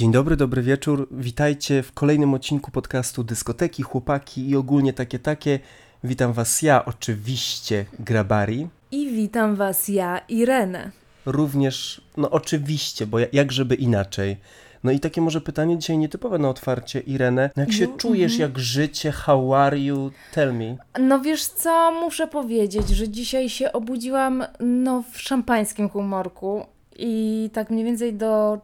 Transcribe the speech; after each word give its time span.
Dzień 0.00 0.12
dobry, 0.12 0.36
dobry 0.36 0.62
wieczór. 0.62 1.08
Witajcie 1.10 1.82
w 1.82 1.92
kolejnym 1.92 2.34
odcinku 2.34 2.70
podcastu 2.70 3.24
Dyskoteki, 3.24 3.82
Chłopaki 3.82 4.48
i 4.48 4.56
ogólnie 4.56 4.92
takie 4.92 5.18
takie. 5.18 5.58
Witam 6.04 6.32
Was 6.32 6.62
ja, 6.62 6.84
oczywiście, 6.84 7.84
Grabari. 7.98 8.68
I 8.90 9.10
witam 9.10 9.56
Was 9.56 9.88
ja, 9.88 10.20
Irenę. 10.28 10.90
Również, 11.26 12.00
no 12.16 12.30
oczywiście, 12.30 13.06
bo 13.06 13.18
jak 13.32 13.52
żeby 13.52 13.74
inaczej. 13.74 14.36
No 14.84 14.90
i 14.90 15.00
takie 15.00 15.20
może 15.20 15.40
pytanie 15.40 15.78
dzisiaj 15.78 15.98
nietypowe 15.98 16.38
na 16.38 16.48
otwarcie, 16.48 17.00
Irenę. 17.00 17.50
No 17.56 17.62
jak 17.62 17.72
się 17.72 17.86
No, 17.86 17.96
czujesz, 17.96 18.32
mhm. 18.32 18.50
jak 18.50 18.58
życie, 18.58 19.12
how 19.12 19.54
are 19.54 19.78
you, 19.78 20.10
tell 20.34 20.54
me. 20.54 20.76
No 21.00 21.20
wiesz 21.20 21.46
co, 21.46 21.92
muszę 21.92 22.26
powiedzieć, 22.26 22.88
że 22.88 23.08
dzisiaj 23.08 23.48
się 23.48 23.72
obudziłam 23.72 24.44
no, 24.60 25.04
w 25.12 25.20
szampańskim 25.20 25.88
humorku 25.88 26.66
i 26.98 27.50
tak 27.52 27.70
mniej 27.70 27.84
więcej 27.84 28.14
do 28.14 28.60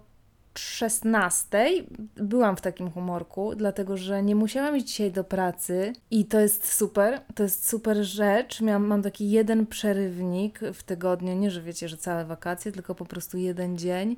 16 0.58 1.84
byłam 2.16 2.56
w 2.56 2.60
takim 2.60 2.90
humorku, 2.90 3.54
dlatego 3.56 3.96
że 3.96 4.22
nie 4.22 4.34
musiałam 4.34 4.76
iść 4.76 4.86
dzisiaj 4.86 5.12
do 5.12 5.24
pracy 5.24 5.92
i 6.10 6.24
to 6.24 6.40
jest 6.40 6.72
super, 6.72 7.20
to 7.34 7.42
jest 7.42 7.68
super 7.68 8.04
rzecz. 8.04 8.60
Miałam, 8.60 8.86
mam 8.86 9.02
taki 9.02 9.30
jeden 9.30 9.66
przerywnik 9.66 10.60
w 10.74 10.82
tygodniu, 10.82 11.34
nie 11.34 11.50
że 11.50 11.62
wiecie, 11.62 11.88
że 11.88 11.96
całe 11.96 12.24
wakacje, 12.24 12.72
tylko 12.72 12.94
po 12.94 13.04
prostu 13.04 13.38
jeden 13.38 13.78
dzień. 13.78 14.16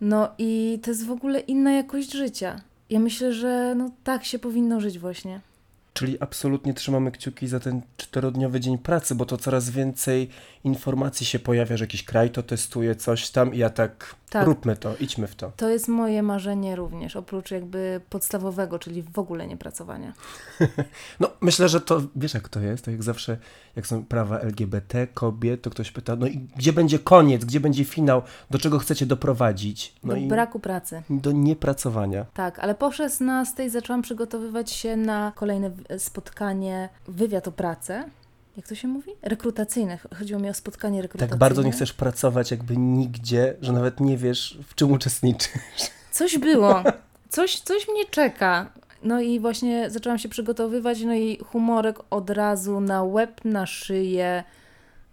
No 0.00 0.28
i 0.38 0.80
to 0.82 0.90
jest 0.90 1.06
w 1.06 1.10
ogóle 1.10 1.40
inna 1.40 1.72
jakość 1.72 2.12
życia. 2.12 2.60
Ja 2.90 3.00
myślę, 3.00 3.32
że 3.32 3.74
no 3.74 3.90
tak 4.04 4.24
się 4.24 4.38
powinno 4.38 4.80
żyć 4.80 4.98
właśnie. 4.98 5.40
Czyli 5.92 6.20
absolutnie 6.20 6.74
trzymamy 6.74 7.12
kciuki 7.12 7.48
za 7.48 7.60
ten 7.60 7.82
czterodniowy 7.96 8.60
dzień 8.60 8.78
pracy, 8.78 9.14
bo 9.14 9.26
to 9.26 9.36
coraz 9.36 9.70
więcej 9.70 10.28
informacji 10.64 11.26
się 11.26 11.38
pojawia, 11.38 11.76
że 11.76 11.84
jakiś 11.84 12.04
kraj 12.04 12.30
to 12.30 12.42
testuje, 12.42 12.94
coś 12.94 13.30
tam 13.30 13.54
i 13.54 13.58
ja 13.58 13.70
tak, 13.70 14.14
Tak. 14.30 14.46
róbmy 14.46 14.76
to, 14.76 14.96
idźmy 14.96 15.26
w 15.26 15.34
to. 15.34 15.52
To 15.56 15.68
jest 15.68 15.88
moje 15.88 16.22
marzenie 16.22 16.76
również, 16.76 17.16
oprócz 17.16 17.50
jakby 17.50 18.00
podstawowego, 18.10 18.78
czyli 18.78 19.02
w 19.02 19.18
ogóle 19.18 19.46
nie 19.46 19.56
pracowania. 19.56 20.12
No, 21.20 21.30
myślę, 21.40 21.68
że 21.68 21.80
to, 21.80 22.02
wiesz 22.16 22.34
jak 22.34 22.48
to 22.48 22.60
jest, 22.60 22.84
to 22.84 22.90
jak 22.90 23.02
zawsze, 23.02 23.36
jak 23.76 23.86
są 23.86 24.04
prawa 24.04 24.38
LGBT, 24.38 25.06
kobiet, 25.06 25.62
to 25.62 25.70
ktoś 25.70 25.90
pyta, 25.90 26.16
no 26.16 26.26
i 26.26 26.38
gdzie 26.56 26.72
będzie 26.72 26.98
koniec, 26.98 27.44
gdzie 27.44 27.60
będzie 27.60 27.84
finał, 27.84 28.22
do 28.50 28.58
czego 28.58 28.78
chcecie 28.78 29.06
doprowadzić? 29.06 29.94
No 30.04 30.14
Do 30.14 30.20
i 30.20 30.28
braku 30.28 30.60
pracy. 30.60 31.02
do 31.10 31.32
niepracowania. 31.32 32.26
Tak, 32.34 32.58
ale 32.58 32.74
po 32.74 32.92
16 32.92 33.70
zaczęłam 33.70 34.02
przygotowywać 34.02 34.70
się 34.70 34.96
na 34.96 35.32
kolejne 35.36 35.70
spotkanie, 35.98 36.88
wywiad 37.08 37.48
o 37.48 37.52
pracę. 37.52 38.04
Jak 38.60 38.68
to 38.68 38.74
się 38.74 38.88
mówi? 38.88 39.12
Rekrutacyjne. 39.22 39.98
Chodziło 40.18 40.40
mi 40.40 40.48
o 40.48 40.54
spotkanie 40.54 41.02
rekrutacyjne. 41.02 41.30
Tak 41.30 41.38
bardzo 41.38 41.62
nie 41.62 41.72
chcesz 41.72 41.92
pracować 41.92 42.50
jakby 42.50 42.76
nigdzie, 42.76 43.56
że 43.60 43.72
nawet 43.72 44.00
nie 44.00 44.16
wiesz, 44.16 44.58
w 44.68 44.74
czym 44.74 44.92
uczestniczysz. 44.92 45.50
Coś 46.12 46.38
było. 46.38 46.82
Coś, 47.28 47.60
coś 47.60 47.88
mnie 47.88 48.04
czeka. 48.10 48.72
No 49.02 49.20
i 49.20 49.40
właśnie 49.40 49.90
zaczęłam 49.90 50.18
się 50.18 50.28
przygotowywać, 50.28 51.00
no 51.00 51.14
i 51.14 51.38
humorek 51.38 51.98
od 52.10 52.30
razu 52.30 52.80
na 52.80 53.02
łeb, 53.02 53.44
na 53.44 53.66
szyję, 53.66 54.44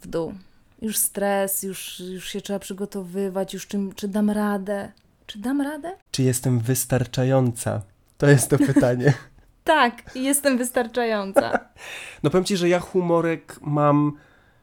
w 0.02 0.08
dół. 0.08 0.34
Już 0.82 0.98
stres, 0.98 1.64
już, 1.64 2.00
już 2.00 2.30
się 2.30 2.42
trzeba 2.42 2.60
przygotowywać, 2.60 3.54
już 3.54 3.68
czym, 3.68 3.94
czy 3.94 4.08
dam 4.08 4.30
radę. 4.30 4.92
Czy 5.28 5.40
dam 5.40 5.62
radę? 5.62 5.92
Czy 6.12 6.24
jestem 6.24 6.60
wystarczająca? 6.60 7.82
To 8.18 8.28
jest 8.28 8.50
to 8.50 8.58
pytanie. 8.58 9.14
Tak, 9.68 10.16
jestem 10.16 10.58
wystarczająca. 10.58 11.52
No 12.24 12.30
powiem 12.30 12.46
Ci, 12.46 12.58
że 12.58 12.70
ja 12.70 12.80
humorek 12.80 13.60
mam 13.62 14.18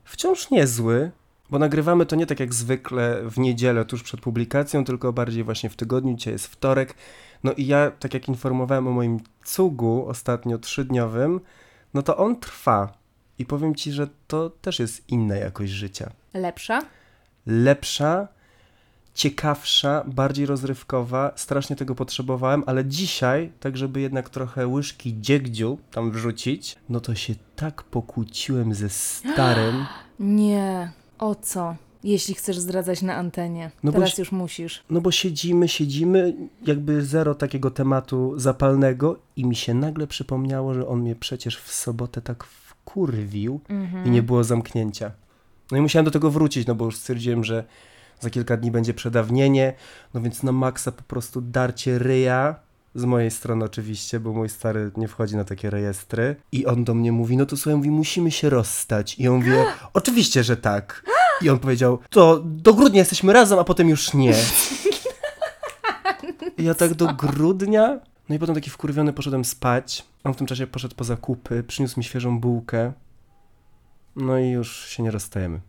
wciąż 0.05 0.50
niezły, 0.50 1.11
bo 1.50 1.58
nagrywamy 1.58 2.06
to 2.06 2.16
nie 2.16 2.27
tak 2.27 2.41
jak 2.41 2.55
zwykle 2.55 3.22
w 3.24 3.38
niedzielę 3.38 3.84
tuż 3.84 4.02
przed 4.02 4.20
publikacją, 4.20 4.84
tylko 4.84 5.12
bardziej 5.12 5.44
właśnie 5.44 5.70
w 5.70 5.77
tygodniu, 5.77 6.14
dzisiaj 6.14 6.33
jest 6.33 6.46
wtorek. 6.46 6.94
No 7.44 7.52
i 7.52 7.66
ja, 7.66 7.91
tak 7.91 8.14
jak 8.14 8.28
informowałem 8.28 8.88
o 8.88 8.91
moim 8.91 9.20
cugu 9.44 10.06
ostatnio 10.08 10.58
trzydniowym, 10.58 11.41
no 11.94 12.02
to 12.02 12.16
on 12.16 12.41
trwa. 12.41 12.92
I 13.39 13.44
powiem 13.46 13.74
Ci, 13.74 13.92
że 13.92 14.08
to 14.27 14.50
też 14.50 14.78
jest 14.78 15.08
inna 15.08 15.36
jakość 15.36 15.73
życia. 15.73 16.11
Lepsza? 16.34 16.83
Lepsza, 17.46 18.28
ciekawsza, 19.14 20.05
bardziej 20.07 20.47
rozrywkowa. 20.47 21.33
Strasznie 21.36 21.77
tego 21.77 21.95
potrzebowałem, 21.95 22.63
ale 22.67 22.85
dzisiaj, 22.85 23.52
tak 23.61 23.77
żeby 23.77 24.01
jednak 24.01 24.30
trochę 24.30 24.67
łyżki 24.67 25.14
dziegdziu 25.20 25.79
tam 25.91 26.11
wrzucić, 26.11 26.77
no 26.89 27.01
to 27.01 27.14
się 27.14 27.35
tak 27.57 27.83
pokłóciłem 27.83 28.75
ze 28.75 28.89
starym. 28.89 29.85
Nie. 30.19 30.92
O 31.19 31.35
co? 31.35 31.77
Jeśli 32.05 32.35
chcesz 32.35 32.58
zdradzać 32.58 33.02
na 33.02 33.14
antenie. 33.14 33.70
No 33.83 33.92
bo 33.92 33.98
Teraz 33.98 34.14
się- 34.14 34.23
już 34.23 34.33
musisz. 34.33 34.83
No 34.91 35.01
bo 35.01 35.11
siedzimy, 35.11 35.69
siedzimy, 35.69 36.35
jakby 36.67 37.02
zero 37.05 37.35
takiego 37.35 37.70
tematu 37.70 38.33
zapalnego 38.36 39.19
i 39.36 39.45
mi 39.45 39.57
się 39.57 39.75
nagle 39.75 40.07
przypomniało, 40.07 40.75
że 40.75 40.89
on 40.89 41.01
mnie 41.01 41.14
przecież 41.17 41.57
w 41.58 41.73
sobotę 41.73 42.23
tak 42.23 42.45
wkurwił 42.45 43.61
Mhm. 43.69 44.07
i 44.07 44.11
nie 44.11 44.23
było 44.23 44.45
zamknięcia. 44.45 45.11
No 45.70 45.79
i 45.79 45.81
musiałem 45.81 46.05
do 46.05 46.11
tego 46.11 46.31
wrócić, 46.31 46.67
no 46.67 46.75
bo 46.75 46.85
już 46.85 46.96
stwierdziłem, 46.96 47.45
że 47.45 47.64
za 48.20 48.30
kilka 48.30 48.57
dni 48.57 48.70
będzie 48.70 48.95
przedawnienie, 48.95 49.75
no 50.14 50.20
więc 50.20 50.42
na 50.42 50.52
maksa 50.52 50.92
po 50.92 51.02
prostu 51.02 51.41
darcie 51.41 51.98
ryja, 51.98 52.64
z 52.95 53.05
mojej 53.05 53.30
strony 53.30 53.64
oczywiście, 53.64 54.20
bo 54.20 54.33
mój 54.33 54.48
stary 54.48 54.91
nie 54.97 55.08
wchodzi 55.08 55.36
na 55.36 55.45
takie 55.45 55.70
rejestry 55.70 56.36
i 56.52 56.67
on 56.67 56.85
do 56.85 56.95
mnie 56.95 57.13
mówi, 57.13 57.36
no 57.36 57.47
to 57.47 57.57
słuchaj, 57.57 57.77
mówi, 57.77 57.91
musimy 57.91 58.30
się 58.30 58.51
rozstać. 58.51 59.19
I 59.19 59.23
ja 59.23 59.30
mówię, 59.30 59.64
oczywiście, 59.92 60.45
że 60.45 60.57
tak. 60.57 61.05
I 61.42 61.51
on 61.51 61.58
powiedział, 61.58 61.98
to 62.11 62.42
do 62.45 62.75
grudnia 62.75 62.98
jesteśmy 62.98 63.33
razem, 63.33 63.58
a 63.58 63.64
potem 63.64 63.89
już 63.89 64.14
nie. 64.14 64.35
I 66.58 66.64
ja 66.64 66.75
tak 66.75 66.95
do 66.95 67.07
grudnia, 67.07 68.01
no 68.29 68.35
i 68.35 68.39
potem 68.39 68.55
taki 68.55 68.70
wkurwiony 68.70 69.13
poszedłem 69.13 69.45
spać. 69.45 70.05
On 70.25 70.35
w 70.35 70.36
tym 70.36 70.46
czasie 70.46 70.67
poszedł 70.67 70.95
po 70.95 71.05
zakupy, 71.05 71.63
przyniósł 71.63 72.01
mi 72.01 72.05
świeżą 72.05 72.41
bułkę. 72.41 72.92
No 74.17 74.39
i 74.39 74.51
już 74.51 74.89
się 74.89 75.02
nie 75.02 75.11
rozstajemy. 75.11 75.61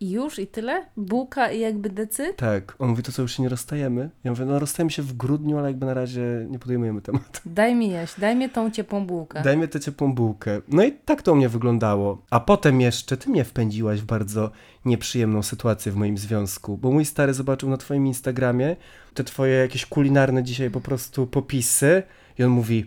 I 0.00 0.10
już? 0.10 0.38
I 0.38 0.46
tyle? 0.46 0.86
Bułka 0.96 1.50
i 1.50 1.60
jakby 1.60 1.90
decyd? 1.90 2.36
Tak, 2.36 2.74
on 2.78 2.88
mówi, 2.90 3.02
to 3.02 3.12
co, 3.12 3.22
już 3.22 3.36
się 3.36 3.42
nie 3.42 3.48
rozstajemy? 3.48 4.10
Ja 4.24 4.30
mówię, 4.30 4.44
no 4.44 4.58
rozstajemy 4.58 4.90
się 4.90 5.02
w 5.02 5.12
grudniu, 5.12 5.58
ale 5.58 5.68
jakby 5.68 5.86
na 5.86 5.94
razie 5.94 6.46
nie 6.50 6.58
podejmujemy 6.58 7.02
tematu. 7.02 7.40
Daj 7.46 7.74
mi 7.74 7.90
jeść, 7.90 8.20
daj 8.20 8.36
mi 8.36 8.50
tą 8.50 8.70
ciepłą 8.70 9.06
bułkę. 9.06 9.42
Daj 9.42 9.56
mi 9.56 9.68
tę 9.68 9.80
ciepłą 9.80 10.14
bułkę. 10.14 10.60
No 10.68 10.84
i 10.84 10.92
tak 10.92 11.22
to 11.22 11.32
u 11.32 11.36
mnie 11.36 11.48
wyglądało. 11.48 12.22
A 12.30 12.40
potem 12.40 12.80
jeszcze 12.80 13.16
ty 13.16 13.30
mnie 13.30 13.44
wpędziłaś 13.44 14.00
w 14.00 14.04
bardzo 14.04 14.50
nieprzyjemną 14.84 15.42
sytuację 15.42 15.92
w 15.92 15.96
moim 15.96 16.18
związku, 16.18 16.78
bo 16.78 16.90
mój 16.90 17.04
stary 17.04 17.34
zobaczył 17.34 17.70
na 17.70 17.76
twoim 17.76 18.06
Instagramie 18.06 18.76
te 19.14 19.24
twoje 19.24 19.54
jakieś 19.54 19.86
kulinarne 19.86 20.42
dzisiaj 20.42 20.70
po 20.70 20.80
prostu 20.80 21.26
popisy 21.26 22.02
i 22.38 22.44
on 22.44 22.50
mówi, 22.50 22.84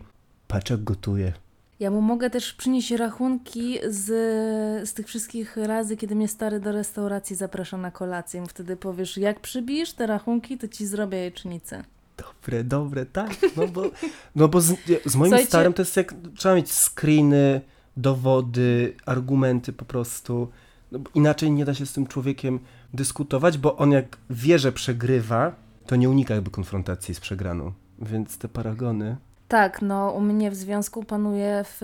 patrz 0.47 0.72
jak 0.72 0.84
gotuje. 0.84 1.34
Ja 1.83 1.91
mu 1.91 2.01
mogę 2.01 2.29
też 2.29 2.53
przynieść 2.53 2.91
rachunki 2.91 3.77
z, 3.88 4.05
z 4.89 4.94
tych 4.94 5.07
wszystkich 5.07 5.57
razy, 5.57 5.97
kiedy 5.97 6.16
mnie 6.16 6.27
stary 6.27 6.59
do 6.59 6.71
restauracji 6.71 7.35
zaprasza 7.35 7.77
na 7.77 7.91
kolację. 7.91 8.41
Mu 8.41 8.47
Wtedy 8.47 8.75
powiesz, 8.75 9.17
jak 9.17 9.39
przybijesz 9.39 9.93
te 9.93 10.07
rachunki, 10.07 10.57
to 10.57 10.67
ci 10.67 10.85
zrobię 10.85 11.17
jajecznicę. 11.17 11.83
Dobre, 12.17 12.63
dobre, 12.63 13.05
tak. 13.05 13.31
No 13.57 13.67
bo, 13.67 13.91
no 14.35 14.47
bo 14.47 14.61
z, 14.61 14.66
z 15.05 15.16
moim 15.16 15.29
Słuchajcie- 15.29 15.47
starym 15.47 15.73
to 15.73 15.81
jest 15.81 15.97
jak, 15.97 16.13
trzeba 16.35 16.55
mieć 16.55 16.72
screeny, 16.72 17.61
dowody, 17.97 18.95
argumenty 19.05 19.73
po 19.73 19.85
prostu. 19.85 20.47
No, 20.91 20.99
inaczej 21.16 21.51
nie 21.51 21.66
da 21.66 21.73
się 21.73 21.85
z 21.85 21.93
tym 21.93 22.07
człowiekiem 22.07 22.59
dyskutować, 22.93 23.57
bo 23.57 23.77
on 23.77 23.91
jak 23.91 24.17
wie, 24.29 24.59
że 24.59 24.72
przegrywa, 24.72 25.55
to 25.85 25.95
nie 25.95 26.09
unika 26.09 26.33
jakby 26.35 26.51
konfrontacji 26.51 27.16
z 27.16 27.19
przegraną. 27.19 27.73
Więc 27.99 28.38
te 28.38 28.47
paragony... 28.47 29.17
Tak, 29.53 29.81
no 29.81 30.12
u 30.12 30.22
mnie 30.22 30.52
w 30.52 30.56
związku 30.56 31.03
panuje 31.03 31.64
w, 31.64 31.78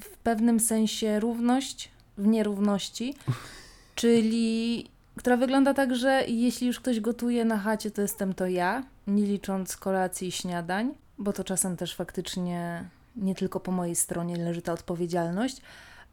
w 0.00 0.16
pewnym 0.16 0.60
sensie 0.60 1.20
równość 1.20 1.90
w 2.18 2.26
nierówności, 2.26 3.14
czyli 3.94 4.86
która 5.16 5.36
wygląda 5.36 5.74
tak, 5.74 5.96
że 5.96 6.24
jeśli 6.28 6.66
już 6.66 6.80
ktoś 6.80 7.00
gotuje 7.00 7.44
na 7.44 7.58
chacie, 7.58 7.90
to 7.90 8.02
jestem 8.02 8.34
to 8.34 8.46
ja, 8.46 8.82
nie 9.06 9.22
licząc 9.22 9.76
kolacji 9.76 10.28
i 10.28 10.32
śniadań, 10.32 10.94
bo 11.18 11.32
to 11.32 11.44
czasem 11.44 11.76
też 11.76 11.94
faktycznie 11.94 12.84
nie 13.16 13.34
tylko 13.34 13.60
po 13.60 13.72
mojej 13.72 13.96
stronie 13.96 14.36
leży 14.36 14.62
ta 14.62 14.72
odpowiedzialność, 14.72 15.62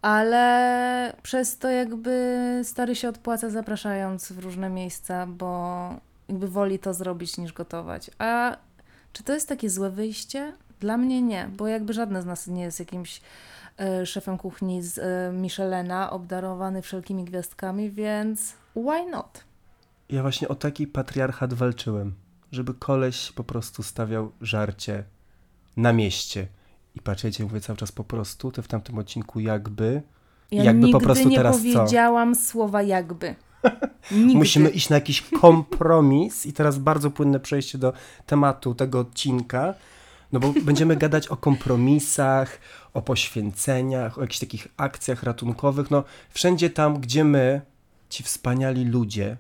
ale 0.02 1.14
przez 1.24 1.58
to 1.58 1.70
jakby 1.70 2.62
stary 2.64 2.96
się 2.96 3.10
odpłaca 3.10 3.50
zapraszając 3.50 4.32
w 4.32 4.40
różne 4.40 4.70
miejsca, 4.70 5.28
bo 5.28 5.90
jakby 6.30 6.48
woli 6.48 6.80
to 6.80 6.94
zrobić 6.94 7.38
niż 7.38 7.54
gotować. 7.54 8.12
A 8.18 8.58
czy 9.14 9.24
to 9.24 9.34
jest 9.34 9.50
takie 9.50 9.70
złe 9.70 9.90
wyjście? 9.90 10.54
Dla 10.86 10.98
mnie 10.98 11.22
nie, 11.22 11.50
bo 11.58 11.68
jakby 11.68 11.94
żadne 11.94 12.22
z 12.22 12.26
nas 12.26 12.48
nie 12.48 12.62
jest 12.62 12.80
jakimś 12.80 13.22
e, 13.80 14.06
szefem 14.06 14.38
kuchni 14.38 14.84
z 14.84 14.98
e, 14.98 15.34
Michelena, 15.34 16.12
obdarowany 16.12 16.82
wszelkimi 16.82 17.24
gwiazdkami, 17.24 17.92
więc 17.92 18.54
why 18.76 19.12
not? 19.12 19.44
Ja 20.10 20.22
właśnie 20.22 20.48
o 20.48 20.56
taki 20.56 20.88
patriarchat 20.88 21.54
walczyłem, 21.54 22.14
żeby 22.52 22.74
koleś 22.74 23.32
po 23.32 23.44
prostu 23.44 23.84
stawiał 23.84 24.32
żarcie 24.42 25.04
na 25.78 25.94
mieście. 25.94 26.48
I 26.96 27.02
patrzcie, 27.02 27.44
mówię 27.44 27.62
cały 27.62 27.78
czas 27.78 27.92
po 27.92 28.04
prostu, 28.04 28.52
to 28.52 28.62
w 28.62 28.68
tamtym 28.68 28.98
odcinku 28.98 29.40
jakby. 29.40 30.02
Ja 30.52 30.64
Jakby 30.64 30.92
po 30.92 31.00
prostu 31.00 31.30
nie 31.30 31.38
teraz 31.38 31.56
co? 31.58 31.62
powiedziałam 31.62 32.36
słowa 32.36 32.82
jakby. 32.82 33.36
Musimy 34.12 34.70
iść 34.70 34.90
na 34.90 34.96
jakiś 34.96 35.22
kompromis 35.22 36.46
i 36.46 36.54
teraz 36.54 36.78
bardzo 36.78 37.12
płynne 37.12 37.40
przejście 37.40 37.78
do 37.78 37.94
tematu 38.26 38.76
tego 38.76 39.00
odcinka, 39.00 39.74
no 40.36 40.40
bo 40.40 40.54
będziemy 40.62 40.96
gadać 40.96 41.28
o 41.28 41.38
kompromisach, 41.38 42.60
o 42.94 43.02
poświęceniach, 43.02 44.18
o 44.18 44.22
jakichś 44.22 44.40
takich 44.40 44.68
akcjach 44.78 45.24
ratunkowych, 45.24 45.92
no 45.92 46.04
wszędzie 46.30 46.70
tam, 46.70 47.00
gdzie 47.00 47.24
my, 47.24 47.62
ci 48.10 48.24
wspaniali 48.24 48.86
ludzie, 48.86 49.38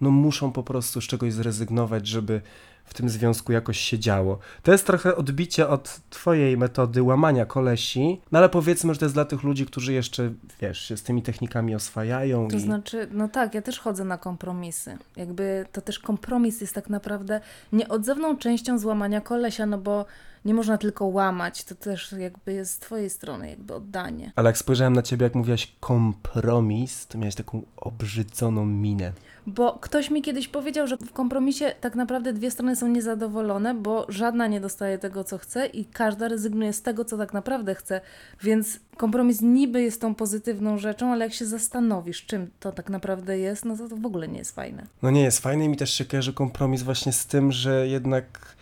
no 0.00 0.10
muszą 0.10 0.52
po 0.52 0.62
prostu 0.62 1.00
z 1.00 1.04
czegoś 1.04 1.32
zrezygnować, 1.32 2.06
żeby 2.06 2.40
w 2.84 2.94
tym 2.94 3.08
związku 3.08 3.52
jakoś 3.52 3.78
się 3.78 3.98
działo. 3.98 4.38
To 4.62 4.72
jest 4.72 4.86
trochę 4.86 5.16
odbicie 5.16 5.68
od 5.68 6.00
twojej 6.10 6.56
metody 6.56 7.02
łamania 7.02 7.46
kolesi, 7.46 8.20
no 8.32 8.38
ale 8.38 8.48
powiedzmy, 8.48 8.94
że 8.94 9.00
to 9.00 9.04
jest 9.04 9.14
dla 9.14 9.24
tych 9.24 9.42
ludzi, 9.42 9.66
którzy 9.66 9.92
jeszcze, 9.92 10.32
wiesz, 10.60 10.80
się 10.80 10.96
z 10.96 11.02
tymi 11.02 11.22
technikami 11.22 11.74
oswajają 11.74 12.48
To 12.48 12.56
i... 12.56 12.60
znaczy, 12.60 13.08
no 13.10 13.28
tak, 13.28 13.54
ja 13.54 13.62
też 13.62 13.78
chodzę 13.78 14.04
na 14.04 14.18
kompromisy. 14.18 14.98
Jakby 15.16 15.66
to 15.72 15.80
też 15.80 15.98
kompromis 15.98 16.60
jest 16.60 16.74
tak 16.74 16.90
naprawdę 16.90 17.40
nieodzowną 17.72 18.36
częścią 18.36 18.78
złamania 18.78 19.20
kolesia, 19.20 19.66
no 19.66 19.78
bo 19.78 20.06
nie 20.44 20.54
można 20.54 20.78
tylko 20.78 21.06
łamać, 21.06 21.64
to 21.64 21.74
też 21.74 22.12
jakby 22.12 22.52
jest 22.52 22.72
z 22.72 22.78
twojej 22.78 23.10
strony 23.10 23.50
jakby 23.50 23.74
oddanie. 23.74 24.32
Ale 24.36 24.48
jak 24.48 24.58
spojrzałem 24.58 24.92
na 24.92 25.02
ciebie, 25.02 25.24
jak 25.24 25.34
mówiłaś 25.34 25.76
kompromis, 25.80 27.06
to 27.06 27.18
miałeś 27.18 27.34
taką 27.34 27.62
obrzydzoną 27.76 28.66
minę. 28.66 29.12
Bo 29.46 29.78
ktoś 29.80 30.10
mi 30.10 30.22
kiedyś 30.22 30.48
powiedział, 30.48 30.86
że 30.86 30.96
w 30.96 31.12
kompromisie 31.12 31.74
tak 31.80 31.94
naprawdę 31.94 32.32
dwie 32.32 32.50
strony 32.50 32.76
są 32.76 32.88
niezadowolone, 32.88 33.74
bo 33.74 34.06
żadna 34.08 34.46
nie 34.46 34.60
dostaje 34.60 34.98
tego, 34.98 35.24
co 35.24 35.38
chce 35.38 35.66
i 35.66 35.84
każda 35.84 36.28
rezygnuje 36.28 36.72
z 36.72 36.82
tego, 36.82 37.04
co 37.04 37.18
tak 37.18 37.32
naprawdę 37.32 37.74
chce. 37.74 38.00
Więc 38.42 38.80
kompromis 38.96 39.40
niby 39.40 39.82
jest 39.82 40.00
tą 40.00 40.14
pozytywną 40.14 40.78
rzeczą, 40.78 41.12
ale 41.12 41.24
jak 41.24 41.34
się 41.34 41.46
zastanowisz, 41.46 42.26
czym 42.26 42.50
to 42.60 42.72
tak 42.72 42.90
naprawdę 42.90 43.38
jest, 43.38 43.64
no 43.64 43.76
to 43.76 43.88
to 43.88 43.96
w 43.96 44.06
ogóle 44.06 44.28
nie 44.28 44.38
jest 44.38 44.54
fajne. 44.54 44.86
No 45.02 45.10
nie 45.10 45.22
jest 45.22 45.38
fajny 45.38 45.64
i 45.64 45.68
mi 45.68 45.76
też 45.76 45.94
się 45.94 46.04
kojarzy 46.04 46.32
kompromis 46.32 46.82
właśnie 46.82 47.12
z 47.12 47.26
tym, 47.26 47.52
że 47.52 47.88
jednak 47.88 48.56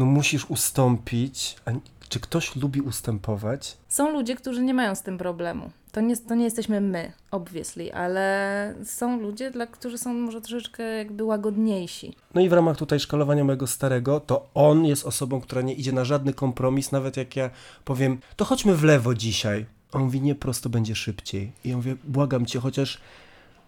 no 0.00 0.06
musisz 0.06 0.50
ustąpić. 0.50 1.56
A 1.66 1.70
czy 2.08 2.20
ktoś 2.20 2.56
lubi 2.56 2.80
ustępować? 2.80 3.76
Są 3.88 4.12
ludzie, 4.12 4.36
którzy 4.36 4.62
nie 4.62 4.74
mają 4.74 4.94
z 4.94 5.02
tym 5.02 5.18
problemu. 5.18 5.70
To 5.92 6.00
nie, 6.00 6.16
to 6.16 6.34
nie 6.34 6.44
jesteśmy 6.44 6.80
my, 6.80 7.12
obviously, 7.30 7.94
ale 7.94 8.74
są 8.84 9.20
ludzie, 9.20 9.50
dla 9.50 9.66
którzy 9.66 9.98
są 9.98 10.14
może 10.14 10.40
troszeczkę 10.40 10.82
jakby 10.82 11.24
łagodniejsi. 11.24 12.14
No 12.34 12.40
i 12.40 12.48
w 12.48 12.52
ramach 12.52 12.76
tutaj 12.76 13.00
szkalowania 13.00 13.44
mojego 13.44 13.66
starego, 13.66 14.20
to 14.20 14.48
on 14.54 14.84
jest 14.84 15.06
osobą, 15.06 15.40
która 15.40 15.62
nie 15.62 15.74
idzie 15.74 15.92
na 15.92 16.04
żadny 16.04 16.34
kompromis, 16.34 16.92
nawet 16.92 17.16
jak 17.16 17.36
ja 17.36 17.50
powiem, 17.84 18.18
to 18.36 18.44
chodźmy 18.44 18.74
w 18.74 18.84
lewo 18.84 19.14
dzisiaj. 19.14 19.66
On 19.92 20.02
mówi, 20.02 20.20
nie, 20.20 20.34
prosto 20.34 20.68
będzie 20.68 20.94
szybciej. 20.94 21.52
I 21.64 21.68
ja 21.68 21.76
mówię, 21.76 21.96
błagam 22.04 22.46
cię, 22.46 22.60
chociaż 22.60 23.00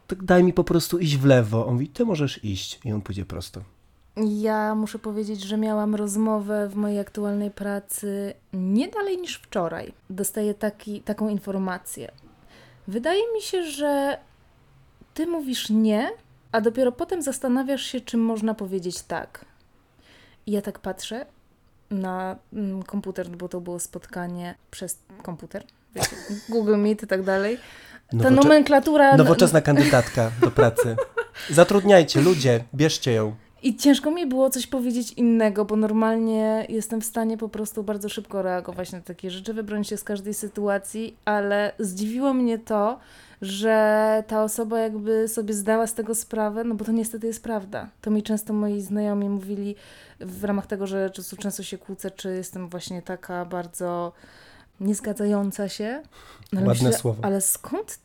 tak 0.07 0.23
daj 0.25 0.45
mi 0.45 0.53
po 0.53 0.65
prostu 0.65 0.99
iść 0.99 1.17
w 1.17 1.25
lewo. 1.25 1.67
On 1.67 1.73
mówi, 1.73 1.89
ty 1.89 2.05
możesz 2.05 2.45
iść. 2.45 2.81
I 2.85 2.93
on 2.93 3.01
pójdzie 3.01 3.25
prosto. 3.25 3.61
Ja 4.17 4.75
muszę 4.75 4.99
powiedzieć, 4.99 5.43
że 5.43 5.57
miałam 5.57 5.95
rozmowę 5.95 6.69
w 6.69 6.75
mojej 6.77 7.01
aktualnej 7.01 7.51
pracy 7.51 8.35
nie 8.53 8.89
dalej 8.89 9.19
niż 9.19 9.37
wczoraj. 9.37 9.93
Dostaję 10.11 10.55
taki, 10.55 11.01
taką 11.01 11.29
informację. 11.29 12.13
Wydaje 12.89 13.23
mi 13.35 13.43
się, 13.43 13.63
że 13.63 14.19
ty 15.15 15.27
mówisz 15.27 15.71
nie, 15.71 16.11
a 16.53 16.61
dopiero 16.61 16.93
potem 16.93 17.23
zastanawiasz 17.23 17.83
się, 17.83 18.01
czym 18.01 18.21
można 18.21 18.55
powiedzieć 18.55 19.03
tak. 19.03 19.45
I 20.47 20.53
ja 20.53 20.63
tak 20.63 20.79
patrzę 20.79 21.27
na 21.91 22.37
mm, 22.53 22.83
komputer, 22.83 23.29
bo 23.29 23.49
to 23.49 23.61
było 23.61 23.81
spotkanie 23.81 24.55
przez 24.71 24.99
komputer, 25.23 25.65
wiecie, 25.95 26.17
Google 26.53 26.77
Meet 26.77 27.03
i 27.03 27.07
tak 27.07 27.23
dalej. 27.23 27.59
Ta 28.11 28.17
Nowocze- 28.17 28.35
nomenklatura. 28.35 29.17
Nowoczesna 29.17 29.61
kandydatka 29.61 30.31
do 30.41 30.51
pracy. 30.51 30.97
Zatrudniajcie, 31.51 32.21
ludzie, 32.21 32.65
bierzcie 32.75 33.13
ją. 33.13 33.35
I 33.63 33.77
ciężko 33.77 34.11
mi 34.11 34.27
było 34.27 34.51
coś 34.51 34.67
powiedzieć 34.67 35.13
innego, 35.13 35.65
bo 35.65 35.77
normalnie 35.77 36.67
jestem 36.69 37.01
w 37.01 37.05
stanie 37.05 37.39
po 37.39 37.49
prostu 37.49 37.83
bardzo 37.83 38.09
szybko 38.09 38.43
reagować 38.43 38.93
na 38.93 39.01
takie 39.01 39.31
rzeczy, 39.31 39.55
wybronić 39.55 39.89
się 39.89 39.97
z 39.97 40.05
każdej 40.05 40.35
sytuacji, 40.35 41.17
ale 41.25 41.73
zdziwiło 41.79 42.35
mnie 42.35 42.59
to, 42.59 42.99
że 43.43 44.25
ta 44.27 44.45
osoba 44.45 44.79
jakby 44.79 45.29
sobie 45.29 45.55
zdała 45.55 45.87
z 45.87 45.95
tego 45.95 46.15
sprawę, 46.15 46.65
no 46.65 46.75
bo 46.75 46.85
to 46.85 46.93
niestety 46.93 47.27
jest 47.27 47.43
prawda. 47.43 47.89
To 48.01 48.11
mi 48.11 48.23
często 48.23 48.53
moi 48.53 48.81
znajomi 48.81 49.29
mówili 49.29 49.77
w 50.21 50.45
ramach 50.45 50.67
tego, 50.67 50.87
że 50.87 51.11
często, 51.11 51.37
często 51.37 51.63
się 51.63 51.79
kłócę, 51.79 52.11
czy 52.11 52.35
jestem 52.35 52.69
właśnie 52.69 53.03
taka 53.03 53.45
bardzo 53.45 54.13
niezgadzająca 54.81 55.69
się. 55.69 56.03
No 56.53 56.61
Ładne 56.61 56.75
myślę, 56.75 56.93
słowo. 56.93 57.25
Ale 57.25 57.41
skąd 57.41 57.99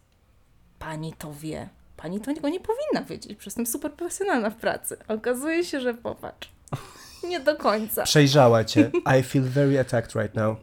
pani 0.79 1.13
to 1.13 1.33
wie? 1.33 1.69
Pani 1.97 2.19
to 2.19 2.33
go 2.41 2.49
nie 2.49 2.59
powinna 2.59 3.07
wiedzieć, 3.09 3.25
przecież 3.25 3.45
jestem 3.45 3.65
super 3.65 3.93
profesjonalna 3.93 4.49
w 4.49 4.55
pracy. 4.55 4.97
Okazuje 5.07 5.63
się, 5.63 5.81
że 5.81 5.93
popatrz. 5.93 6.49
Nie 7.23 7.39
do 7.39 7.55
końca. 7.55 8.03
Przejrzała 8.03 8.63
cię. 8.63 8.91
I 9.19 9.23
feel 9.23 9.43
very 9.43 9.79
attacked 9.79 10.15
right 10.15 10.35
now. 10.35 10.57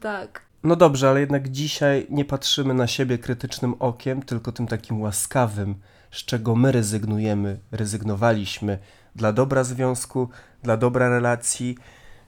Tak. 0.00 0.42
No 0.62 0.76
dobrze, 0.76 1.10
ale 1.10 1.20
jednak 1.20 1.48
dzisiaj 1.48 2.06
nie 2.10 2.24
patrzymy 2.24 2.74
na 2.74 2.86
siebie 2.86 3.18
krytycznym 3.18 3.74
okiem, 3.78 4.22
tylko 4.22 4.52
tym 4.52 4.66
takim 4.66 5.00
łaskawym, 5.00 5.74
z 6.10 6.24
czego 6.24 6.56
my 6.56 6.72
rezygnujemy, 6.72 7.60
rezygnowaliśmy 7.72 8.78
dla 9.16 9.32
dobra 9.32 9.64
związku, 9.64 10.28
dla 10.62 10.76
dobra 10.76 11.08
relacji. 11.08 11.76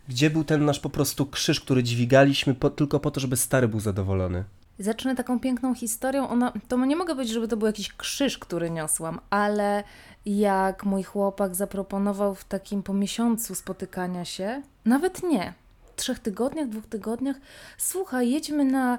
Gdzie 0.09 0.31
był 0.31 0.45
ten 0.45 0.65
nasz 0.65 0.81
po 0.81 0.91
prostu 0.91 1.27
krzyż, 1.27 1.61
który 1.61 1.83
dźwigaliśmy 1.83 2.55
po, 2.55 2.71
tylko 2.71 3.01
po 3.01 3.11
to, 3.11 3.21
żeby 3.21 3.37
stary 3.37 3.69
był 3.69 3.81
zadowolony? 3.81 4.45
Zacznę 4.83 5.17
taką 5.17 5.41
piękną 5.41 5.75
historią. 5.75 6.29
Ona, 6.29 6.53
to 6.69 6.85
nie 6.85 6.97
mogę 6.97 7.15
powiedzieć, 7.15 7.35
żeby 7.35 7.49
to 7.49 7.57
był 7.57 7.67
jakiś 7.67 7.93
krzyż, 7.93 8.39
który 8.39 8.71
niosłam, 8.71 9.21
ale 9.31 9.85
jak 10.27 10.85
mój 10.85 11.03
chłopak 11.03 11.55
zaproponował 11.55 12.35
w 12.35 12.45
takim 12.45 12.83
po 12.83 12.95
miesiącu 12.95 13.55
spotykania 13.55 14.25
się, 14.25 14.63
nawet 14.85 15.23
nie, 15.23 15.53
trzech 15.97 16.19
tygodniach, 16.19 16.69
dwóch 16.69 16.87
tygodniach, 16.87 17.37
słuchaj, 17.79 18.31
jedźmy 18.31 18.65
na 18.65 18.99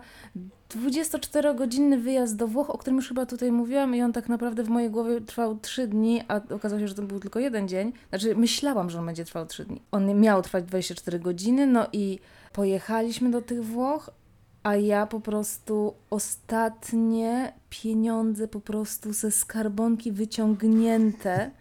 24-godzinny 0.69 1.97
wyjazd 2.00 2.36
do 2.36 2.47
Włoch, 2.47 2.69
o 2.69 2.77
którym 2.77 2.95
już 2.95 3.07
chyba 3.07 3.25
tutaj 3.25 3.51
mówiłam 3.51 3.95
i 3.95 4.01
on 4.01 4.13
tak 4.13 4.29
naprawdę 4.29 4.63
w 4.63 4.69
mojej 4.69 4.89
głowie 4.89 5.21
trwał 5.21 5.59
3 5.59 5.88
dni, 5.88 6.21
a 6.27 6.41
okazało 6.56 6.79
się, 6.79 6.88
że 6.88 6.95
to 6.95 7.01
był 7.01 7.19
tylko 7.19 7.39
jeden 7.39 7.68
dzień. 7.68 7.94
Znaczy 8.09 8.36
myślałam, 8.36 8.89
że 8.89 9.00
on 9.00 9.06
będzie 9.06 9.25
trwał 9.25 9.45
3 9.45 9.65
dni. 9.65 9.81
On 9.91 10.19
miał 10.19 10.41
trwać 10.41 10.63
24 10.63 11.19
godziny, 11.19 11.68
no 11.68 11.88
i 11.94 12.19
pojechaliśmy 12.53 13.31
do 13.31 13.41
tych 13.41 13.65
Włoch, 13.65 14.09
a 14.63 14.75
ja 14.75 15.07
po 15.07 15.19
prostu 15.19 15.94
ostatnie 16.10 17.54
pieniądze 17.69 18.48
po 18.48 18.60
prostu 18.60 19.13
ze 19.13 19.31
skarbonki 19.31 20.12
wyciągnięte, 20.12 21.51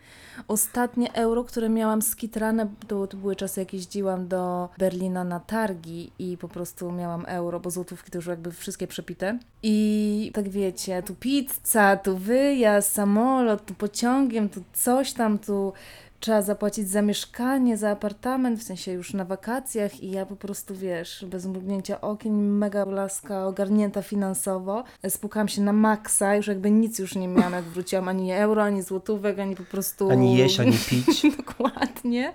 ostatnie 0.49 1.13
euro, 1.15 1.45
które 1.45 1.69
miałam 1.69 2.03
skitrane, 2.03 2.69
to, 2.89 3.07
to 3.07 3.17
były 3.17 3.37
czasy 3.37 3.61
jak 3.61 3.73
jeździłam 3.73 4.29
do 4.29 4.69
Berlina 4.79 5.25
na 5.25 5.41
targi 5.41 6.13
i 6.19 6.37
po 6.37 6.49
prostu 6.49 6.93
miałam 6.93 7.25
euro, 7.27 7.61
bo 7.61 7.71
złotówki 7.71 8.11
to 8.11 8.19
już 8.19 8.27
jakby 8.27 8.53
wszystkie 8.53 8.87
przepite. 8.87 9.39
I 9.63 10.31
tak 10.35 10.49
wiecie, 10.49 11.03
tu 11.03 11.15
pizza, 11.15 11.97
tu 11.97 12.17
wyjazd, 12.17 12.93
samolot, 12.93 13.67
tu 13.67 13.75
pociągiem, 13.75 14.49
tu 14.49 14.63
coś 14.73 15.13
tam, 15.13 15.39
tu 15.39 15.73
trzeba 16.23 16.43
zapłacić 16.43 16.89
za 16.89 17.03
mieszkanie, 17.03 17.77
za 17.77 17.91
apartament, 17.91 18.61
w 18.61 18.63
sensie 18.63 18.93
już 18.93 19.15
na 19.15 19.25
wakacjach 19.25 20.03
i 20.03 20.11
ja 20.11 20.27
po 20.27 20.37
prostu, 20.37 20.75
wiesz, 20.75 21.25
bez 21.29 21.47
mrugnięcia 21.47 22.01
okien, 22.01 22.59
mega 22.59 22.85
laska 22.85 23.47
ogarnięta 23.47 24.03
finansowo. 24.03 24.85
Spukałam 25.09 25.49
się 25.49 25.63
na 25.63 25.73
maksa, 25.73 26.37
już 26.37 26.47
jakby 26.47 26.71
nic 26.71 26.99
już 26.99 27.15
nie 27.15 27.29
miałam, 27.29 27.53
jak 27.53 27.65
wróciłam, 27.65 28.09
ani 28.09 28.33
euro, 28.33 28.63
ani 28.63 28.83
złotówek, 28.83 29.39
ani 29.39 29.57
po 29.57 29.65
prostu... 29.65 30.11
Ani 30.11 30.37
jeść, 30.37 30.61
ani 30.61 30.79
pić. 30.89 31.23
Dokładnie. 31.37 32.33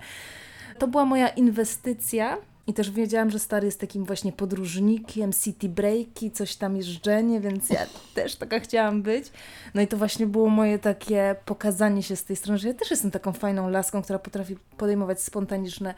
To 0.78 0.88
była 0.88 1.04
moja 1.04 1.28
inwestycja. 1.28 2.36
I 2.68 2.74
też 2.74 2.90
wiedziałam, 2.90 3.30
że 3.30 3.38
stary 3.38 3.66
jest 3.66 3.80
takim 3.80 4.04
właśnie 4.04 4.32
podróżnikiem, 4.32 5.32
city 5.32 5.68
breaki, 5.68 6.30
coś 6.30 6.56
tam 6.56 6.76
jeżdżenie, 6.76 7.40
więc 7.40 7.70
ja 7.70 7.86
też 8.14 8.36
taka 8.36 8.60
chciałam 8.60 9.02
być. 9.02 9.32
No 9.74 9.82
i 9.82 9.86
to 9.86 9.96
właśnie 9.96 10.26
było 10.26 10.48
moje 10.48 10.78
takie 10.78 11.36
pokazanie 11.44 12.02
się 12.02 12.16
z 12.16 12.24
tej 12.24 12.36
strony, 12.36 12.58
że 12.58 12.68
ja 12.68 12.74
też 12.74 12.90
jestem 12.90 13.10
taką 13.10 13.32
fajną 13.32 13.70
laską, 13.70 14.02
która 14.02 14.18
potrafi 14.18 14.56
podejmować 14.76 15.22
spontaniczne 15.22 15.94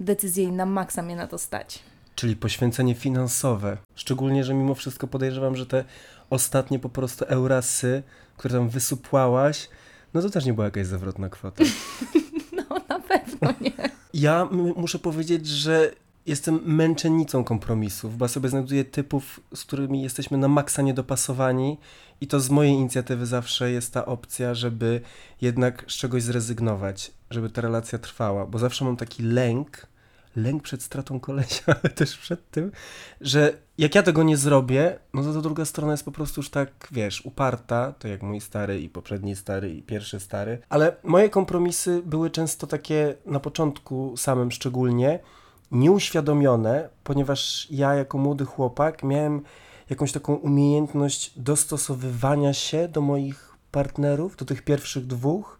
decyzje 0.00 0.44
i 0.44 0.52
na 0.52 0.66
maksa 0.66 1.02
mnie 1.02 1.16
na 1.16 1.26
to 1.26 1.38
stać. 1.38 1.78
Czyli 2.14 2.36
poświęcenie 2.36 2.94
finansowe. 2.94 3.76
Szczególnie, 3.94 4.44
że 4.44 4.54
mimo 4.54 4.74
wszystko 4.74 5.06
podejrzewam, 5.06 5.56
że 5.56 5.66
te 5.66 5.84
ostatnie 6.30 6.78
po 6.78 6.88
prostu 6.88 7.24
eurasy, 7.24 8.02
które 8.36 8.54
tam 8.54 8.68
wysupłałaś, 8.68 9.68
no 10.14 10.22
to 10.22 10.30
też 10.30 10.44
nie 10.44 10.54
była 10.54 10.64
jakaś 10.64 10.86
zawrotna 10.86 11.28
kwota. 11.28 11.64
No 12.52 12.76
na 12.88 13.00
pewno 13.00 13.54
nie. 13.60 13.72
Ja 14.14 14.48
muszę 14.76 14.98
powiedzieć, 14.98 15.46
że 15.46 15.92
jestem 16.28 16.60
męczennicą 16.64 17.44
kompromisów, 17.44 18.16
bo 18.16 18.28
sobie 18.28 18.48
znajduję 18.48 18.84
typów, 18.84 19.40
z 19.54 19.64
którymi 19.64 20.02
jesteśmy 20.02 20.38
na 20.38 20.48
maksa 20.48 20.82
niedopasowani 20.82 21.78
i 22.20 22.26
to 22.26 22.40
z 22.40 22.50
mojej 22.50 22.72
inicjatywy 22.72 23.26
zawsze 23.26 23.70
jest 23.70 23.92
ta 23.92 24.06
opcja, 24.06 24.54
żeby 24.54 25.00
jednak 25.40 25.84
z 25.88 25.94
czegoś 25.94 26.22
zrezygnować, 26.22 27.10
żeby 27.30 27.50
ta 27.50 27.60
relacja 27.60 27.98
trwała, 27.98 28.46
bo 28.46 28.58
zawsze 28.58 28.84
mam 28.84 28.96
taki 28.96 29.22
lęk, 29.22 29.86
lęk 30.36 30.62
przed 30.62 30.82
stratą 30.82 31.20
kolesia, 31.20 31.62
ale 31.82 31.92
też 31.92 32.18
przed 32.18 32.50
tym, 32.50 32.72
że 33.20 33.52
jak 33.78 33.94
ja 33.94 34.02
tego 34.02 34.22
nie 34.22 34.36
zrobię, 34.36 34.98
no 35.14 35.22
to 35.22 35.34
ta 35.34 35.40
druga 35.40 35.64
strona 35.64 35.92
jest 35.92 36.04
po 36.04 36.12
prostu 36.12 36.40
już 36.40 36.50
tak, 36.50 36.88
wiesz, 36.90 37.20
uparta, 37.20 37.92
to 37.98 38.08
jak 38.08 38.22
mój 38.22 38.40
stary 38.40 38.80
i 38.80 38.88
poprzedni 38.88 39.36
stary 39.36 39.74
i 39.74 39.82
pierwszy 39.82 40.20
stary, 40.20 40.58
ale 40.68 40.96
moje 41.04 41.30
kompromisy 41.30 42.02
były 42.04 42.30
często 42.30 42.66
takie 42.66 43.14
na 43.26 43.40
początku 43.40 44.16
samym 44.16 44.50
szczególnie 44.50 45.18
nieuświadomione, 45.70 46.88
ponieważ 47.04 47.66
ja 47.70 47.94
jako 47.94 48.18
młody 48.18 48.44
chłopak 48.44 49.02
miałem 49.02 49.42
jakąś 49.90 50.12
taką 50.12 50.34
umiejętność 50.34 51.32
dostosowywania 51.36 52.52
się 52.52 52.88
do 52.88 53.00
moich 53.00 53.56
partnerów, 53.70 54.36
do 54.36 54.44
tych 54.44 54.62
pierwszych 54.62 55.06
dwóch, 55.06 55.58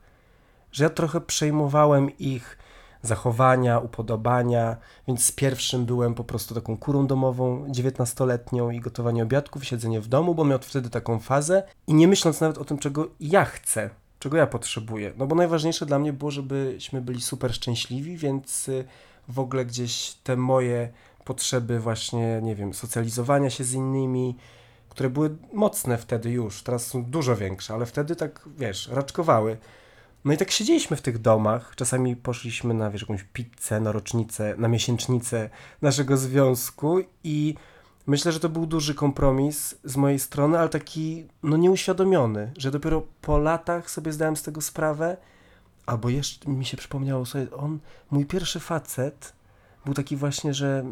że 0.73 0.85
ja 0.85 0.91
trochę 0.91 1.21
przejmowałem 1.21 2.19
ich 2.19 2.59
zachowania, 3.03 3.79
upodobania, 3.79 4.77
więc 5.09 5.25
z 5.25 5.33
pierwszym 5.33 5.87
byłem 5.87 6.15
po 6.15 6.25
prostu 6.25 6.55
taką 6.55 6.77
kurą 6.77 7.07
domową, 7.07 7.67
19-letnią 7.67 8.75
i 8.75 8.81
gotowanie 8.81 9.23
obiadków, 9.23 9.65
siedzenie 9.65 10.01
w 10.01 10.09
domu, 10.09 10.35
bo 10.35 10.45
miał 10.45 10.59
wtedy 10.59 10.91
taką 10.91 11.19
fazę 11.19 11.63
i 11.87 11.95
nie 11.95 12.09
myśląc 12.09 12.41
nawet 12.41 12.59
o 12.59 12.65
tym, 12.65 12.79
czego 12.79 13.09
ja 13.21 13.45
chcę, 13.45 13.91
czego 14.19 14.37
ja 14.37 14.47
potrzebuję. 14.47 15.13
No 15.17 15.27
bo 15.27 15.35
najważniejsze 15.35 15.87
dla 15.87 15.99
mnie 15.99 16.13
było, 16.13 16.31
żebyśmy 16.31 17.03
byli 17.03 17.23
super 17.23 17.55
szczęśliwi, 17.55 18.17
więc 18.17 18.69
y, 18.69 18.85
w 19.29 19.39
ogóle 19.39 19.65
gdzieś 19.65 20.15
te 20.25 20.37
moje 20.37 20.89
potrzeby 21.25 21.81
właśnie, 21.81 22.41
nie 22.43 22.55
wiem, 22.55 22.75
socjalizowania 22.75 23.51
się 23.51 23.65
z 23.65 23.73
innymi, 23.73 24.37
które 24.89 25.11
były 25.11 25.37
mocne 25.53 25.99
wtedy 25.99 26.31
już, 26.31 26.63
teraz 26.63 26.87
są 26.87 27.05
dużo 27.05 27.37
większe, 27.37 27.75
ale 27.75 27.87
wtedy 27.87 28.17
tak, 28.17 28.49
wiesz, 28.59 28.89
raczkowały. 28.89 29.57
No 30.25 30.33
i 30.33 30.37
tak 30.37 30.51
siedzieliśmy 30.51 30.97
w 30.97 31.03
tych 31.03 31.19
domach, 31.19 31.73
czasami 31.77 32.17
poszliśmy 32.17 32.75
na, 32.75 32.91
wiesz, 32.91 33.03
jakąś 33.03 33.23
pizzę, 33.33 33.81
na 33.81 33.93
rocznicę, 33.93 34.55
na 34.59 34.69
miesięcznicę 34.69 35.51
naszego 35.83 36.17
związku 36.17 36.99
i 37.25 37.55
myślę, 38.07 38.33
że 38.33 38.41
to 38.41 38.49
był 38.49 38.67
duży 38.67 38.95
kompromis 38.95 39.75
z 39.85 39.97
mojej 39.97 40.19
strony, 40.19 40.59
ale 40.59 40.69
taki, 40.69 41.27
no 41.43 41.57
nieuświadomiony, 41.57 42.53
że 42.57 42.71
dopiero 42.71 43.03
po 43.21 43.39
latach 43.39 43.91
sobie 43.91 44.13
zdałem 44.13 44.37
z 44.37 44.43
tego 44.43 44.61
sprawę, 44.61 45.17
albo 45.89 46.09
jeszcze 46.09 46.51
mi 46.51 46.65
się 46.65 46.77
przypomniało 46.77 47.27
sobie, 47.27 47.51
on, 47.57 47.79
mój 48.11 48.27
pierwszy 48.27 48.61
facet 48.61 49.33
był 49.85 49.95
taki 49.95 50.17
właśnie, 50.17 50.55
że 50.55 50.85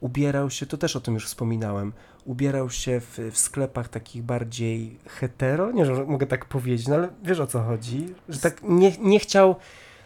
ubierał 0.00 0.50
się, 0.50 0.66
to 0.66 0.76
też 0.76 0.96
o 0.96 1.00
tym 1.00 1.14
już 1.14 1.26
wspominałem, 1.26 1.92
ubierał 2.24 2.70
się 2.70 3.00
w, 3.00 3.18
w 3.32 3.38
sklepach 3.38 3.88
takich 3.88 4.22
bardziej 4.22 4.98
hetero, 5.06 5.72
nie 5.72 5.86
że 5.86 6.04
mogę 6.04 6.26
tak 6.26 6.44
powiedzieć, 6.44 6.88
no 6.88 6.94
ale 6.94 7.08
wiesz 7.22 7.40
o 7.40 7.46
co 7.46 7.62
chodzi, 7.62 8.14
że 8.28 8.40
tak 8.40 8.62
nie, 8.62 8.92
nie 8.98 9.18
chciał, 9.18 9.56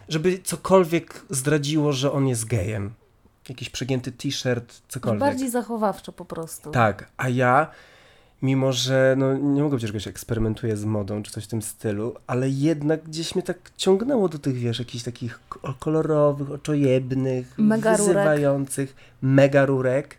żeby 0.08 0.38
cokolwiek 0.38 1.24
zdradziło, 1.30 1.92
że 1.92 2.12
on 2.12 2.28
jest 2.28 2.44
gejem. 2.44 2.94
Jakiś 3.48 3.70
przegięty 3.70 4.12
t-shirt, 4.12 4.82
cokolwiek. 4.88 5.20
Bardziej 5.20 5.50
zachowawczo 5.50 6.12
po 6.12 6.24
prostu. 6.24 6.70
Tak, 6.70 7.10
a 7.16 7.28
ja, 7.28 7.70
mimo 8.42 8.72
że 8.72 9.14
no, 9.18 9.34
nie 9.34 9.62
mogę 9.62 9.70
powiedzieć, 9.70 9.80
że 9.80 9.86
jakoś 9.86 10.08
eksperymentuję 10.08 10.76
z 10.76 10.84
modą 10.84 11.22
czy 11.22 11.30
coś 11.30 11.44
w 11.44 11.48
tym 11.48 11.62
stylu, 11.62 12.14
ale 12.26 12.48
jednak 12.48 13.02
gdzieś 13.04 13.34
mnie 13.34 13.42
tak 13.42 13.72
ciągnęło 13.76 14.28
do 14.28 14.38
tych, 14.38 14.54
wiesz, 14.56 14.78
jakichś 14.78 15.04
takich 15.04 15.40
ko- 15.48 15.74
kolorowych, 15.78 16.50
oczojebnych, 16.50 17.58
Mega 17.58 17.96
wyzywających, 17.96 18.96
mega 19.22 19.66
rurek. 19.66 20.16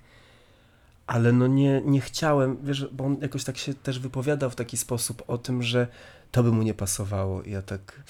Ale 1.08 1.32
no 1.32 1.48
nie, 1.48 1.82
nie 1.86 2.02
chciałem, 2.02 2.58
wiesz, 2.64 2.88
bo 2.92 3.06
on 3.06 3.18
jakoś 3.22 3.44
tak 3.44 3.58
się 3.58 3.74
też 3.74 4.00
wypowiadał 4.00 4.50
w 4.50 4.56
taki 4.56 4.78
sposób 4.78 5.24
o 5.28 5.38
tym, 5.38 5.64
że 5.64 5.88
to 6.32 6.44
by 6.44 6.52
mu 6.52 6.64
nie 6.64 6.74
pasowało. 6.74 7.44
I 7.44 7.52
ja 7.52 7.62
tak 7.62 8.04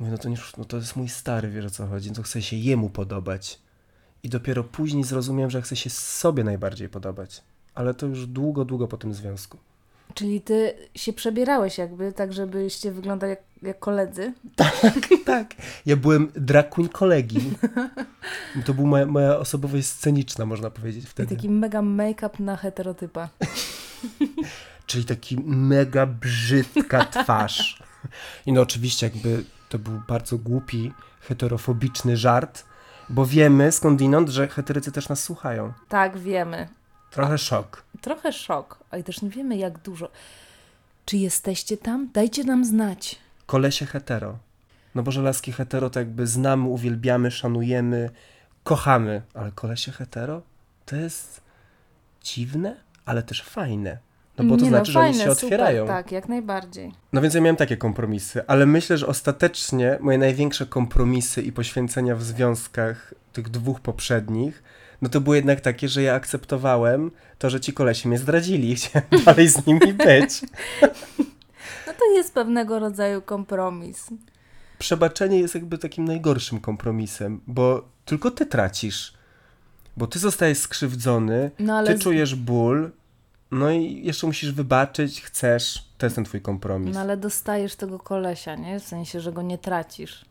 mówię, 0.00 0.12
no 0.12 0.18
to, 0.18 0.28
nie, 0.28 0.36
no 0.58 0.64
to 0.64 0.76
jest 0.76 0.96
mój 0.96 1.08
stary, 1.08 1.50
wiesz 1.50 1.64
o 1.64 1.70
co 1.70 1.86
chodzi, 1.86 2.08
no 2.08 2.14
to 2.14 2.22
chcę 2.22 2.42
się 2.42 2.56
jemu 2.56 2.90
podobać. 2.90 3.60
I 4.22 4.28
dopiero 4.28 4.64
później 4.64 5.04
zrozumiałem, 5.04 5.50
że 5.50 5.62
chcę 5.62 5.76
się 5.76 5.90
sobie 5.90 6.44
najbardziej 6.44 6.88
podobać. 6.88 7.42
Ale 7.74 7.94
to 7.94 8.06
już 8.06 8.26
długo, 8.26 8.64
długo 8.64 8.88
po 8.88 8.96
tym 8.96 9.14
związku. 9.14 9.58
Czyli 10.14 10.40
ty 10.40 10.74
się 10.94 11.12
przebierałeś 11.12 11.78
jakby, 11.78 12.12
tak 12.12 12.32
żebyście 12.32 12.92
wyglądali 12.92 13.30
jak, 13.30 13.40
jak 13.62 13.78
koledzy. 13.78 14.32
tak. 15.24 15.54
Ja 15.86 15.96
byłem 15.96 16.32
drag 16.34 16.68
queen 16.68 16.88
kolegi. 16.88 17.50
To 18.66 18.74
była 18.74 18.88
moja, 18.88 19.06
moja 19.06 19.38
osobowość 19.38 19.86
sceniczna, 19.86 20.46
można 20.46 20.70
powiedzieć 20.70 21.04
I 21.04 21.06
wtedy. 21.06 21.36
taki 21.36 21.48
mega 21.50 21.82
make-up 21.82 22.42
na 22.42 22.56
heterotypa. 22.56 23.28
Czyli 24.86 25.04
taki 25.04 25.36
mega 25.44 26.06
brzydka 26.06 27.04
twarz. 27.04 27.82
I 28.46 28.52
no 28.52 28.60
oczywiście 28.60 29.06
jakby 29.06 29.44
to 29.68 29.78
był 29.78 30.00
bardzo 30.08 30.38
głupi, 30.38 30.92
heterofobiczny 31.20 32.16
żart, 32.16 32.64
bo 33.08 33.26
wiemy 33.26 33.72
skądinąd, 33.72 34.28
że 34.28 34.48
heterycy 34.48 34.92
też 34.92 35.08
nas 35.08 35.22
słuchają. 35.22 35.72
Tak, 35.88 36.18
wiemy. 36.18 36.68
Trochę 37.12 37.38
szok. 37.38 37.84
Trochę 38.00 38.32
szok, 38.32 38.78
ale 38.90 39.02
też 39.02 39.22
nie 39.22 39.30
wiemy 39.30 39.56
jak 39.56 39.78
dużo. 39.78 40.08
Czy 41.04 41.16
jesteście 41.16 41.76
tam? 41.76 42.08
Dajcie 42.12 42.44
nam 42.44 42.64
znać. 42.64 43.18
Kolesie 43.46 43.86
hetero. 43.86 44.38
No 44.94 45.02
bo 45.02 45.10
że 45.10 45.22
laski 45.22 45.52
hetero 45.52 45.90
to 45.90 45.98
jakby 45.98 46.26
znamy, 46.26 46.68
uwielbiamy, 46.68 47.30
szanujemy, 47.30 48.10
kochamy, 48.64 49.22
ale 49.34 49.52
kolesie 49.52 49.92
hetero 49.92 50.42
to 50.86 50.96
jest 50.96 51.40
dziwne, 52.22 52.76
ale 53.04 53.22
też 53.22 53.42
fajne. 53.42 53.98
No 54.38 54.44
bo 54.44 54.56
to 54.56 54.62
Nie 54.62 54.68
znaczy, 54.68 54.92
że 54.92 55.00
oni 55.00 55.08
fajne, 55.08 55.24
się 55.24 55.30
otwierają. 55.30 55.82
Super, 55.82 55.96
tak, 55.96 56.12
jak 56.12 56.28
najbardziej. 56.28 56.92
No 57.12 57.20
więc 57.20 57.34
ja 57.34 57.40
miałem 57.40 57.56
takie 57.56 57.76
kompromisy, 57.76 58.46
ale 58.46 58.66
myślę, 58.66 58.98
że 58.98 59.06
ostatecznie 59.06 59.98
moje 60.00 60.18
największe 60.18 60.66
kompromisy 60.66 61.42
i 61.42 61.52
poświęcenia 61.52 62.16
w 62.16 62.22
związkach 62.22 63.14
tych 63.32 63.48
dwóch 63.48 63.80
poprzednich, 63.80 64.62
no 65.02 65.08
to 65.08 65.20
było 65.20 65.34
jednak 65.34 65.60
takie, 65.60 65.88
że 65.88 66.02
ja 66.02 66.14
akceptowałem 66.14 67.10
to, 67.38 67.50
że 67.50 67.60
ci 67.60 67.72
kolesi 67.72 68.08
mnie 68.08 68.18
zdradzili 68.18 68.70
i 68.70 68.76
chciałem 68.76 69.08
dalej 69.24 69.48
z 69.48 69.66
nimi 69.66 69.92
być. 69.92 70.40
No 71.86 71.92
to 71.98 72.04
jest 72.16 72.34
pewnego 72.34 72.78
rodzaju 72.78 73.22
kompromis. 73.22 74.06
Przebaczenie 74.78 75.38
jest 75.38 75.54
jakby 75.54 75.78
takim 75.78 76.04
najgorszym 76.04 76.60
kompromisem, 76.60 77.40
bo 77.46 77.88
tylko 78.04 78.30
ty 78.30 78.46
tracisz. 78.46 79.12
Bo 79.96 80.06
ty 80.06 80.18
zostajesz 80.18 80.58
skrzywdzony, 80.58 81.50
No 81.58 81.84
ty 81.84 81.98
czujesz 81.98 82.34
ból, 82.34 82.90
no 83.50 83.70
i 83.70 84.04
jeszcze 84.04 84.26
musisz 84.26 84.52
wybaczyć, 84.52 85.22
chcesz, 85.22 85.84
to 85.98 86.06
jest 86.06 86.16
ten 86.16 86.24
twój 86.24 86.40
kompromis. 86.40 86.94
no 86.94 87.00
ale 87.00 87.16
dostajesz 87.16 87.76
tego 87.76 87.98
kolesia, 87.98 88.54
nie? 88.54 88.80
W 88.80 88.84
sensie, 88.84 89.20
że 89.20 89.32
go 89.32 89.42
nie 89.42 89.58
tracisz. 89.58 90.24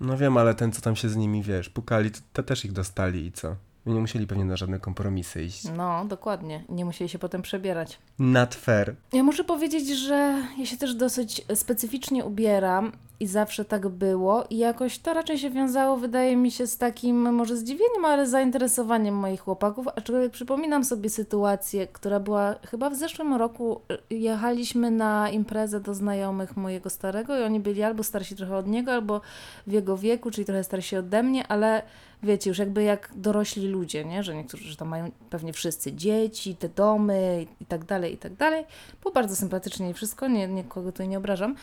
No 0.00 0.16
wiem, 0.16 0.36
ale 0.36 0.54
ten, 0.54 0.72
co 0.72 0.80
tam 0.80 0.96
się 0.96 1.08
z 1.08 1.16
nimi, 1.16 1.42
wiesz, 1.42 1.68
pukali, 1.68 2.10
to, 2.10 2.18
to 2.32 2.42
też 2.42 2.64
ich 2.64 2.72
dostali 2.72 3.26
i 3.26 3.32
co? 3.32 3.56
Nie 3.86 4.00
musieli 4.00 4.26
pewnie 4.26 4.44
na 4.44 4.56
żadne 4.56 4.78
kompromisy 4.80 5.44
iść. 5.44 5.64
No, 5.76 6.04
dokładnie. 6.04 6.64
Nie 6.68 6.84
musieli 6.84 7.08
się 7.08 7.18
potem 7.18 7.42
przebierać. 7.42 7.98
Not 8.18 8.54
fair. 8.54 8.94
Ja 9.12 9.22
muszę 9.22 9.44
powiedzieć, 9.44 9.88
że 9.88 10.42
ja 10.58 10.66
się 10.66 10.76
też 10.76 10.94
dosyć 10.94 11.46
specyficznie 11.54 12.24
ubieram 12.24 12.92
i 13.20 13.26
zawsze 13.26 13.64
tak 13.64 13.88
było 13.88 14.44
i 14.50 14.58
jakoś 14.58 14.98
to 14.98 15.14
raczej 15.14 15.38
się 15.38 15.50
wiązało, 15.50 15.96
wydaje 15.96 16.36
mi 16.36 16.50
się, 16.50 16.66
z 16.66 16.78
takim 16.78 17.34
może 17.34 17.56
zdziwieniem, 17.56 18.04
ale 18.04 18.26
zainteresowaniem 18.28 19.14
moich 19.14 19.40
chłopaków, 19.40 19.88
aczkolwiek 19.96 20.32
przypominam 20.32 20.84
sobie 20.84 21.10
sytuację, 21.10 21.86
która 21.86 22.20
była 22.20 22.54
chyba 22.70 22.90
w 22.90 22.94
zeszłym 22.94 23.34
roku, 23.34 23.80
jechaliśmy 24.10 24.90
na 24.90 25.30
imprezę 25.30 25.80
do 25.80 25.94
znajomych 25.94 26.56
mojego 26.56 26.90
starego 26.90 27.38
i 27.38 27.42
oni 27.42 27.60
byli 27.60 27.82
albo 27.82 28.02
starsi 28.02 28.36
trochę 28.36 28.56
od 28.56 28.66
niego, 28.66 28.92
albo 28.92 29.20
w 29.66 29.72
jego 29.72 29.96
wieku, 29.96 30.30
czyli 30.30 30.44
trochę 30.44 30.64
starsi 30.64 30.96
ode 30.96 31.22
mnie, 31.22 31.46
ale 31.46 31.82
wiecie, 32.24 32.50
już 32.50 32.58
jakby 32.58 32.82
jak 32.82 33.10
dorośli 33.16 33.68
ludzie, 33.68 34.04
nie? 34.04 34.22
Że 34.22 34.34
niektórzy 34.34 34.64
że 34.64 34.76
tam 34.76 34.88
mają 34.88 35.10
pewnie 35.30 35.52
wszyscy 35.52 35.92
dzieci, 35.92 36.56
te 36.56 36.68
domy 36.68 37.46
i, 37.60 37.66
tak 37.66 37.84
dalej, 37.84 38.14
i 38.14 38.16
tak 38.16 38.34
dalej. 38.34 38.64
Było 39.02 39.14
bardzo 39.14 39.36
sympatycznie 39.36 39.90
i 39.90 39.94
wszystko, 39.94 40.28
nie, 40.28 40.48
nikogo 40.48 40.92
tutaj 40.92 41.08
nie 41.08 41.18
obrażam, 41.18 41.54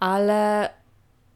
ale 0.00 0.70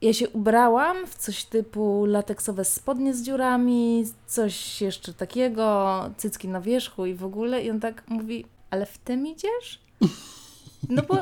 ja 0.02 0.12
się 0.12 0.28
ubrałam 0.28 1.06
w 1.06 1.14
coś 1.14 1.44
typu 1.44 2.06
lateksowe 2.06 2.64
spodnie 2.64 3.14
z 3.14 3.22
dziurami, 3.22 4.04
coś 4.26 4.82
jeszcze 4.82 5.14
takiego, 5.14 6.00
cycki 6.16 6.48
na 6.48 6.60
wierzchu 6.60 7.06
i 7.06 7.14
w 7.14 7.24
ogóle. 7.24 7.62
I 7.62 7.70
on 7.70 7.80
tak 7.80 8.02
mówi, 8.08 8.44
ale 8.70 8.86
w 8.86 8.98
tym 8.98 9.26
idziesz? 9.26 9.82
No 10.88 11.02
bo, 11.02 11.14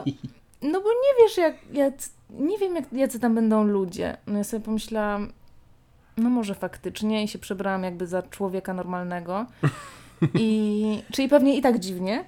no 0.63 0.81
bo 0.81 0.89
nie 0.89 1.25
wiesz, 1.25 1.37
jak, 1.37 1.55
jak 1.73 1.95
nie 2.31 2.59
wiem, 2.59 2.77
jak, 2.77 2.93
jacy 2.93 3.21
tam 3.21 3.35
będą 3.35 3.65
ludzie. 3.65 4.17
No 4.27 4.39
ja 4.39 4.45
sobie 4.45 4.65
pomyślałam, 4.65 5.33
no 6.17 6.31
może 6.31 6.55
faktycznie 6.55 7.25
i 7.25 7.29
się 7.29 7.39
przebrałam 7.39 7.85
jakby 7.85 8.07
za 8.07 8.23
człowieka 8.23 8.75
normalnego. 8.75 9.47
I, 10.35 11.03
czyli 11.13 11.29
pewnie 11.29 11.57
i 11.57 11.63
tak 11.63 11.79
dziwnie. 11.79 12.25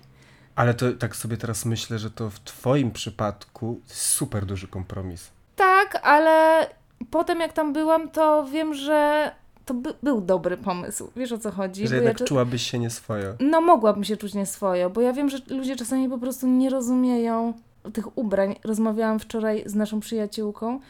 Ale 0.55 0.75
to 0.75 0.93
tak 0.93 1.17
sobie 1.17 1.37
teraz 1.37 1.65
myślę, 1.65 1.99
że 1.99 2.11
to 2.11 2.31
w 2.31 2.41
twoim 2.41 2.91
przypadku 2.91 3.81
super 3.87 4.47
duży 4.47 4.69
kompromis. 4.69 5.31
Tak, 5.57 6.01
ale 6.03 6.67
potem 7.11 7.41
jak 7.41 7.53
tam 7.53 7.73
byłam, 7.73 8.11
to 8.11 8.47
wiem, 8.53 8.75
że 8.75 9.31
to 9.65 9.75
by, 9.75 9.95
był 10.03 10.21
dobry 10.21 10.57
pomysł. 10.57 11.11
Wiesz 11.17 11.33
o 11.33 11.39
co 11.39 11.51
chodzi? 11.51 11.83
Że 11.83 11.89
Bo 11.89 11.95
jednak 11.95 12.21
ja, 12.21 12.27
czułabyś 12.27 12.71
się 12.71 12.79
nieswojo. 12.79 13.35
No 13.41 13.61
mogłabym 13.61 14.05
się 14.05 14.17
czuć 14.17 14.35
nieswojo, 14.35 14.91
bo 14.91 15.01
ja 15.01 15.13
wiem, 15.13 15.29
że 15.29 15.39
ludzie 15.51 15.77
czasami 15.77 16.09
po 16.09 16.19
prostu 16.19 16.47
nie 16.47 16.71
rozumieją 16.71 17.53
tych 17.93 18.19
ubrań. 18.19 18.57
Rozmawiałam 18.65 19.19
wczoraj 19.19 19.63
z 19.67 19.75
naszą 19.75 20.01
przyjaciółką. 20.01 20.81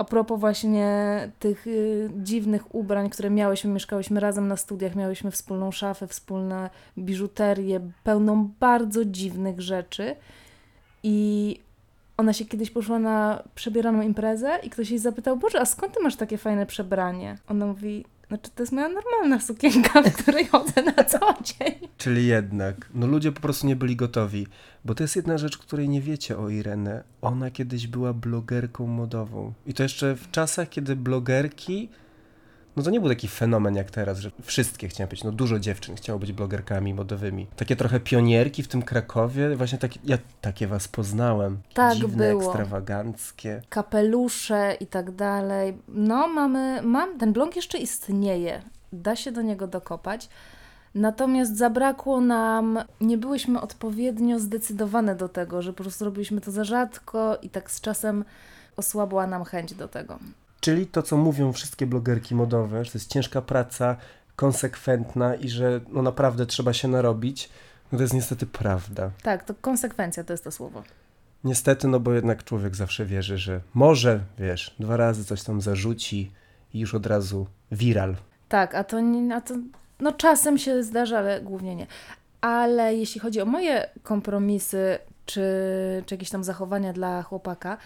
A 0.00 0.04
propos 0.04 0.40
właśnie 0.40 0.88
tych 1.38 1.66
y, 1.66 2.10
dziwnych 2.16 2.74
ubrań, 2.74 3.10
które 3.10 3.30
miałyśmy, 3.30 3.70
mieszkałyśmy 3.70 4.20
razem 4.20 4.48
na 4.48 4.56
studiach, 4.56 4.96
miałyśmy 4.96 5.30
wspólną 5.30 5.72
szafę, 5.72 6.06
wspólne 6.06 6.70
biżuterię, 6.98 7.80
pełną 8.04 8.50
bardzo 8.60 9.04
dziwnych 9.04 9.60
rzeczy. 9.60 10.16
I 11.02 11.60
ona 12.16 12.32
się 12.32 12.44
kiedyś 12.44 12.70
poszła 12.70 12.98
na 12.98 13.42
przebieraną 13.54 14.02
imprezę 14.02 14.58
i 14.62 14.70
ktoś 14.70 14.90
jej 14.90 14.98
zapytał, 14.98 15.36
Boże, 15.36 15.60
a 15.60 15.64
skąd 15.64 15.94
ty 15.94 16.02
masz 16.02 16.16
takie 16.16 16.38
fajne 16.38 16.66
przebranie? 16.66 17.38
Ona 17.48 17.66
mówi, 17.66 18.04
znaczy 18.30 18.50
to 18.54 18.62
jest 18.62 18.72
moja 18.72 18.88
normalna 18.88 19.40
sukienka, 19.40 20.02
w 20.02 20.16
której 20.16 20.46
chodzę 20.46 20.82
na 20.82 21.04
co 21.04 21.18
dzień. 21.42 21.88
Czyli 21.98 22.26
jednak, 22.26 22.88
no 22.94 23.06
ludzie 23.06 23.32
po 23.32 23.40
prostu 23.40 23.66
nie 23.66 23.76
byli 23.76 23.96
gotowi, 23.96 24.46
bo 24.84 24.94
to 24.94 25.04
jest 25.04 25.16
jedna 25.16 25.38
rzecz, 25.38 25.58
której 25.58 25.88
nie 25.88 26.00
wiecie 26.00 26.38
o 26.38 26.48
Irenę. 26.48 27.04
Ona 27.22 27.50
kiedyś 27.50 27.86
była 27.86 28.12
blogerką 28.12 28.86
modową. 28.86 29.52
I 29.66 29.74
to 29.74 29.82
jeszcze 29.82 30.16
w 30.16 30.30
czasach, 30.30 30.68
kiedy 30.68 30.96
blogerki, 30.96 31.88
no 32.76 32.82
to 32.82 32.90
nie 32.90 33.00
był 33.00 33.08
taki 33.08 33.28
fenomen 33.28 33.74
jak 33.74 33.90
teraz, 33.90 34.18
że 34.18 34.30
wszystkie 34.42 34.88
chciały 34.88 35.10
być, 35.10 35.24
no 35.24 35.32
dużo 35.32 35.58
dziewczyn 35.58 35.94
chciało 35.94 36.18
być 36.18 36.32
blogerkami 36.32 36.94
modowymi. 36.94 37.46
Takie 37.56 37.76
trochę 37.76 38.00
pionierki 38.00 38.62
w 38.62 38.68
tym 38.68 38.82
Krakowie, 38.82 39.56
właśnie 39.56 39.78
takie, 39.78 40.00
ja 40.04 40.18
takie 40.40 40.66
was 40.66 40.88
poznałem. 40.88 41.58
Tak 41.74 41.94
Dziwne, 41.94 42.28
było. 42.28 42.42
ekstrawaganckie. 42.42 43.62
Kapelusze 43.68 44.76
i 44.80 44.86
tak 44.86 45.10
dalej. 45.10 45.78
No, 45.88 46.28
mamy, 46.28 46.82
mam, 46.82 47.18
ten 47.18 47.32
blog 47.32 47.56
jeszcze 47.56 47.78
istnieje. 47.78 48.62
Da 48.92 49.16
się 49.16 49.32
do 49.32 49.42
niego 49.42 49.66
dokopać. 49.66 50.28
Natomiast 50.94 51.56
zabrakło 51.56 52.20
nam, 52.20 52.78
nie 53.00 53.18
byłyśmy 53.18 53.60
odpowiednio 53.60 54.38
zdecydowane 54.38 55.16
do 55.16 55.28
tego, 55.28 55.62
że 55.62 55.72
po 55.72 55.82
prostu 55.82 56.04
robiliśmy 56.04 56.40
to 56.40 56.50
za 56.50 56.64
rzadko 56.64 57.38
i 57.42 57.50
tak 57.50 57.70
z 57.70 57.80
czasem 57.80 58.24
osłabła 58.76 59.26
nam 59.26 59.44
chęć 59.44 59.74
do 59.74 59.88
tego. 59.88 60.18
Czyli 60.60 60.86
to, 60.86 61.02
co 61.02 61.16
mówią 61.16 61.52
wszystkie 61.52 61.86
blogerki 61.86 62.34
modowe, 62.34 62.84
że 62.84 62.90
to 62.90 62.98
jest 62.98 63.10
ciężka 63.10 63.42
praca, 63.42 63.96
konsekwentna 64.36 65.34
i 65.34 65.48
że 65.48 65.80
no 65.88 66.02
naprawdę 66.02 66.46
trzeba 66.46 66.72
się 66.72 66.88
narobić, 66.88 67.48
no 67.92 67.98
to 67.98 68.02
jest 68.02 68.14
niestety 68.14 68.46
prawda. 68.46 69.10
Tak, 69.22 69.44
to 69.44 69.54
konsekwencja 69.54 70.24
to 70.24 70.32
jest 70.32 70.44
to 70.44 70.50
słowo. 70.50 70.82
Niestety, 71.44 71.88
no 71.88 72.00
bo 72.00 72.12
jednak 72.12 72.44
człowiek 72.44 72.76
zawsze 72.76 73.06
wierzy, 73.06 73.38
że 73.38 73.60
może, 73.74 74.20
wiesz, 74.38 74.74
dwa 74.78 74.96
razy 74.96 75.24
coś 75.24 75.42
tam 75.42 75.60
zarzuci 75.60 76.32
i 76.74 76.80
już 76.80 76.94
od 76.94 77.06
razu 77.06 77.46
viral. 77.72 78.16
Tak, 78.48 78.74
a 78.74 78.84
to, 78.84 79.00
nie, 79.00 79.34
a 79.34 79.40
to 79.40 79.54
no 80.00 80.12
czasem 80.12 80.58
się 80.58 80.82
zdarza, 80.82 81.18
ale 81.18 81.40
głównie 81.40 81.76
nie. 81.76 81.86
Ale 82.40 82.94
jeśli 82.94 83.20
chodzi 83.20 83.40
o 83.40 83.46
moje 83.46 83.90
kompromisy 84.02 84.98
czy, 85.26 85.42
czy 86.06 86.14
jakieś 86.14 86.30
tam 86.30 86.44
zachowania 86.44 86.92
dla 86.92 87.22
chłopaka, 87.22 87.76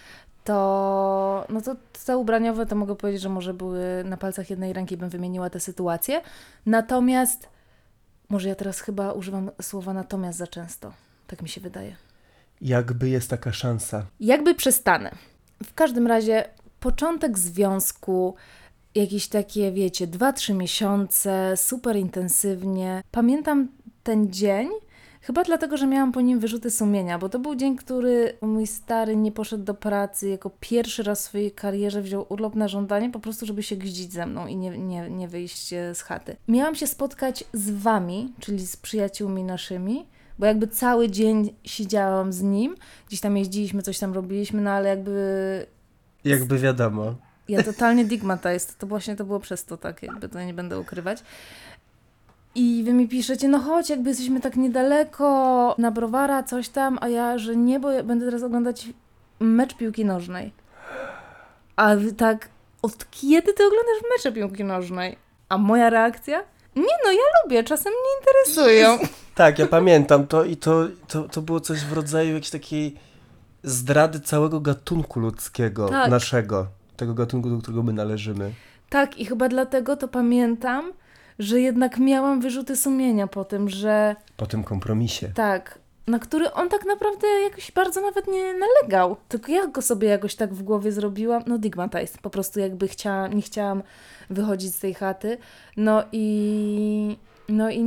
to 0.45 1.45
no 1.49 1.61
to 1.61 1.75
te 2.05 2.17
ubraniowe 2.17 2.65
to 2.65 2.75
mogę 2.75 2.95
powiedzieć, 2.95 3.21
że 3.21 3.29
może 3.29 3.53
były 3.53 4.03
na 4.05 4.17
palcach 4.17 4.49
jednej 4.49 4.73
ręki 4.73 4.97
bym 4.97 5.09
wymieniła 5.09 5.49
tę 5.49 5.59
sytuację. 5.59 6.21
Natomiast 6.65 7.49
może 8.29 8.49
ja 8.49 8.55
teraz 8.55 8.79
chyba 8.79 9.11
używam 9.13 9.51
słowa 9.61 9.93
natomiast 9.93 10.37
za 10.37 10.47
często. 10.47 10.93
Tak 11.27 11.41
mi 11.41 11.49
się 11.49 11.61
wydaje. 11.61 11.95
Jakby 12.61 13.09
jest 13.09 13.29
taka 13.29 13.53
szansa. 13.53 14.05
Jakby 14.19 14.55
przestanę. 14.55 15.11
W 15.63 15.73
każdym 15.73 16.07
razie 16.07 16.49
początek 16.79 17.39
związku, 17.39 18.35
jakieś 18.95 19.27
takie, 19.27 19.71
wiecie, 19.71 20.07
2-3 20.07 20.55
miesiące, 20.55 21.57
super 21.57 21.95
intensywnie. 21.95 23.03
Pamiętam 23.11 23.67
ten 24.03 24.33
dzień, 24.33 24.69
chyba 25.25 25.43
dlatego, 25.43 25.77
że 25.77 25.87
miałam 25.87 26.11
po 26.11 26.21
nim 26.21 26.39
wyrzuty 26.39 26.71
sumienia, 26.71 27.19
bo 27.19 27.29
to 27.29 27.39
był 27.39 27.55
dzień, 27.55 27.75
który 27.75 28.37
mój 28.41 28.67
stary 28.67 29.15
nie 29.15 29.31
poszedł 29.31 29.63
do 29.63 29.73
pracy, 29.73 30.29
jako 30.29 30.51
pierwszy 30.59 31.03
raz 31.03 31.21
w 31.21 31.23
swojej 31.29 31.51
karierze 31.51 32.01
wziął 32.01 32.25
urlop 32.29 32.55
na 32.55 32.67
żądanie, 32.67 33.09
po 33.09 33.19
prostu, 33.19 33.45
żeby 33.45 33.63
się 33.63 33.75
gździć 33.75 34.13
ze 34.13 34.25
mną 34.25 34.47
i 34.47 34.55
nie, 34.55 34.77
nie, 34.77 35.09
nie 35.09 35.27
wyjść 35.27 35.73
e, 35.73 35.95
z 35.95 36.01
chaty. 36.01 36.35
Miałam 36.47 36.75
się 36.75 36.87
spotkać 36.87 37.43
z 37.53 37.69
wami, 37.69 38.33
czyli 38.39 38.67
z 38.67 38.77
przyjaciółmi 38.77 39.43
naszymi, 39.43 40.05
bo 40.39 40.45
jakby 40.45 40.67
cały 40.67 41.09
dzień 41.09 41.53
siedziałam 41.63 42.33
z 42.33 42.41
nim, 42.41 42.75
gdzieś 43.07 43.21
tam 43.21 43.37
jeździliśmy, 43.37 43.81
coś 43.81 43.99
tam 43.99 44.13
robiliśmy, 44.13 44.61
no 44.61 44.71
ale 44.71 44.89
jakby 44.89 45.65
Jakby 46.25 46.59
wiadomo. 46.59 47.15
ja 47.49 47.63
totalnie 47.63 48.05
digmatized. 48.05 48.77
To 48.77 48.87
właśnie 48.87 49.15
to 49.15 49.25
było 49.25 49.39
przez 49.39 49.65
to 49.65 49.77
tak, 49.77 50.03
jakby 50.03 50.29
to 50.29 50.43
nie 50.43 50.53
będę 50.53 50.79
ukrywać. 50.79 51.23
I 52.55 52.83
wy 52.83 52.93
mi 52.93 53.07
piszecie, 53.07 53.47
no 53.47 53.59
chodź, 53.59 53.89
jakby 53.89 54.09
jesteśmy 54.09 54.41
tak 54.41 54.55
niedaleko 54.55 55.75
na 55.77 55.91
browara, 55.91 56.43
coś 56.43 56.69
tam, 56.69 56.97
a 57.01 57.07
ja, 57.07 57.37
że 57.37 57.55
nie, 57.55 57.79
bo 57.79 57.91
ja 57.91 58.03
będę 58.03 58.25
teraz 58.25 58.43
oglądać 58.43 58.87
mecz 59.39 59.75
piłki 59.75 60.05
nożnej. 60.05 60.53
A 61.75 61.95
wy 61.95 62.13
tak, 62.13 62.49
od 62.81 63.11
kiedy 63.11 63.53
ty 63.53 63.63
oglądasz 63.67 64.03
mecze 64.17 64.31
piłki 64.31 64.63
nożnej? 64.63 65.17
A 65.49 65.57
moja 65.57 65.89
reakcja? 65.89 66.43
Nie 66.75 66.95
no, 67.05 67.11
ja 67.11 67.21
lubię, 67.43 67.63
czasem 67.63 67.93
mnie 67.93 68.11
interesują. 68.19 68.97
Tak, 69.35 69.59
ja 69.59 69.67
pamiętam 69.67 70.27
to 70.27 70.43
i 70.43 70.57
to, 70.57 70.87
to, 71.07 71.23
to 71.23 71.41
było 71.41 71.59
coś 71.59 71.79
w 71.79 71.93
rodzaju 71.93 72.33
jakiejś 72.33 72.49
takiej 72.49 72.95
zdrady 73.63 74.19
całego 74.19 74.59
gatunku 74.59 75.19
ludzkiego, 75.19 75.89
Tak. 75.89 76.11
naszego. 76.11 76.67
Tego 76.97 77.13
gatunku, 77.13 77.49
do 77.49 77.57
którego 77.57 77.83
my 77.83 77.93
należymy. 77.93 78.51
Tak, 78.89 79.17
i 79.17 79.25
chyba 79.25 79.49
dlatego 79.49 79.97
to 79.97 80.07
pamiętam, 80.07 80.93
że 81.39 81.59
jednak 81.59 81.97
miałam 81.97 82.41
wyrzuty 82.41 82.75
sumienia 82.75 83.27
po 83.27 83.45
tym, 83.45 83.69
że 83.69 84.15
Po 84.37 84.45
tym 84.45 84.63
kompromisie. 84.63 85.31
Tak, 85.35 85.79
na 86.07 86.19
który 86.19 86.53
on 86.53 86.69
tak 86.69 86.85
naprawdę 86.85 87.27
jakoś 87.27 87.71
bardzo 87.71 88.01
nawet 88.01 88.27
nie 88.27 88.53
nalegał. 88.53 89.17
Tylko 89.29 89.51
ja 89.51 89.67
go 89.67 89.81
sobie 89.81 90.07
jakoś 90.07 90.35
tak 90.35 90.53
w 90.53 90.63
głowie 90.63 90.91
zrobiłam. 90.91 91.43
No 91.47 91.57
digmatized, 91.57 92.21
po 92.21 92.29
prostu 92.29 92.59
jakby 92.59 92.87
chciałam, 92.87 93.33
nie 93.33 93.41
chciałam 93.41 93.83
wychodzić 94.29 94.75
z 94.75 94.79
tej 94.79 94.93
chaty. 94.93 95.37
No 95.77 96.03
i, 96.11 97.17
no 97.49 97.69
i 97.69 97.83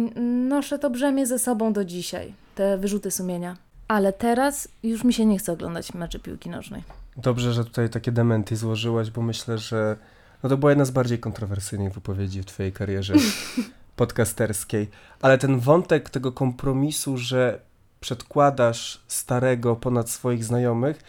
noszę 0.49 0.79
to 0.79 0.91
brzemię 0.91 1.27
ze 1.27 1.39
sobą 1.39 1.73
do 1.73 1.85
dzisiaj, 1.85 2.35
te 2.55 2.79
wyrzuty 2.79 3.11
sumienia. 3.11 3.57
Ale 3.89 4.13
teraz 4.13 4.69
już 4.83 5.05
mi 5.05 5.13
się 5.13 5.27
nie 5.27 5.39
chce 5.39 5.53
oglądać 5.53 5.95
meczy 5.95 6.19
piłki 6.19 6.51
nożnej. 6.51 6.83
Dobrze, 7.17 7.53
że 7.53 7.65
tutaj 7.65 7.91
takie 7.91 8.13
dementy 8.13 8.57
złożyłaś, 8.57 9.11
bo 9.11 9.23
myślę, 9.23 9.59
że 9.59 9.97
no 10.43 10.49
to 10.49 10.57
była 10.57 10.71
jedna 10.71 10.85
z 10.85 10.91
bardziej 10.91 11.19
kontrowersyjnych 11.19 11.93
wypowiedzi 11.93 12.43
w 12.43 12.47
twojej 12.47 12.73
karierze 12.73 13.15
podcasterskiej. 13.97 14.89
Ale 15.21 15.39
ten 15.39 15.59
wątek 15.59 16.11
tego 16.11 16.33
kompromisu, 16.33 17.17
że 17.17 17.61
przedkładasz 18.01 19.03
starego 19.09 19.77
ponad 19.77 20.11
swoich 20.11 20.45
znajomych, 20.45 21.03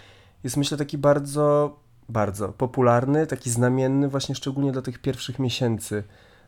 jest 0.44 0.58
myślę 0.58 0.78
taki 0.78 0.98
bardzo, 0.98 1.78
bardzo 2.10 2.50
popularny, 2.50 3.28
taki 3.28 3.50
znamienny 3.50 4.10
właśnie 4.10 4.36
szczególnie 4.36 4.72
dla 4.72 4.82
tych 4.82 5.00
pierwszych 5.00 5.40
miesięcy 5.40 6.04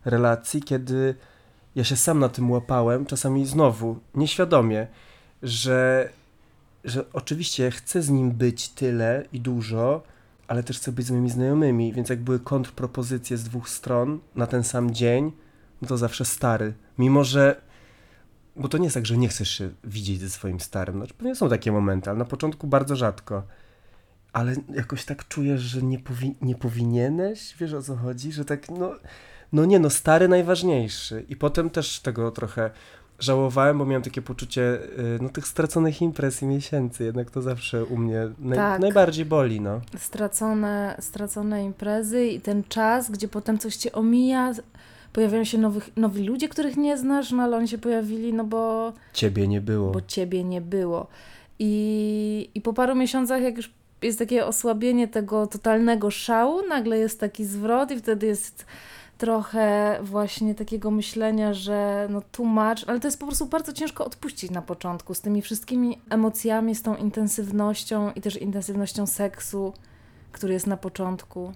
relacji, 0.05 0.61
kiedy 0.61 1.15
ja 1.75 1.83
się 1.83 1.95
sam 1.95 2.19
na 2.19 2.29
tym 2.29 2.51
łapałem, 2.51 3.05
czasami 3.05 3.45
znowu, 3.45 3.99
nieświadomie, 4.15 4.87
że, 5.43 6.09
że 6.83 7.05
oczywiście 7.13 7.71
chcę 7.71 8.01
z 8.01 8.09
nim 8.09 8.31
być 8.31 8.69
tyle 8.69 9.25
i 9.33 9.39
dużo, 9.39 10.03
ale 10.51 10.63
też 10.63 10.77
chcę 10.77 10.91
być 10.91 11.05
z 11.05 11.11
moimi 11.11 11.29
znajomymi, 11.29 11.93
więc 11.93 12.09
jak 12.09 12.21
były 12.21 12.39
kontrpropozycje 12.39 13.37
z 13.37 13.43
dwóch 13.43 13.69
stron 13.69 14.19
na 14.35 14.47
ten 14.47 14.63
sam 14.63 14.93
dzień, 14.93 15.31
no 15.81 15.87
to 15.87 15.97
zawsze 15.97 16.25
stary. 16.25 16.73
Mimo, 16.97 17.23
że 17.23 17.61
bo 18.55 18.67
to 18.67 18.77
nie 18.77 18.83
jest 18.83 18.93
tak, 18.93 19.05
że 19.05 19.17
nie 19.17 19.27
chcesz 19.27 19.49
się 19.49 19.69
widzieć 19.83 20.19
ze 20.19 20.29
swoim 20.29 20.59
starym. 20.59 20.95
Znaczy, 20.95 21.13
pewnie 21.13 21.35
są 21.35 21.49
takie 21.49 21.71
momenty, 21.71 22.09
ale 22.09 22.19
na 22.19 22.25
początku 22.25 22.67
bardzo 22.67 22.95
rzadko. 22.95 23.43
Ale 24.33 24.55
jakoś 24.75 25.05
tak 25.05 25.27
czujesz, 25.27 25.61
że 25.61 25.81
nie, 25.81 25.99
powi- 25.99 26.35
nie 26.41 26.55
powinieneś, 26.55 27.55
wiesz 27.59 27.73
o 27.73 27.81
co 27.81 27.95
chodzi? 27.95 28.31
Że 28.31 28.45
tak, 28.45 28.69
no, 28.69 28.95
no 29.51 29.65
nie, 29.65 29.79
no 29.79 29.89
stary 29.89 30.27
najważniejszy. 30.27 31.25
I 31.29 31.35
potem 31.35 31.69
też 31.69 31.99
tego 31.99 32.31
trochę 32.31 32.71
żałowałem, 33.23 33.77
bo 33.77 33.85
miałem 33.85 34.03
takie 34.03 34.21
poczucie 34.21 34.61
y, 34.61 35.19
no, 35.21 35.29
tych 35.29 35.47
straconych 35.47 36.01
imprez 36.01 36.41
i 36.41 36.45
miesięcy. 36.45 37.03
Jednak 37.03 37.31
to 37.31 37.41
zawsze 37.41 37.85
u 37.85 37.97
mnie 37.97 38.29
naj- 38.43 38.55
Tak. 38.55 38.81
najbardziej 38.81 39.25
boli, 39.25 39.61
no. 39.61 39.81
Stracone, 39.97 40.95
stracone 40.99 41.63
imprezy 41.63 42.25
i 42.27 42.41
ten 42.41 42.63
czas, 42.69 43.11
gdzie 43.11 43.27
potem 43.27 43.57
coś 43.57 43.75
cię 43.75 43.91
omija, 43.91 44.53
pojawiają 45.13 45.43
się 45.43 45.57
nowych, 45.57 45.89
nowi 45.97 46.23
ludzie, 46.23 46.49
których 46.49 46.77
nie 46.77 46.97
znasz, 46.97 47.31
no 47.31 47.43
ale 47.43 47.57
oni 47.57 47.67
się 47.67 47.77
pojawili, 47.77 48.33
no 48.33 48.43
bo 48.43 48.93
Ciebie 49.13 49.47
nie 49.47 49.61
było. 49.61 49.91
bo 49.91 50.01
ciebie 50.01 50.43
nie 50.43 50.61
było. 50.61 51.07
I, 51.59 52.49
I 52.55 52.61
po 52.61 52.73
paru 52.73 52.95
miesiącach, 52.95 53.41
jak 53.41 53.57
już 53.57 53.71
jest 54.01 54.19
takie 54.19 54.45
osłabienie 54.45 55.07
tego 55.07 55.47
totalnego 55.47 56.11
szału, 56.11 56.67
nagle 56.69 56.97
jest 56.97 57.19
taki 57.19 57.45
zwrot 57.45 57.91
i 57.91 57.97
wtedy 57.99 58.27
jest 58.27 58.65
trochę 59.21 59.99
właśnie 60.03 60.55
takiego 60.55 60.91
myślenia, 60.91 61.53
że 61.53 62.07
no 62.09 62.21
too 62.31 62.45
much, 62.45 62.77
ale 62.87 62.99
to 62.99 63.07
jest 63.07 63.19
po 63.19 63.25
prostu 63.25 63.45
bardzo 63.45 63.73
ciężko 63.73 64.05
odpuścić 64.05 64.51
na 64.51 64.61
początku 64.61 65.13
z 65.13 65.21
tymi 65.21 65.41
wszystkimi 65.41 66.01
emocjami, 66.09 66.75
z 66.75 66.81
tą 66.81 66.95
intensywnością 66.95 68.11
i 68.11 68.21
też 68.21 68.37
intensywnością 68.37 69.07
seksu, 69.07 69.73
który 70.31 70.53
jest 70.53 70.67
na 70.67 70.77
początku. 70.77 71.53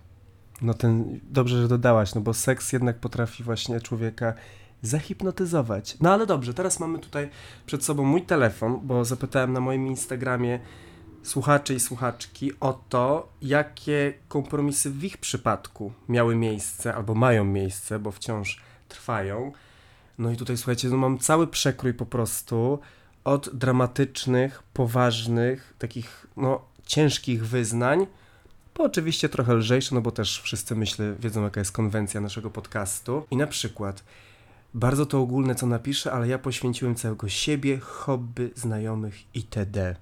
No 0.62 0.73
ten, 0.73 1.19
dobrze, 1.30 1.62
że 1.62 1.67
dodałaś, 1.67 2.15
no 2.15 2.21
bo 2.21 2.34
seks 2.34 2.73
jednak 2.73 2.99
potrafi 2.99 3.43
właśnie 3.43 3.82
człowieka 3.82 4.34
zahipnotyzować. 4.82 5.97
No 6.01 6.13
ale 6.13 6.25
dobrze, 6.25 6.54
teraz 6.54 6.80
mamy 6.80 6.99
tutaj 6.99 7.30
przed 7.65 7.84
sobą 7.84 8.04
mój 8.04 8.21
telefon, 8.21 8.80
bo 8.84 9.06
zapytałem 9.06 9.54
na 9.54 9.60
moim 9.60 9.88
Instagramie 9.88 10.60
słuchaczy 11.25 11.73
i 11.73 11.79
słuchaczki 11.79 12.51
o 12.59 12.81
to, 12.89 13.29
jakie 13.41 14.13
kompromisy 14.27 14.91
w 14.91 15.03
ich 15.03 15.17
przypadku 15.17 15.93
miały 16.09 16.35
miejsce 16.35 16.95
albo 16.95 17.15
mają 17.15 17.43
miejsce, 17.43 17.99
bo 17.99 18.11
wciąż 18.11 18.61
trwają. 18.89 19.51
No 20.17 20.31
i 20.31 20.35
tutaj 20.38 20.57
słuchajcie, 20.57 20.89
no 20.89 20.97
mam 20.97 21.17
cały 21.17 21.47
przekrój 21.47 21.93
po 21.93 22.05
prostu 22.05 22.79
od 23.23 23.49
dramatycznych, 23.55 24.63
poważnych, 24.73 25.73
takich 25.79 26.27
no 26.38 26.61
ciężkich 26.85 27.47
wyznań, 27.47 28.07
po 28.73 28.83
oczywiście 28.83 29.29
trochę 29.29 29.53
lżejsze, 29.53 29.95
no 29.95 30.01
bo 30.01 30.11
też 30.11 30.41
wszyscy 30.41 30.75
myślę 30.75 31.15
wiedzą 31.19 31.43
jaka 31.43 31.61
jest 31.61 31.71
konwencja 31.71 32.21
naszego 32.21 32.49
podcastu. 32.49 33.25
I 33.31 33.38
na 33.38 33.47
przykład 33.47 34.03
bardzo 34.73 35.05
to 35.05 35.21
ogólne 35.21 35.55
co 35.55 35.67
napiszę, 35.67 36.11
ale 36.11 36.27
ja 36.27 36.39
poświęciłem 36.39 36.95
całego 36.95 37.29
siebie, 37.29 37.79
hobby, 37.79 38.51
znajomych 38.55 39.35
itd. 39.35 39.95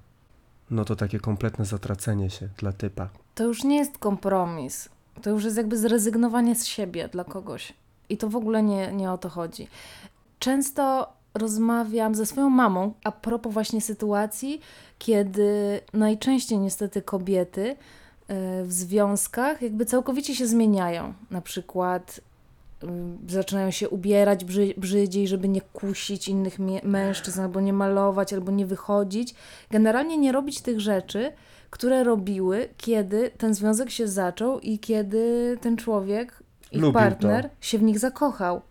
No 0.70 0.84
to 0.84 0.96
takie 0.96 1.20
kompletne 1.20 1.64
zatracenie 1.64 2.30
się 2.30 2.48
dla 2.58 2.72
typa. 2.72 3.08
To 3.34 3.44
już 3.44 3.64
nie 3.64 3.76
jest 3.76 3.98
kompromis. 3.98 4.88
To 5.22 5.30
już 5.30 5.44
jest 5.44 5.56
jakby 5.56 5.78
zrezygnowanie 5.78 6.54
z 6.54 6.66
siebie 6.66 7.08
dla 7.08 7.24
kogoś. 7.24 7.72
I 8.08 8.16
to 8.16 8.28
w 8.28 8.36
ogóle 8.36 8.62
nie, 8.62 8.92
nie 8.92 9.12
o 9.12 9.18
to 9.18 9.28
chodzi. 9.28 9.68
Często 10.38 11.12
rozmawiam 11.34 12.14
ze 12.14 12.26
swoją 12.26 12.50
mamą 12.50 12.94
a 13.04 13.12
propos 13.12 13.52
właśnie 13.52 13.80
sytuacji, 13.80 14.60
kiedy 14.98 15.80
najczęściej 15.92 16.58
niestety 16.58 17.02
kobiety 17.02 17.70
y, 17.70 17.76
w 18.64 18.72
związkach 18.72 19.62
jakby 19.62 19.86
całkowicie 19.86 20.34
się 20.34 20.46
zmieniają. 20.46 21.14
Na 21.30 21.40
przykład 21.40 22.20
zaczynają 23.28 23.70
się 23.70 23.88
ubierać 23.88 24.44
brzy, 24.44 24.74
brzydziej, 24.76 25.28
żeby 25.28 25.48
nie 25.48 25.60
kusić 25.60 26.28
innych 26.28 26.58
mężczyzn, 26.82 27.40
albo 27.40 27.60
nie 27.60 27.72
malować, 27.72 28.32
albo 28.32 28.52
nie 28.52 28.66
wychodzić. 28.66 29.34
Generalnie 29.70 30.18
nie 30.18 30.32
robić 30.32 30.60
tych 30.60 30.80
rzeczy, 30.80 31.32
które 31.70 32.04
robiły, 32.04 32.68
kiedy 32.76 33.30
ten 33.38 33.54
związek 33.54 33.90
się 33.90 34.08
zaczął 34.08 34.60
i 34.60 34.78
kiedy 34.78 35.56
ten 35.60 35.76
człowiek, 35.76 36.42
ich 36.72 36.80
Lubił 36.80 36.92
partner, 36.92 37.44
to. 37.44 37.50
się 37.60 37.78
w 37.78 37.82
nich 37.82 37.98
zakochał. 37.98 38.62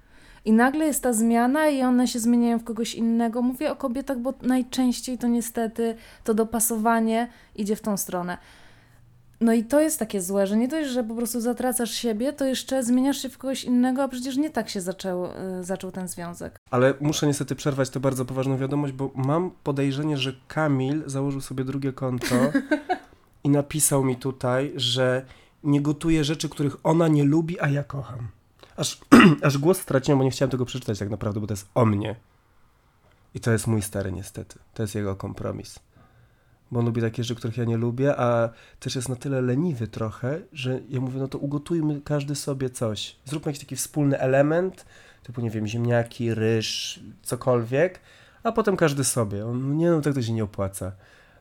I 0.45 0.51
nagle 0.53 0.85
jest 0.85 1.03
ta 1.03 1.13
zmiana 1.13 1.69
i 1.69 1.81
one 1.81 2.07
się 2.07 2.19
zmieniają 2.19 2.59
w 2.59 2.63
kogoś 2.63 2.95
innego. 2.95 3.41
Mówię 3.41 3.71
o 3.71 3.75
kobietach, 3.75 4.19
bo 4.19 4.33
najczęściej 4.41 5.17
to 5.17 5.27
niestety 5.27 5.95
to 6.23 6.33
dopasowanie 6.33 7.27
idzie 7.55 7.75
w 7.75 7.81
tą 7.81 7.97
stronę. 7.97 8.37
No 9.43 9.53
i 9.53 9.63
to 9.63 9.81
jest 9.81 9.99
takie 9.99 10.21
złe, 10.21 10.47
że 10.47 10.57
nie 10.57 10.67
dość, 10.67 10.89
że 10.89 11.03
po 11.03 11.15
prostu 11.15 11.41
zatracasz 11.41 11.91
siebie, 11.91 12.33
to 12.33 12.45
jeszcze 12.45 12.83
zmieniasz 12.83 13.17
się 13.21 13.29
w 13.29 13.37
kogoś 13.37 13.63
innego, 13.63 14.03
a 14.03 14.07
przecież 14.07 14.37
nie 14.37 14.49
tak 14.49 14.69
się 14.69 14.81
zaczął, 14.81 15.25
y, 15.25 15.63
zaczął 15.63 15.91
ten 15.91 16.07
związek. 16.07 16.59
Ale 16.71 16.93
muszę 17.01 17.27
niestety 17.27 17.55
przerwać 17.55 17.89
tę 17.89 17.99
bardzo 17.99 18.25
poważną 18.25 18.57
wiadomość, 18.57 18.93
bo 18.93 19.11
mam 19.15 19.51
podejrzenie, 19.63 20.17
że 20.17 20.33
Kamil 20.47 21.03
założył 21.05 21.41
sobie 21.41 21.63
drugie 21.63 21.93
konto 21.93 22.35
i 23.43 23.49
napisał 23.49 24.03
mi 24.03 24.15
tutaj, 24.15 24.73
że 24.75 25.25
nie 25.63 25.81
gotuje 25.81 26.23
rzeczy, 26.23 26.49
których 26.49 26.77
ona 26.83 27.07
nie 27.07 27.23
lubi, 27.23 27.59
a 27.59 27.69
ja 27.69 27.83
kocham. 27.83 28.27
Aż, 28.75 29.01
aż 29.47 29.57
głos 29.57 29.79
straciłem, 29.79 30.17
bo 30.17 30.23
nie 30.23 30.31
chciałem 30.31 30.51
tego 30.51 30.65
przeczytać 30.65 30.99
tak 30.99 31.09
naprawdę, 31.09 31.39
bo 31.39 31.47
to 31.47 31.53
jest 31.53 31.67
o 31.75 31.85
mnie. 31.85 32.15
I 33.35 33.39
to 33.39 33.51
jest 33.51 33.67
mój 33.67 33.81
stary 33.81 34.11
niestety. 34.11 34.59
To 34.73 34.83
jest 34.83 34.95
jego 34.95 35.15
kompromis. 35.15 35.79
Bo 36.73 36.79
on 36.79 36.85
lubi 36.85 37.01
takie 37.01 37.23
rzeczy, 37.23 37.35
których 37.35 37.57
ja 37.57 37.63
nie 37.63 37.77
lubię, 37.77 38.15
a 38.17 38.49
też 38.79 38.95
jest 38.95 39.09
na 39.09 39.15
tyle 39.15 39.41
leniwy 39.41 39.87
trochę, 39.87 40.41
że 40.53 40.79
ja 40.89 40.99
mówię, 40.99 41.19
no 41.19 41.27
to 41.27 41.37
ugotujmy 41.37 42.01
każdy 42.01 42.35
sobie 42.35 42.69
coś. 42.69 43.15
Zróbmy 43.25 43.49
jakiś 43.49 43.59
taki 43.59 43.75
wspólny 43.75 44.19
element, 44.19 44.85
typu, 45.23 45.41
nie 45.41 45.49
wiem, 45.49 45.67
ziemniaki, 45.67 46.33
ryż, 46.33 46.99
cokolwiek, 47.23 47.99
a 48.43 48.51
potem 48.51 48.77
każdy 48.77 49.03
sobie. 49.03 49.45
On, 49.45 49.77
nie 49.77 49.89
no, 49.89 50.01
tak 50.01 50.13
to 50.13 50.21
się 50.21 50.33
nie 50.33 50.43
opłaca. 50.43 50.91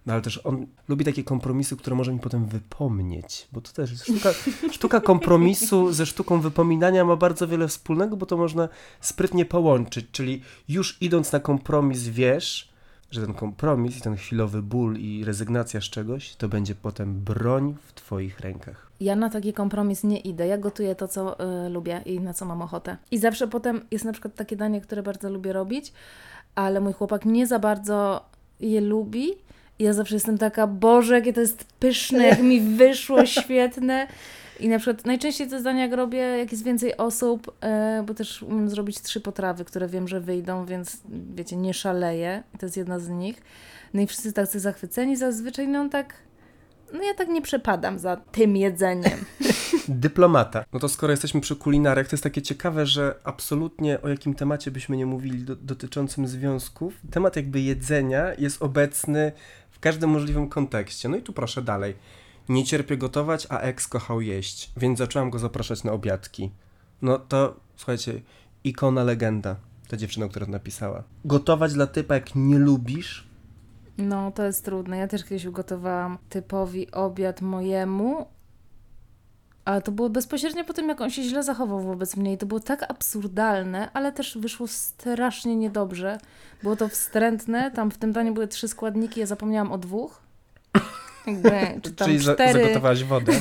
No 0.06 0.12
ale 0.12 0.22
też 0.22 0.40
on 0.44 0.66
lubi 0.88 1.04
takie 1.04 1.24
kompromisy, 1.24 1.76
które 1.76 1.96
może 1.96 2.12
mi 2.12 2.20
potem 2.20 2.46
wypomnieć, 2.46 3.48
bo 3.52 3.60
to 3.60 3.72
też 3.72 3.90
jest 3.90 4.04
sztuka, 4.04 4.30
sztuka 4.76 5.00
kompromisu 5.00 5.92
ze 5.92 6.06
sztuką 6.06 6.40
wypominania 6.40 7.04
ma 7.04 7.16
bardzo 7.16 7.48
wiele 7.48 7.68
wspólnego, 7.68 8.16
bo 8.16 8.26
to 8.26 8.36
można 8.36 8.68
sprytnie 9.00 9.44
połączyć, 9.44 10.06
czyli 10.12 10.42
już 10.68 11.02
idąc 11.02 11.32
na 11.32 11.40
kompromis 11.40 12.02
wiesz, 12.02 12.71
że 13.12 13.26
ten 13.26 13.34
kompromis 13.34 13.98
i 13.98 14.00
ten 14.00 14.16
chwilowy 14.16 14.62
ból 14.62 14.96
i 14.98 15.24
rezygnacja 15.24 15.80
z 15.80 15.84
czegoś, 15.84 16.36
to 16.36 16.48
będzie 16.48 16.74
potem 16.74 17.14
broń 17.14 17.74
w 17.86 17.92
twoich 17.92 18.40
rękach. 18.40 18.90
Ja 19.00 19.16
na 19.16 19.30
taki 19.30 19.52
kompromis 19.52 20.04
nie 20.04 20.18
idę. 20.18 20.46
Ja 20.46 20.58
gotuję 20.58 20.94
to, 20.94 21.08
co 21.08 21.36
y, 21.66 21.68
lubię 21.68 22.02
i 22.06 22.20
na 22.20 22.34
co 22.34 22.44
mam 22.44 22.62
ochotę. 22.62 22.96
I 23.10 23.18
zawsze 23.18 23.48
potem 23.48 23.80
jest 23.90 24.04
na 24.04 24.12
przykład 24.12 24.34
takie 24.34 24.56
danie, 24.56 24.80
które 24.80 25.02
bardzo 25.02 25.30
lubię 25.30 25.52
robić, 25.52 25.92
ale 26.54 26.80
mój 26.80 26.92
chłopak 26.92 27.24
nie 27.24 27.46
za 27.46 27.58
bardzo 27.58 28.24
je 28.60 28.80
lubi. 28.80 29.30
I 29.78 29.84
ja 29.84 29.92
zawsze 29.92 30.14
jestem 30.14 30.38
taka, 30.38 30.66
Boże, 30.66 31.14
jakie 31.14 31.32
to 31.32 31.40
jest 31.40 31.64
pyszne, 31.64 32.26
jak 32.26 32.42
mi 32.42 32.60
wyszło, 32.60 33.26
świetne. 33.40 34.06
I 34.62 34.68
na 34.68 34.78
przykład 34.78 35.06
najczęściej 35.06 35.48
te 35.48 35.60
zdania 35.60 35.82
jak 35.82 35.92
robię, 35.92 36.18
jak 36.18 36.52
jest 36.52 36.64
więcej 36.64 36.96
osób, 36.96 37.56
e, 37.60 38.04
bo 38.06 38.14
też 38.14 38.42
umiem 38.42 38.70
zrobić 38.70 39.00
trzy 39.00 39.20
potrawy, 39.20 39.64
które 39.64 39.88
wiem, 39.88 40.08
że 40.08 40.20
wyjdą, 40.20 40.66
więc 40.66 41.00
wiecie, 41.34 41.56
nie 41.56 41.74
szaleję. 41.74 42.42
To 42.58 42.66
jest 42.66 42.76
jedna 42.76 42.98
z 42.98 43.08
nich. 43.08 43.42
No 43.94 44.00
i 44.00 44.06
wszyscy 44.06 44.32
tacy 44.32 44.60
zachwyceni 44.60 45.16
zazwyczaj, 45.16 45.68
no 45.68 45.88
tak, 45.88 46.14
no 46.92 47.02
ja 47.02 47.14
tak 47.14 47.28
nie 47.28 47.42
przepadam 47.42 47.98
za 47.98 48.16
tym 48.16 48.56
jedzeniem. 48.56 49.24
Dyplomata. 49.88 50.64
No 50.72 50.80
to 50.80 50.88
skoro 50.88 51.10
jesteśmy 51.10 51.40
przy 51.40 51.56
kulinarach, 51.56 52.08
to 52.08 52.16
jest 52.16 52.24
takie 52.24 52.42
ciekawe, 52.42 52.86
że 52.86 53.14
absolutnie 53.24 54.02
o 54.02 54.08
jakim 54.08 54.34
temacie 54.34 54.70
byśmy 54.70 54.96
nie 54.96 55.06
mówili 55.06 55.38
do, 55.38 55.56
dotyczącym 55.56 56.26
związków, 56.26 56.94
temat 57.10 57.36
jakby 57.36 57.60
jedzenia 57.60 58.34
jest 58.38 58.62
obecny 58.62 59.32
w 59.70 59.80
każdym 59.80 60.10
możliwym 60.10 60.48
kontekście. 60.48 61.08
No 61.08 61.16
i 61.16 61.22
tu 61.22 61.32
proszę 61.32 61.62
dalej. 61.62 61.94
Nie 62.48 62.64
cierpię 62.64 62.96
gotować, 62.96 63.46
a 63.50 63.58
ex 63.58 63.88
kochał 63.88 64.20
jeść, 64.20 64.72
więc 64.76 64.98
zaczęłam 64.98 65.30
go 65.30 65.38
zapraszać 65.38 65.84
na 65.84 65.92
obiadki. 65.92 66.50
No 67.02 67.18
to, 67.18 67.56
słuchajcie, 67.76 68.20
ikona, 68.64 69.04
legenda. 69.04 69.56
Ta 69.88 69.96
dziewczyna, 69.96 70.28
która 70.28 70.46
to 70.46 70.52
napisała. 70.52 71.02
Gotować 71.24 71.72
dla 71.72 71.86
typa, 71.86 72.14
jak 72.14 72.34
nie 72.34 72.58
lubisz, 72.58 73.32
No, 73.98 74.32
to 74.32 74.42
jest 74.42 74.64
trudne. 74.64 74.96
Ja 74.98 75.08
też 75.08 75.24
kiedyś 75.24 75.44
ugotowałam 75.44 76.18
typowi 76.28 76.90
obiad 76.90 77.40
mojemu, 77.40 78.26
ale 79.64 79.82
to 79.82 79.92
było 79.92 80.10
bezpośrednio 80.10 80.64
po 80.64 80.72
tym, 80.72 80.88
jak 80.88 81.00
on 81.00 81.10
się 81.10 81.22
źle 81.22 81.42
zachował 81.42 81.80
wobec 81.80 82.16
mnie 82.16 82.32
i 82.32 82.38
to 82.38 82.46
było 82.46 82.60
tak 82.60 82.90
absurdalne, 82.90 83.90
ale 83.92 84.12
też 84.12 84.38
wyszło 84.38 84.68
strasznie 84.68 85.56
niedobrze. 85.56 86.18
Było 86.62 86.76
to 86.76 86.88
wstrętne, 86.88 87.70
tam 87.70 87.90
w 87.90 87.98
tym 87.98 88.12
daniu 88.12 88.34
były 88.34 88.48
trzy 88.48 88.68
składniki, 88.68 89.20
ja 89.20 89.26
zapomniałam 89.26 89.72
o 89.72 89.78
dwóch. 89.78 90.22
Jakby, 91.26 91.50
czy 91.82 91.92
tam 91.92 92.08
czyli 92.08 92.20
cztery, 92.20 92.62
zagotowałaś 92.62 93.04
wodę. 93.04 93.32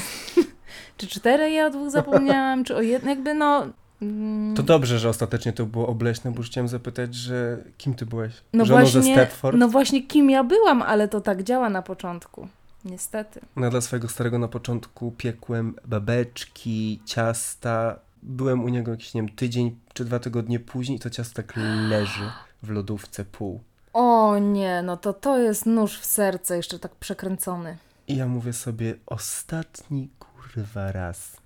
czy 0.98 1.08
cztery 1.08 1.52
ja 1.52 1.66
o 1.66 1.70
dwóch 1.70 1.92
zapomniałam, 1.92 2.64
czy 2.64 2.76
o 2.76 2.82
jednym, 2.82 3.10
jakby 3.10 3.34
no... 3.34 3.66
mm, 4.02 4.56
To 4.56 4.64
dobrze, 4.64 5.00
że 5.00 5.10
ostatecznie 5.10 5.54
to 5.54 5.66
było 5.66 5.88
obleśne, 5.88 6.32
bo 6.32 6.38
już 6.38 6.48
chciałem 6.50 6.68
zapytać, 6.68 7.16
że 7.16 7.58
kim 7.78 7.94
ty 7.94 8.06
byłeś? 8.06 8.34
No 8.54 8.66
Żoną 8.66 8.82
właśnie, 8.82 9.02
ze 9.02 9.14
Stepford? 9.14 9.58
no 9.58 9.68
właśnie 9.68 10.04
kim 10.08 10.30
ja 10.30 10.44
byłam, 10.44 10.82
ale 10.82 11.08
to 11.08 11.22
tak 11.22 11.44
działa 11.44 11.70
na 11.70 11.82
początku. 11.82 12.48
Niestety. 12.86 13.40
No 13.56 13.70
dla 13.70 13.82
swojego 13.82 14.08
starego 14.08 14.40
na 14.40 14.48
początku 14.48 15.12
piekłem 15.18 15.76
babeczki, 15.86 17.02
ciasta. 17.06 18.00
Byłem 18.24 18.64
u 18.64 18.70
niego 18.70 18.92
jakiś, 18.92 19.14
nie 19.14 19.22
wiem, 19.22 19.30
tydzień 19.36 19.76
czy 19.94 20.06
dwa 20.06 20.20
tygodnie 20.20 20.60
później 20.60 20.98
i 20.98 21.02
to 21.02 21.10
ciasto 21.10 21.36
tak 21.36 21.54
leży 21.90 22.24
w 22.64 22.70
lodówce 22.70 23.26
pół. 23.26 23.60
O 23.94 24.38
nie, 24.38 24.82
no 24.82 24.98
to 24.98 25.14
to 25.14 25.38
jest 25.38 25.66
nóż 25.66 26.00
w 26.00 26.06
serce, 26.06 26.58
jeszcze 26.58 26.80
tak 26.80 26.96
przekręcony. 26.96 27.78
I 28.08 28.16
ja 28.16 28.28
mówię 28.28 28.54
sobie, 28.54 28.96
ostatni 29.06 30.10
kurwa 30.20 30.92
raz. 30.92 31.38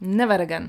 Never 0.00 0.42
again. 0.42 0.68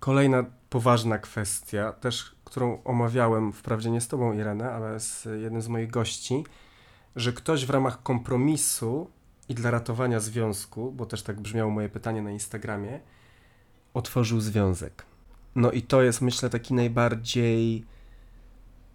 Kolejna 0.00 0.44
poważna 0.70 1.18
kwestia, 1.18 1.92
też 1.92 2.36
którą 2.44 2.82
omawiałem, 2.84 3.52
wprawdzie 3.52 3.90
nie 3.90 4.00
z 4.00 4.08
tobą 4.08 4.32
Irenę, 4.32 4.72
ale 4.72 5.00
z 5.00 5.24
jednym 5.42 5.62
z 5.62 5.68
moich 5.68 5.90
gości, 5.90 6.44
że 7.16 7.32
ktoś 7.32 7.66
w 7.66 7.70
ramach 7.70 8.02
kompromisu 8.02 9.10
i 9.48 9.54
dla 9.54 9.70
ratowania 9.70 10.20
związku, 10.20 10.92
bo 10.92 11.06
też 11.06 11.22
tak 11.22 11.40
brzmiało 11.40 11.70
moje 11.70 11.88
pytanie 11.88 12.22
na 12.22 12.30
Instagramie, 12.30 13.00
otworzył 13.94 14.40
związek. 14.40 15.04
No 15.54 15.70
i 15.70 15.82
to 15.82 16.02
jest 16.02 16.20
myślę 16.20 16.50
taki 16.50 16.74
najbardziej 16.74 17.84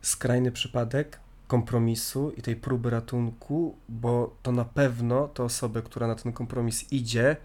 skrajny 0.01 0.51
przypadek 0.51 1.19
kompromisu 1.51 2.31
i 2.37 2.41
tej 2.41 2.55
próby 2.55 2.89
ratunku, 2.89 3.75
bo 3.89 4.35
to 4.43 4.51
na 4.51 4.65
pewno 4.65 5.27
tę 5.27 5.43
osobę, 5.43 5.81
która 5.81 6.07
na 6.07 6.15
ten 6.15 6.33
kompromis 6.33 6.91
idzie, 6.91 7.37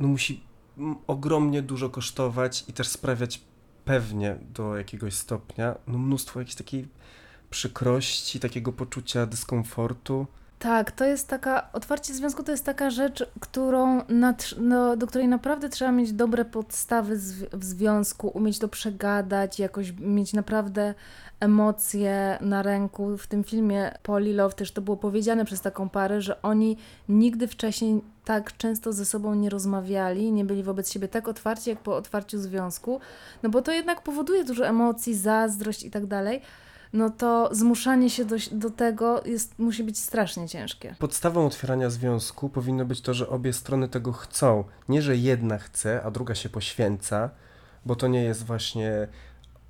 no 0.00 0.08
musi 0.08 0.42
ogromnie 1.06 1.62
dużo 1.62 1.90
kosztować 1.90 2.64
i 2.68 2.72
też 2.72 2.88
sprawiać 2.88 3.40
pewnie 3.84 4.36
do 4.54 4.76
jakiegoś 4.76 5.14
stopnia 5.14 5.74
no 5.86 5.98
mnóstwo 5.98 6.40
jakiejś 6.40 6.56
takiej 6.56 6.88
przykrości, 7.50 8.40
takiego 8.40 8.72
poczucia 8.72 9.26
dyskomfortu. 9.26 10.26
Tak, 10.58 10.92
to 10.92 11.04
jest 11.04 11.28
taka, 11.28 11.72
otwarcie 11.72 12.14
związku 12.14 12.42
to 12.42 12.50
jest 12.52 12.64
taka 12.64 12.90
rzecz, 12.90 13.24
którą 13.40 14.04
nad, 14.08 14.54
no, 14.58 14.96
do 14.96 15.06
której 15.06 15.28
naprawdę 15.28 15.68
trzeba 15.68 15.92
mieć 15.92 16.12
dobre 16.12 16.44
podstawy 16.44 17.16
zw- 17.16 17.48
w 17.52 17.64
związku, 17.64 18.28
umieć 18.28 18.58
to 18.58 18.68
przegadać, 18.68 19.58
jakoś 19.58 19.92
mieć 19.92 20.32
naprawdę 20.32 20.94
emocje 21.40 22.38
na 22.40 22.62
ręku. 22.62 23.18
W 23.18 23.26
tym 23.26 23.44
filmie 23.44 23.92
Polly 24.02 24.34
Love 24.34 24.54
też 24.54 24.72
to 24.72 24.82
było 24.82 24.96
powiedziane 24.96 25.44
przez 25.44 25.60
taką 25.60 25.88
parę, 25.88 26.20
że 26.20 26.42
oni 26.42 26.76
nigdy 27.08 27.48
wcześniej 27.48 28.00
tak 28.24 28.56
często 28.56 28.92
ze 28.92 29.04
sobą 29.04 29.34
nie 29.34 29.50
rozmawiali, 29.50 30.32
nie 30.32 30.44
byli 30.44 30.62
wobec 30.62 30.92
siebie 30.92 31.08
tak 31.08 31.28
otwarci, 31.28 31.70
jak 31.70 31.78
po 31.78 31.96
otwarciu 31.96 32.38
związku, 32.38 33.00
no 33.42 33.50
bo 33.50 33.62
to 33.62 33.72
jednak 33.72 34.02
powoduje 34.02 34.44
dużo 34.44 34.66
emocji, 34.66 35.14
zazdrość 35.14 35.82
i 35.82 35.90
tak 35.90 36.06
dalej 36.06 36.40
no 36.92 37.10
to 37.10 37.48
zmuszanie 37.52 38.10
się 38.10 38.24
do, 38.24 38.36
do 38.52 38.70
tego 38.70 39.22
jest, 39.24 39.58
musi 39.58 39.84
być 39.84 39.98
strasznie 39.98 40.48
ciężkie. 40.48 40.94
Podstawą 40.98 41.46
otwierania 41.46 41.90
związku 41.90 42.48
powinno 42.48 42.84
być 42.84 43.00
to, 43.00 43.14
że 43.14 43.28
obie 43.28 43.52
strony 43.52 43.88
tego 43.88 44.12
chcą. 44.12 44.64
Nie, 44.88 45.02
że 45.02 45.16
jedna 45.16 45.58
chce, 45.58 46.02
a 46.02 46.10
druga 46.10 46.34
się 46.34 46.48
poświęca, 46.48 47.30
bo 47.86 47.96
to 47.96 48.08
nie 48.08 48.24
jest 48.24 48.44
właśnie 48.44 49.08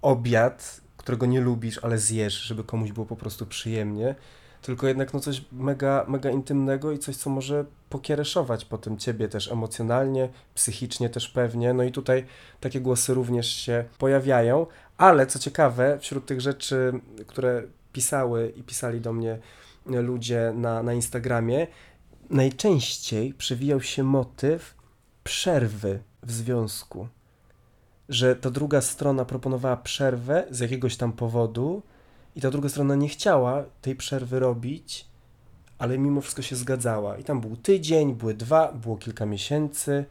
obiad, 0.03 0.81
którego 1.07 1.27
nie 1.27 1.41
lubisz, 1.41 1.79
ale 1.83 1.99
zjesz, 1.99 2.35
żeby 2.35 2.65
komuś 2.65 2.93
było 2.93 3.07
po 3.07 3.17
prostu 3.17 3.47
przyjemnie, 3.47 4.15
tylko 4.63 4.87
jednak 4.87 5.15
no 5.15 5.21
coś 5.21 5.45
mega, 5.53 6.05
mega 6.09 6.31
intymnego 6.31 6.93
i 6.93 6.99
coś, 6.99 7.17
co 7.17 7.31
może 7.31 7.65
pokiereszować 7.91 8.65
potem 8.65 8.99
ciebie 8.99 9.29
też 9.29 9.53
emocjonalnie, 9.53 10.29
psychicznie 10.55 11.11
też 11.11 11.29
pewnie. 11.29 11.75
No 11.75 11.83
i 11.83 11.93
tutaj 11.93 12.25
takie 12.61 12.81
głosy 12.81 13.15
również 13.15 13.47
się 13.47 13.85
pojawiają, 13.99 14.67
ale 14.97 15.27
co 15.27 15.39
ciekawe, 15.39 15.99
wśród 16.01 16.27
tych 16.27 16.41
rzeczy, 16.41 16.93
które 17.27 17.63
pisały 17.93 18.53
i 18.57 18.63
pisali 18.63 19.01
do 19.01 19.13
mnie 19.13 19.39
ludzie 19.87 20.53
na, 20.55 20.83
na 20.83 20.93
Instagramie, 20.93 21.67
najczęściej 22.31 23.35
przewijał 23.35 23.81
się 23.81 24.03
motyw 24.03 24.75
przerwy 25.25 26.01
w 26.23 26.33
związku. 26.33 27.09
Że 28.09 28.37
ta 28.37 28.51
druga 28.51 28.81
strona 28.81 29.25
proponowała 29.25 29.77
przerwę 29.77 30.45
z 30.51 30.61
jakiegoś 30.61 30.97
tam 30.97 31.13
powodu 31.13 31.83
i 32.37 32.41
ta 32.41 32.51
druga 32.51 32.69
strona 32.69 32.95
nie 32.95 33.09
chciała 33.09 33.65
tej 33.83 33.97
przerwy 33.97 34.39
robić, 34.41 35.07
ale 35.79 35.99
mimo 35.99 36.21
wszystko 36.21 36.43
się 36.43 36.57
zgadzała. 36.57 37.17
I 37.17 37.25
tam 37.25 37.41
był 37.41 37.57
tydzień, 37.57 38.15
były 38.15 38.35
dwa, 38.35 38.73
było 38.73 38.97
kilka 38.97 39.27
miesięcy. 39.27 40.05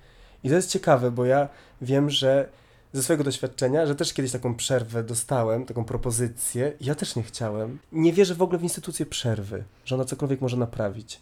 I 0.43 0.49
to 0.49 0.55
jest 0.55 0.71
ciekawe, 0.71 1.12
bo 1.12 1.25
ja 1.25 1.49
wiem, 1.81 2.10
że 2.10 2.49
ze 2.93 3.03
swojego 3.03 3.23
doświadczenia, 3.23 3.86
że 3.86 3.95
też 3.95 4.13
kiedyś 4.13 4.31
taką 4.31 4.55
przerwę 4.55 5.03
dostałem, 5.03 5.65
taką 5.65 5.86
propozycję. 5.86 6.73
Ja 6.81 6.95
też 6.95 7.15
nie 7.15 7.23
chciałem. 7.23 7.79
Nie 7.91 8.13
wierzę 8.13 8.36
w 8.36 8.41
ogóle 8.41 8.60
w 8.60 8.63
instytucję 8.63 9.05
przerwy, 9.05 9.63
że 9.86 9.95
ona 9.95 10.05
cokolwiek 10.05 10.41
może 10.41 10.58
naprawić. 10.58 11.21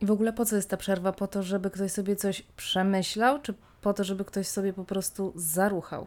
I 0.00 0.06
w 0.06 0.10
ogóle 0.10 0.32
po 0.32 0.44
co 0.44 0.56
jest 0.56 0.68
ta 0.68 0.76
przerwa? 0.76 1.12
Po 1.12 1.26
to, 1.26 1.42
żeby 1.42 1.70
ktoś 1.70 1.92
sobie 1.92 2.16
coś 2.16 2.42
przemyślał, 2.56 3.42
czy 3.42 3.54
po 3.82 3.94
to, 3.94 4.04
żeby 4.04 4.24
ktoś 4.24 4.46
sobie 4.46 4.72
po 4.72 4.84
prostu 4.84 5.32
zaruchał? 5.36 6.06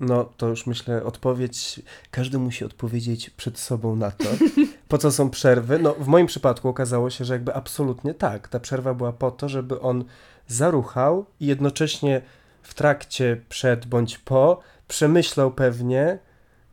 No, 0.00 0.24
to 0.36 0.48
już 0.48 0.66
myślę, 0.66 1.04
odpowiedź, 1.04 1.82
każdy 2.10 2.38
musi 2.38 2.64
odpowiedzieć 2.64 3.30
przed 3.30 3.58
sobą 3.58 3.96
na 3.96 4.10
to, 4.10 4.24
po 4.88 4.98
co 4.98 5.12
są 5.12 5.30
przerwy. 5.30 5.78
No, 5.78 5.94
w 5.94 6.06
moim 6.06 6.26
przypadku 6.26 6.68
okazało 6.68 7.10
się, 7.10 7.24
że 7.24 7.32
jakby 7.34 7.54
absolutnie 7.54 8.14
tak. 8.14 8.48
Ta 8.48 8.60
przerwa 8.60 8.94
była 8.94 9.12
po 9.12 9.30
to, 9.30 9.48
żeby 9.48 9.80
on 9.80 10.04
zaruchał 10.48 11.26
i 11.40 11.46
jednocześnie 11.46 12.22
w 12.62 12.74
trakcie, 12.74 13.40
przed 13.48 13.86
bądź 13.86 14.18
po, 14.18 14.60
przemyślał 14.88 15.50
pewnie, 15.50 16.18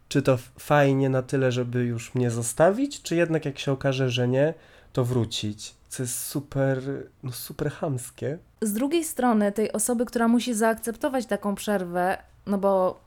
czy 0.07 0.21
to 0.21 0.37
fajnie 0.59 1.09
na 1.09 1.21
tyle, 1.21 1.51
żeby 1.51 1.83
już 1.83 2.15
mnie 2.15 2.31
zostawić, 2.31 3.01
czy 3.01 3.15
jednak 3.15 3.45
jak 3.45 3.59
się 3.59 3.71
okaże, 3.71 4.09
że 4.09 4.27
nie, 4.27 4.53
to 4.93 5.05
wrócić. 5.05 5.75
Co 5.89 6.03
jest 6.03 6.19
super, 6.19 6.81
no 7.23 7.31
super 7.31 7.71
chamskie. 7.71 8.37
Z 8.61 8.73
drugiej 8.73 9.03
strony, 9.03 9.51
tej 9.51 9.71
osoby, 9.71 10.05
która 10.05 10.27
musi 10.27 10.53
zaakceptować 10.53 11.25
taką 11.25 11.55
przerwę, 11.55 12.17
no 12.45 12.57
bo 12.57 12.99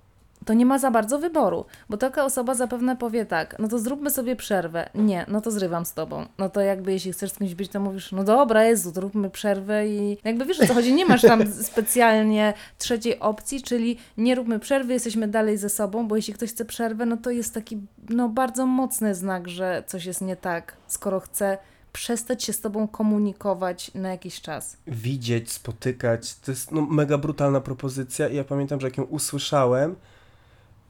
to 0.45 0.55
nie 0.55 0.67
ma 0.67 0.79
za 0.79 0.91
bardzo 0.91 1.19
wyboru, 1.19 1.65
bo 1.89 1.97
taka 1.97 2.25
osoba 2.25 2.55
zapewne 2.55 2.97
powie 2.97 3.27
tak, 3.27 3.57
no 3.59 3.69
to 3.69 3.79
zróbmy 3.79 4.11
sobie 4.11 4.37
przerwę. 4.37 4.89
Nie, 4.95 5.27
no 5.29 5.41
to 5.41 5.51
zrywam 5.51 5.87
z 5.87 5.95
tobą. 5.95 6.27
No 6.39 6.49
to 6.49 6.61
jakby 6.61 6.93
jeśli 6.93 7.13
chcesz 7.13 7.33
z 7.33 7.39
kimś 7.39 7.55
być, 7.55 7.69
to 7.69 7.81
mówisz, 7.81 8.13
no 8.13 8.25
dobra, 8.25 8.65
Jezu, 8.65 8.93
to 8.93 9.01
róbmy 9.01 9.31
przerwę 9.31 9.89
i 9.89 10.19
jakby 10.25 10.45
wiesz 10.45 10.61
o 10.61 10.67
co 10.67 10.75
chodzi, 10.75 10.95
nie 10.95 11.07
masz 11.07 11.23
tam 11.23 11.53
specjalnie 11.73 12.55
trzeciej 12.79 13.21
opcji, 13.21 13.63
czyli 13.63 13.99
nie 14.17 14.35
róbmy 14.35 14.59
przerwy, 14.59 14.93
jesteśmy 14.93 15.29
dalej 15.29 15.59
ze 15.59 15.69
sobą, 15.69 16.09
bo 16.09 16.17
jeśli 16.17 16.35
ktoś 16.35 16.51
chce 16.51 16.65
przerwę, 16.65 17.07
no 17.07 17.17
to 17.17 17.31
jest 17.31 17.55
taki 17.55 17.81
no 18.09 18.29
bardzo 18.29 18.67
mocny 18.67 19.15
znak, 19.15 19.49
że 19.49 19.83
coś 19.87 20.05
jest 20.05 20.21
nie 20.21 20.37
tak, 20.37 20.77
skoro 20.87 21.21
chce 21.21 21.59
przestać 21.93 22.45
się 22.45 22.53
z 22.53 22.61
tobą 22.61 22.89
komunikować 22.89 23.95
na 23.95 24.11
jakiś 24.11 24.41
czas. 24.41 24.77
Widzieć, 24.87 25.53
spotykać. 25.53 26.35
To 26.35 26.51
jest 26.51 26.73
no, 26.73 26.81
mega 26.81 27.19
brutalna 27.19 27.61
propozycja 27.61 28.29
i 28.29 28.37
ja 28.37 28.45
pamiętam, 28.45 28.81
że 28.81 28.87
jak 28.87 28.99
ją 28.99 29.05
usłyszałem, 29.05 29.97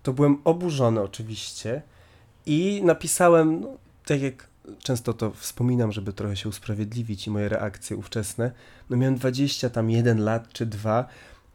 to 0.02 0.12
byłem 0.12 0.38
oburzony 0.44 1.00
oczywiście 1.00 1.82
i 2.46 2.80
napisałem, 2.84 3.60
no, 3.60 3.68
tak 4.06 4.22
jak 4.22 4.48
często 4.82 5.14
to 5.14 5.30
wspominam, 5.30 5.92
żeby 5.92 6.12
trochę 6.12 6.36
się 6.36 6.48
usprawiedliwić 6.48 7.26
i 7.26 7.30
moje 7.30 7.48
reakcje 7.48 7.96
ówczesne, 7.96 8.50
no 8.90 8.96
miałem 8.96 9.16
20 9.16 9.70
tam 9.70 9.90
jeden 9.90 10.24
lat 10.24 10.52
czy 10.52 10.66
dwa 10.66 11.06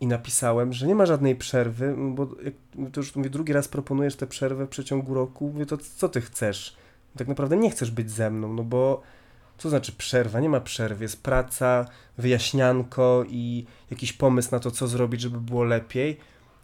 i 0.01 0.07
napisałem, 0.07 0.73
że 0.73 0.87
nie 0.87 0.95
ma 0.95 1.05
żadnej 1.05 1.35
przerwy, 1.35 1.95
bo 1.97 2.27
jak 2.43 2.53
to 2.91 2.99
już 2.99 3.15
mówię, 3.15 3.29
drugi 3.29 3.53
raz 3.53 3.67
proponujesz 3.67 4.15
tę 4.15 4.27
przerwę 4.27 4.65
w 4.65 4.69
przeciągu 4.69 5.13
roku, 5.13 5.51
mówię, 5.53 5.65
to 5.65 5.77
co 5.77 6.09
ty 6.09 6.21
chcesz? 6.21 6.75
Tak 7.17 7.27
naprawdę 7.27 7.57
nie 7.57 7.71
chcesz 7.71 7.91
być 7.91 8.11
ze 8.11 8.29
mną, 8.29 8.53
no 8.53 8.63
bo 8.63 9.01
co 9.57 9.69
znaczy 9.69 9.91
przerwa? 9.91 10.39
Nie 10.39 10.49
ma 10.49 10.59
przerwy, 10.59 11.03
jest 11.03 11.23
praca, 11.23 11.85
wyjaśnianko 12.17 13.25
i 13.29 13.65
jakiś 13.91 14.13
pomysł 14.13 14.49
na 14.51 14.59
to, 14.59 14.71
co 14.71 14.87
zrobić, 14.87 15.21
żeby 15.21 15.41
było 15.41 15.63
lepiej 15.63 16.17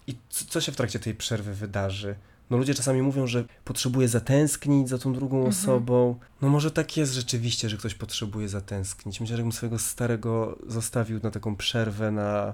i 0.08 0.16
co 0.30 0.62
się 0.62 0.72
w 0.72 0.76
trakcie 0.76 1.00
tej 1.00 1.16
przerwy 1.16 1.54
wydarzy? 1.54 2.16
No 2.50 2.58
ludzie 2.58 2.74
czasami 2.74 3.02
mówią, 3.02 3.28
że 3.28 3.46
potrzebuje 3.66 4.08
zatęsknić 4.08 4.90
za 4.90 4.98
tą 4.98 5.14
drugą 5.14 5.38
mhm. 5.38 5.50
osobą. 5.50 6.20
No 6.42 6.50
może 6.50 6.72
tak 6.72 6.98
jest 6.98 7.14
rzeczywiście, 7.14 7.70
że 7.70 7.78
ktoś 7.78 7.96
potrzebuje 7.96 8.50
zatęsknić. 8.50 9.20
Myślę, 9.20 9.38
że 9.38 9.42
jakbym 9.42 9.52
swojego 9.52 9.80
starego 9.80 10.58
zostawił 10.68 11.20
na 11.24 11.32
taką 11.32 11.56
przerwę 11.56 12.12
na, 12.12 12.54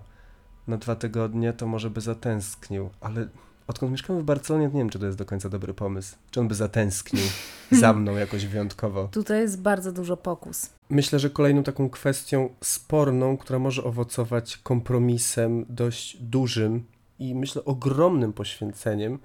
na 0.67 0.77
dwa 0.77 0.95
tygodnie, 0.95 1.53
to 1.53 1.67
może 1.67 1.89
by 1.89 2.01
zatęsknił. 2.01 2.89
Ale 3.01 3.27
odkąd 3.69 3.91
mieszkamy 3.91 4.21
w 4.21 4.23
Barcelonie, 4.23 4.65
nie 4.65 4.79
wiem, 4.79 4.89
czy 4.89 4.99
to 4.99 5.05
jest 5.05 5.17
do 5.17 5.25
końca 5.25 5.49
dobry 5.49 5.73
pomysł. 5.73 6.15
Czy 6.31 6.39
on 6.39 6.47
by 6.47 6.55
zatęsknił 6.55 7.23
za 7.71 7.93
mną 7.93 8.15
jakoś 8.15 8.45
wyjątkowo. 8.45 9.07
Tutaj 9.11 9.41
jest 9.41 9.61
bardzo 9.61 9.91
dużo 9.91 10.17
pokus. 10.17 10.69
Myślę, 10.89 11.19
że 11.19 11.29
kolejną 11.29 11.63
taką 11.63 11.89
kwestią 11.89 12.49
sporną, 12.61 13.37
która 13.37 13.59
może 13.59 13.83
owocować 13.83 14.57
kompromisem 14.57 15.65
dość 15.69 16.17
dużym 16.17 16.83
i 17.19 17.35
myślę 17.35 17.65
ogromnym 17.65 18.33
poświęceniem, 18.33 19.19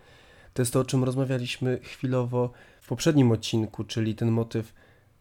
to 0.54 0.62
jest 0.62 0.72
to, 0.72 0.80
o 0.80 0.84
czym 0.84 1.04
rozmawialiśmy 1.04 1.78
chwilowo 1.82 2.50
w 2.80 2.88
poprzednim 2.88 3.32
odcinku, 3.32 3.84
czyli 3.84 4.14
ten 4.14 4.30
motyw 4.30 4.72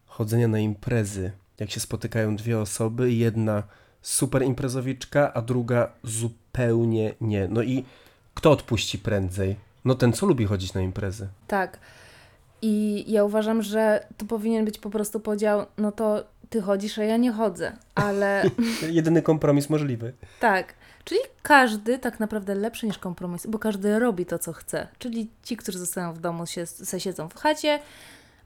chodzenia 0.06 0.48
na 0.48 0.58
imprezy. 0.58 1.32
Jak 1.58 1.70
się 1.70 1.80
spotykają 1.80 2.36
dwie 2.36 2.58
osoby, 2.58 3.12
jedna 3.12 3.62
super 4.02 4.42
imprezowiczka, 4.42 5.34
a 5.34 5.42
druga 5.42 5.92
zupełnie 6.02 7.14
nie. 7.20 7.48
No 7.48 7.62
i 7.62 7.84
kto 8.34 8.50
odpuści 8.50 8.98
prędzej? 8.98 9.56
No 9.84 9.94
ten, 9.94 10.12
co 10.12 10.26
lubi 10.26 10.44
chodzić 10.44 10.74
na 10.74 10.80
imprezy. 10.80 11.28
Tak. 11.46 11.78
I 12.62 13.04
ja 13.12 13.24
uważam, 13.24 13.62
że 13.62 14.06
to 14.16 14.26
powinien 14.26 14.64
być 14.64 14.78
po 14.78 14.90
prostu 14.90 15.20
podział, 15.20 15.66
no 15.78 15.92
to 15.92 16.24
ty 16.50 16.62
chodzisz, 16.62 16.98
a 16.98 17.04
ja 17.04 17.16
nie 17.16 17.32
chodzę, 17.32 17.72
ale... 17.94 18.44
Jedyny 18.90 19.22
kompromis 19.22 19.70
możliwy. 19.70 20.12
Tak. 20.40 20.74
Czyli 21.04 21.20
każdy 21.42 21.98
tak 21.98 22.20
naprawdę 22.20 22.54
lepszy 22.54 22.86
niż 22.86 22.98
kompromis, 22.98 23.46
bo 23.46 23.58
każdy 23.58 23.98
robi 23.98 24.26
to, 24.26 24.38
co 24.38 24.52
chce. 24.52 24.88
Czyli 24.98 25.30
ci, 25.42 25.56
którzy 25.56 25.78
zostają 25.78 26.12
w 26.12 26.18
domu, 26.18 26.46
się, 26.46 26.66
se 26.66 27.00
siedzą 27.00 27.28
w 27.28 27.34
chacie, 27.34 27.80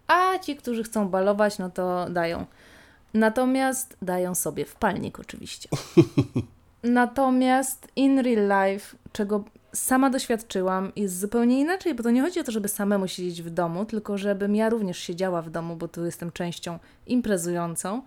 a 0.06 0.38
ci, 0.38 0.56
którzy 0.56 0.84
chcą 0.84 1.08
balować, 1.08 1.58
no 1.58 1.70
to 1.70 2.10
dają. 2.10 2.46
Natomiast 3.14 3.96
dają 4.02 4.34
sobie 4.34 4.64
w 4.64 4.74
palnik 4.74 5.20
oczywiście. 5.20 5.68
Natomiast 6.82 7.88
in 7.96 8.18
real 8.18 8.70
life, 8.72 8.96
czego 9.12 9.44
sama 9.72 10.10
doświadczyłam, 10.10 10.92
jest 10.96 11.18
zupełnie 11.20 11.60
inaczej, 11.60 11.94
bo 11.94 12.02
to 12.02 12.10
nie 12.10 12.22
chodzi 12.22 12.40
o 12.40 12.44
to, 12.44 12.52
żeby 12.52 12.68
samemu 12.68 13.08
siedzieć 13.08 13.42
w 13.42 13.50
domu, 13.50 13.84
tylko 13.84 14.18
żebym 14.18 14.56
ja 14.56 14.68
również 14.68 14.98
siedziała 14.98 15.42
w 15.42 15.50
domu, 15.50 15.76
bo 15.76 15.88
tu 15.88 16.04
jestem 16.04 16.32
częścią 16.32 16.78
imprezującą 17.06 18.02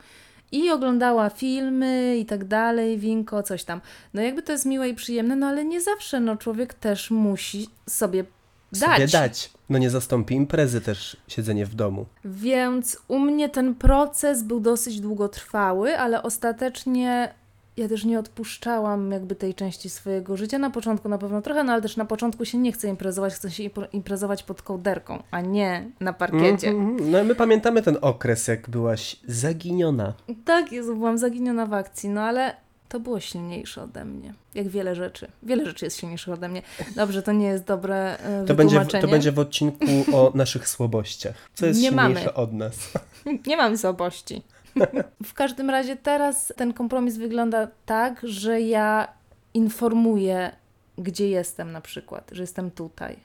i 0.51 0.69
oglądała 0.69 1.29
filmy 1.29 2.17
i 2.17 2.25
tak 2.25 2.45
dalej, 2.45 2.97
winko, 2.97 3.43
coś 3.43 3.63
tam. 3.63 3.81
No 4.13 4.21
jakby 4.21 4.41
to 4.43 4.51
jest 4.51 4.65
miłe 4.65 4.89
i 4.89 4.93
przyjemne, 4.93 5.35
no 5.35 5.47
ale 5.47 5.65
nie 5.65 5.81
zawsze, 5.81 6.19
no 6.19 6.37
człowiek 6.37 6.73
też 6.73 7.11
musi 7.11 7.67
sobie 7.89 8.23
dać. 8.71 8.95
Sobie 8.95 9.07
dać. 9.07 9.51
No 9.69 9.77
nie 9.77 9.89
zastąpi 9.89 10.35
imprezy 10.35 10.81
też 10.81 11.17
siedzenie 11.27 11.65
w 11.65 11.75
domu. 11.75 12.05
Więc 12.25 12.97
u 13.07 13.19
mnie 13.19 13.49
ten 13.49 13.75
proces 13.75 14.43
był 14.43 14.59
dosyć 14.59 14.99
długotrwały, 14.99 15.99
ale 15.99 16.23
ostatecznie 16.23 17.33
ja 17.81 17.89
też 17.89 18.05
nie 18.05 18.19
odpuszczałam 18.19 19.11
jakby 19.11 19.35
tej 19.35 19.55
części 19.55 19.89
swojego 19.89 20.37
życia. 20.37 20.57
Na 20.57 20.69
początku 20.69 21.09
na 21.09 21.17
pewno 21.17 21.41
trochę, 21.41 21.63
no 21.63 21.73
ale 21.73 21.81
też 21.81 21.97
na 21.97 22.05
początku 22.05 22.45
się 22.45 22.57
nie 22.57 22.71
chcę 22.71 22.87
imprezować, 22.87 23.33
chcę 23.33 23.51
się 23.51 23.63
imprezować 23.93 24.43
pod 24.43 24.61
kołderką, 24.61 25.23
a 25.31 25.41
nie 25.41 25.89
na 25.99 26.13
parkiecie. 26.13 26.69
Mhm. 26.69 27.11
No 27.11 27.23
my 27.23 27.35
pamiętamy 27.35 27.81
ten 27.81 27.97
okres, 28.01 28.47
jak 28.47 28.69
byłaś 28.69 29.15
zaginiona. 29.27 30.13
Tak, 30.45 30.71
Jezu, 30.71 30.95
byłam 30.95 31.17
zaginiona 31.17 31.65
w 31.65 31.73
akcji, 31.73 32.09
no 32.09 32.21
ale 32.21 32.55
to 32.89 32.99
było 32.99 33.19
silniejsze 33.19 33.83
ode 33.83 34.05
mnie. 34.05 34.33
Jak 34.55 34.67
wiele 34.67 34.95
rzeczy. 34.95 35.27
Wiele 35.43 35.65
rzeczy 35.65 35.85
jest 35.85 35.99
silniejszych 35.99 36.33
ode 36.33 36.49
mnie. 36.49 36.61
Dobrze, 36.95 37.21
to 37.23 37.31
nie 37.31 37.45
jest 37.45 37.63
dobre 37.63 38.17
e, 38.19 38.45
To 38.47 38.55
będzie, 38.55 38.63
wytłumaczenie. 38.75 39.01
to 39.01 39.07
będzie 39.07 39.31
w 39.31 39.39
odcinku 39.39 39.85
o 40.13 40.31
naszych 40.35 40.67
słabościach. 40.69 41.35
Co 41.53 41.65
jest 41.65 41.79
Nie 41.81 41.87
silniejsze 41.89 42.19
mamy. 42.25 42.33
od 42.33 42.53
nas? 42.53 42.75
Nie 43.47 43.57
mam 43.57 43.77
słabości. 43.77 44.41
w 45.25 45.33
każdym 45.33 45.69
razie 45.69 45.95
teraz 45.95 46.53
ten 46.55 46.73
kompromis 46.73 47.17
wygląda 47.17 47.67
tak, 47.85 48.19
że 48.23 48.61
ja 48.61 49.07
informuję, 49.53 50.51
gdzie 50.97 51.29
jestem 51.29 51.71
na 51.71 51.81
przykład, 51.81 52.29
że 52.31 52.43
jestem 52.43 52.71
tutaj. 52.71 53.17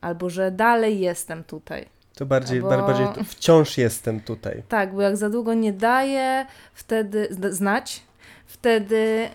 Albo 0.00 0.30
że 0.30 0.50
dalej 0.50 1.00
jestem 1.00 1.44
tutaj. 1.44 1.86
To 2.14 2.26
bardziej, 2.26 2.62
bardziej 2.62 3.24
wciąż 3.24 3.78
jestem 3.78 4.20
tutaj. 4.20 4.62
Tak, 4.68 4.94
bo 4.94 5.02
jak 5.02 5.16
za 5.16 5.30
długo 5.30 5.54
nie 5.54 5.72
daję, 5.72 6.46
wtedy 6.74 7.28
znać, 7.50 8.02
wtedy. 8.46 9.28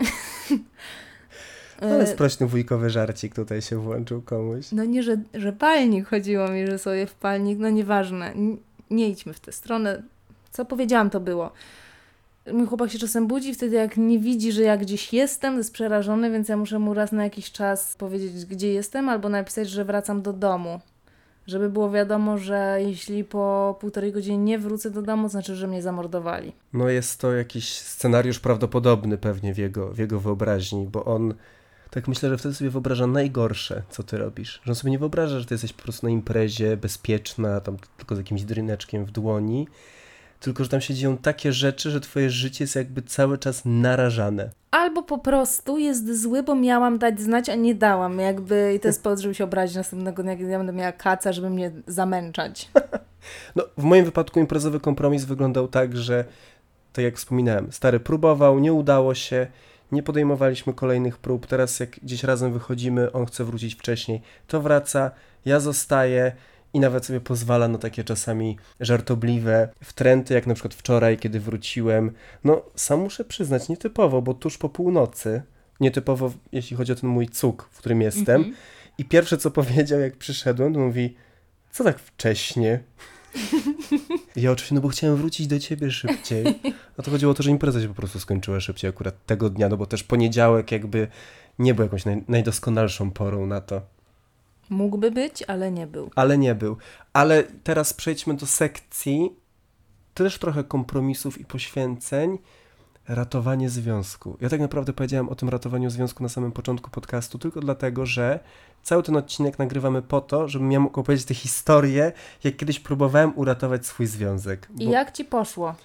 Ale 1.81 2.03
E, 2.03 2.07
sprośny 2.07 2.47
wujkowy 2.47 2.89
żarcik 2.89 3.35
tutaj 3.35 3.61
się 3.61 3.77
włączył 3.77 4.21
komuś. 4.21 4.71
No 4.71 4.85
nie, 4.85 5.03
że, 5.03 5.17
że 5.33 5.53
palnik 5.53 6.07
chodziło 6.07 6.47
mi, 6.47 6.67
że 6.67 6.79
sobie 6.79 7.07
w 7.07 7.13
palnik, 7.13 7.59
no 7.59 7.69
nieważne. 7.69 8.33
Nie 8.89 9.09
idźmy 9.09 9.33
w 9.33 9.39
tę 9.39 9.51
stronę. 9.51 10.03
Co 10.55 10.65
powiedziałam, 10.65 11.09
to 11.09 11.19
było. 11.19 11.51
Mój 12.53 12.67
chłopak 12.67 12.91
się 12.91 12.99
czasem 12.99 13.27
budzi, 13.27 13.53
wtedy 13.53 13.75
jak 13.75 13.97
nie 13.97 14.19
widzi, 14.19 14.51
że 14.51 14.61
ja 14.61 14.77
gdzieś 14.77 15.13
jestem, 15.13 15.57
jest 15.57 15.73
przerażony, 15.73 16.31
więc 16.31 16.49
ja 16.49 16.57
muszę 16.57 16.79
mu 16.79 16.93
raz 16.93 17.11
na 17.11 17.23
jakiś 17.23 17.51
czas 17.51 17.95
powiedzieć, 17.95 18.45
gdzie 18.45 18.73
jestem, 18.73 19.09
albo 19.09 19.29
napisać, 19.29 19.69
że 19.69 19.85
wracam 19.85 20.21
do 20.21 20.33
domu. 20.33 20.79
Żeby 21.47 21.69
było 21.69 21.91
wiadomo, 21.91 22.37
że 22.37 22.77
jeśli 22.79 23.23
po 23.23 23.77
półtorej 23.79 24.11
godziny 24.11 24.37
nie 24.37 24.59
wrócę 24.59 24.91
do 24.91 25.01
domu, 25.01 25.29
znaczy, 25.29 25.55
że 25.55 25.67
mnie 25.67 25.81
zamordowali. 25.81 26.51
No 26.73 26.89
jest 26.89 27.21
to 27.21 27.33
jakiś 27.33 27.69
scenariusz 27.69 28.39
prawdopodobny 28.39 29.17
pewnie 29.17 29.53
w 29.53 29.57
jego, 29.57 29.93
w 29.93 29.97
jego 29.97 30.19
wyobraźni, 30.19 30.87
bo 30.87 31.05
on 31.05 31.33
tak 31.91 32.07
myślę, 32.07 32.29
że 32.29 32.37
wtedy 32.37 32.55
sobie 32.55 32.69
wyobraża 32.69 33.07
najgorsze, 33.07 33.83
co 33.89 34.03
ty 34.03 34.17
robisz. 34.17 34.61
Że 34.63 34.71
on 34.71 34.75
sobie 34.75 34.91
nie 34.91 34.99
wyobraża, 34.99 35.39
że 35.39 35.45
ty 35.45 35.53
jesteś 35.53 35.73
po 35.73 35.83
prostu 35.83 36.05
na 36.05 36.11
imprezie, 36.11 36.77
bezpieczna, 36.77 37.61
tam 37.61 37.77
tylko 37.97 38.15
z 38.15 38.17
jakimś 38.17 38.43
dryneczkiem 38.43 39.05
w 39.05 39.11
dłoni, 39.11 39.67
tylko 40.39 40.63
że 40.63 40.69
tam 40.69 40.81
się 40.81 40.93
dzieją 40.93 41.17
takie 41.17 41.53
rzeczy, 41.53 41.91
że 41.91 42.01
twoje 42.01 42.29
życie 42.29 42.63
jest 42.63 42.75
jakby 42.75 43.01
cały 43.01 43.37
czas 43.37 43.61
narażane. 43.65 44.49
Albo 44.71 45.03
po 45.03 45.17
prostu 45.17 45.77
jest 45.77 46.21
zły, 46.21 46.43
bo 46.43 46.55
miałam 46.55 46.97
dać 46.97 47.21
znać, 47.21 47.49
a 47.49 47.55
nie 47.55 47.75
dałam. 47.75 48.19
Jakby, 48.19 48.73
I 48.75 48.79
to 48.79 48.87
jest 48.87 49.03
powód, 49.03 49.19
żeby 49.19 49.35
się 49.35 49.43
obrazić 49.43 49.75
następnego 49.75 50.23
dnia, 50.23 50.37
kiedy 50.37 50.51
ja 50.51 50.57
będę 50.57 50.73
miała 50.73 50.91
kaca, 50.91 51.33
żeby 51.33 51.49
mnie 51.49 51.71
zamęczać. 51.87 52.69
No, 53.55 53.63
w 53.77 53.83
moim 53.83 54.05
wypadku 54.05 54.39
imprezowy 54.39 54.79
kompromis 54.79 55.25
wyglądał 55.25 55.67
tak, 55.67 55.97
że 55.97 56.25
tak 56.93 57.05
jak 57.05 57.17
wspominałem, 57.17 57.71
stary 57.71 57.99
próbował, 57.99 58.59
nie 58.59 58.73
udało 58.73 59.15
się, 59.15 59.47
nie 59.91 60.03
podejmowaliśmy 60.03 60.73
kolejnych 60.73 61.17
prób. 61.17 61.47
Teraz 61.47 61.79
jak 61.79 61.89
gdzieś 61.89 62.23
razem 62.23 62.53
wychodzimy, 62.53 63.11
on 63.11 63.25
chce 63.25 63.43
wrócić 63.43 63.75
wcześniej, 63.75 64.21
to 64.47 64.61
wraca, 64.61 65.11
ja 65.45 65.59
zostaję 65.59 66.31
i 66.75 66.79
nawet 66.79 67.05
sobie 67.05 67.21
pozwala 67.21 67.67
na 67.67 67.77
takie 67.77 68.03
czasami 68.03 68.57
żartobliwe 68.79 69.69
wtręty, 69.83 70.33
jak 70.33 70.47
na 70.47 70.53
przykład 70.53 70.73
wczoraj, 70.73 71.17
kiedy 71.17 71.39
wróciłem. 71.39 72.11
No, 72.43 72.61
sam 72.75 72.99
muszę 72.99 73.25
przyznać, 73.25 73.69
nietypowo, 73.69 74.21
bo 74.21 74.33
tuż 74.33 74.57
po 74.57 74.69
północy, 74.69 75.41
nietypowo 75.79 76.31
jeśli 76.51 76.77
chodzi 76.77 76.91
o 76.91 76.95
ten 76.95 77.09
mój 77.09 77.29
cuk, 77.29 77.69
w 77.71 77.77
którym 77.77 78.01
jestem. 78.01 78.35
Mhm. 78.35 78.55
I 78.97 79.05
pierwsze 79.05 79.37
co 79.37 79.51
powiedział, 79.61 79.99
jak 79.99 80.17
przyszedłem, 80.17 80.73
to 80.73 80.79
mówi, 80.79 81.15
co 81.71 81.83
tak 81.83 81.99
wcześnie? 81.99 82.79
Ja 84.35 84.51
oczywiście, 84.51 84.75
no 84.75 84.81
bo 84.81 84.89
chciałem 84.89 85.15
wrócić 85.15 85.47
do 85.47 85.59
ciebie 85.59 85.91
szybciej. 85.91 86.45
A 86.97 87.03
to 87.03 87.11
chodziło 87.11 87.31
o 87.31 87.35
to, 87.35 87.43
że 87.43 87.51
impreza 87.51 87.81
się 87.81 87.87
po 87.87 87.93
prostu 87.93 88.19
skończyła 88.19 88.59
szybciej 88.59 88.89
akurat 88.89 89.25
tego 89.25 89.49
dnia, 89.49 89.69
no 89.69 89.77
bo 89.77 89.85
też 89.85 90.03
poniedziałek 90.03 90.71
jakby 90.71 91.07
nie 91.59 91.73
był 91.73 91.83
jakąś 91.83 92.05
naj, 92.05 92.23
najdoskonalszą 92.27 93.11
porą 93.11 93.45
na 93.45 93.61
to. 93.61 93.94
Mógłby 94.69 95.11
być, 95.11 95.43
ale 95.43 95.71
nie 95.71 95.87
był. 95.87 96.09
Ale 96.15 96.37
nie 96.37 96.55
był. 96.55 96.77
Ale 97.13 97.43
teraz 97.43 97.93
przejdźmy 97.93 98.33
do 98.33 98.45
sekcji 98.45 99.35
też 100.13 100.39
trochę 100.39 100.63
kompromisów 100.63 101.37
i 101.37 101.45
poświęceń. 101.45 102.37
Ratowanie 103.07 103.69
związku. 103.69 104.37
Ja 104.41 104.49
tak 104.49 104.59
naprawdę 104.59 104.93
powiedziałem 104.93 105.29
o 105.29 105.35
tym 105.35 105.49
ratowaniu 105.49 105.89
związku 105.89 106.23
na 106.23 106.29
samym 106.29 106.51
początku 106.51 106.89
podcastu 106.89 107.39
tylko 107.39 107.59
dlatego, 107.59 108.05
że 108.05 108.39
cały 108.83 109.03
ten 109.03 109.17
odcinek 109.17 109.59
nagrywamy 109.59 110.01
po 110.01 110.21
to, 110.21 110.47
żebym 110.47 110.71
ja 110.71 110.79
mógł 110.79 110.99
opowiedzieć 110.99 111.25
tę 111.25 111.33
historię, 111.33 112.11
jak 112.43 112.57
kiedyś 112.57 112.79
próbowałem 112.79 113.33
uratować 113.35 113.85
swój 113.85 114.05
związek. 114.05 114.67
I 114.79 114.89
jak 114.89 115.11
ci 115.11 115.25
poszło? 115.25 115.75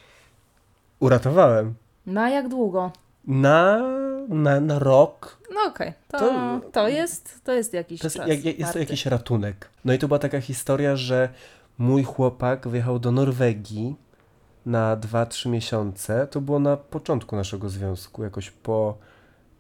Uratowałem. 1.01 1.75
Na 2.07 2.31
jak 2.31 2.49
długo? 2.49 2.93
Na, 3.27 3.79
na, 4.31 4.61
na 4.61 4.79
rok. 4.79 5.39
No 5.55 5.61
okej, 5.71 5.93
to, 6.09 6.19
To- 6.19 6.61
to, 6.73 6.89
jest, 6.89 7.41
to 7.45 7.53
jest 7.53 7.75
jakiś 7.75 8.01
To 8.01 8.07
jest, 8.07 8.17
czas. 8.17 8.29
jak, 8.29 8.59
jest 8.59 8.73
to 8.73 8.79
jakiś 8.79 9.07
ratunek. 9.07 9.71
No 9.85 9.93
i 9.93 9.99
to 9.99 10.09
była 10.09 10.19
taka 10.19 10.41
historia, 10.41 10.97
że 10.97 11.29
mój 11.79 12.05
chłopak 12.05 12.69
wyjechał 12.69 12.99
do 12.99 13.13
Norwegii 13.13 13.97
na 14.67 14.97
2-3 14.97 15.49
miesiące. 15.49 16.27
To 16.27 16.41
było 16.41 16.59
na 16.59 16.77
początku 16.77 17.37
naszego 17.37 17.69
związku, 17.69 18.23
jakoś 18.25 18.51
po 18.51 18.99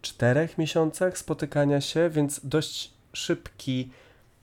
czterech 0.02 0.59
miesiącach 0.59 1.18
spotykania 1.18 1.80
się, 1.80 2.11
więc 2.11 2.40
dość 2.44 2.92
szybki 3.12 3.90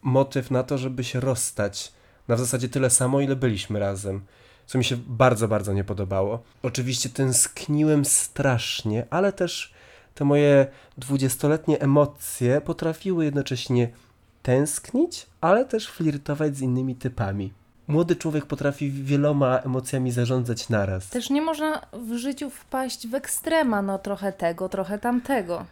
motyw 0.02 0.52
na 0.52 0.64
to, 0.64 0.78
żeby 0.78 1.04
się 1.04 1.20
rozstać. 1.20 1.92
Na 2.28 2.36
w 2.36 2.40
zasadzie 2.40 2.70
tyle 2.70 2.90
samo, 2.90 3.22
ile 3.22 3.36
byliśmy 3.36 3.80
razem. 3.80 4.22
Co 4.66 4.78
mi 4.78 4.84
się 4.84 4.98
bardzo, 5.08 5.48
bardzo 5.48 5.74
nie 5.74 5.84
podobało. 5.84 6.44
Oczywiście 6.64 7.10
tęskniłem 7.10 8.06
strasznie, 8.06 9.06
ale 9.10 9.34
też 9.34 9.74
te 10.18 10.26
moje 10.26 10.68
dwudziestoletnie 10.98 11.82
emocje 11.82 12.62
potrafiły 12.62 13.26
jednocześnie 13.26 13.90
tęsknić, 14.42 15.28
ale 15.42 15.66
też 15.66 15.90
flirtować 15.92 16.58
z 16.58 16.62
innymi 16.62 16.96
typami. 16.96 17.54
Młody 17.88 18.16
człowiek 18.16 18.46
potrafi 18.46 18.92
wieloma 18.92 19.60
emocjami 19.60 20.12
zarządzać 20.12 20.70
naraz. 20.70 21.10
Też 21.10 21.30
nie 21.30 21.42
można 21.42 21.82
w 21.94 22.14
życiu 22.14 22.50
wpaść 22.50 23.08
w 23.08 23.16
ekstrema, 23.16 23.82
no 23.82 24.00
trochę 24.00 24.34
tego, 24.34 24.70
trochę 24.70 25.00
tamtego. 25.00 25.66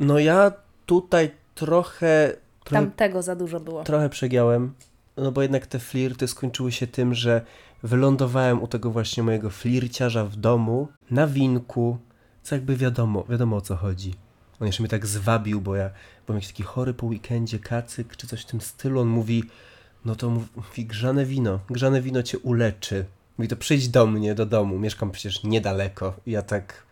No 0.00 0.18
ja 0.18 0.52
tutaj 0.86 1.30
trochę, 1.54 2.32
trochę, 2.64 2.84
Tamtego 2.84 3.22
za 3.22 3.36
dużo 3.36 3.60
było. 3.60 3.84
trochę 3.84 4.08
przegiałem, 4.08 4.74
no 5.16 5.32
bo 5.32 5.42
jednak 5.42 5.66
te 5.66 5.78
flirty 5.78 6.28
skończyły 6.28 6.72
się 6.72 6.86
tym, 6.86 7.14
że 7.14 7.40
wylądowałem 7.82 8.62
u 8.62 8.66
tego 8.66 8.90
właśnie 8.90 9.22
mojego 9.22 9.50
flirciarza 9.50 10.24
w 10.24 10.36
domu, 10.36 10.88
na 11.10 11.26
winku, 11.26 11.98
co 12.50 12.56
jakby 12.56 12.76
wiadomo, 12.76 13.24
wiadomo 13.28 13.56
o 13.56 13.60
co 13.60 13.76
chodzi. 13.76 14.14
On 14.60 14.66
jeszcze 14.66 14.82
mnie 14.82 14.90
tak 14.90 15.06
zwabił, 15.06 15.60
bo 15.60 15.76
ja 15.76 15.90
byłem 16.26 16.36
jakiś 16.36 16.50
taki 16.50 16.62
chory 16.62 16.94
po 16.94 17.06
weekendzie, 17.06 17.58
kacyk 17.58 18.16
czy 18.16 18.26
coś 18.26 18.42
w 18.42 18.46
tym 18.46 18.60
stylu. 18.60 19.00
On 19.00 19.08
mówi, 19.08 19.44
no 20.04 20.14
to 20.16 20.30
mów- 20.30 20.56
mówi, 20.56 20.86
grzane 20.86 21.24
wino, 21.24 21.60
grzane 21.70 22.00
wino 22.00 22.22
cię 22.22 22.38
uleczy. 22.38 23.04
Mówi, 23.38 23.48
to 23.48 23.56
przyjdź 23.56 23.88
do 23.88 24.06
mnie, 24.06 24.34
do 24.34 24.46
domu, 24.46 24.78
mieszkam 24.78 25.10
przecież 25.10 25.44
niedaleko. 25.44 26.14
I 26.26 26.30
ja 26.30 26.42
tak 26.42 26.82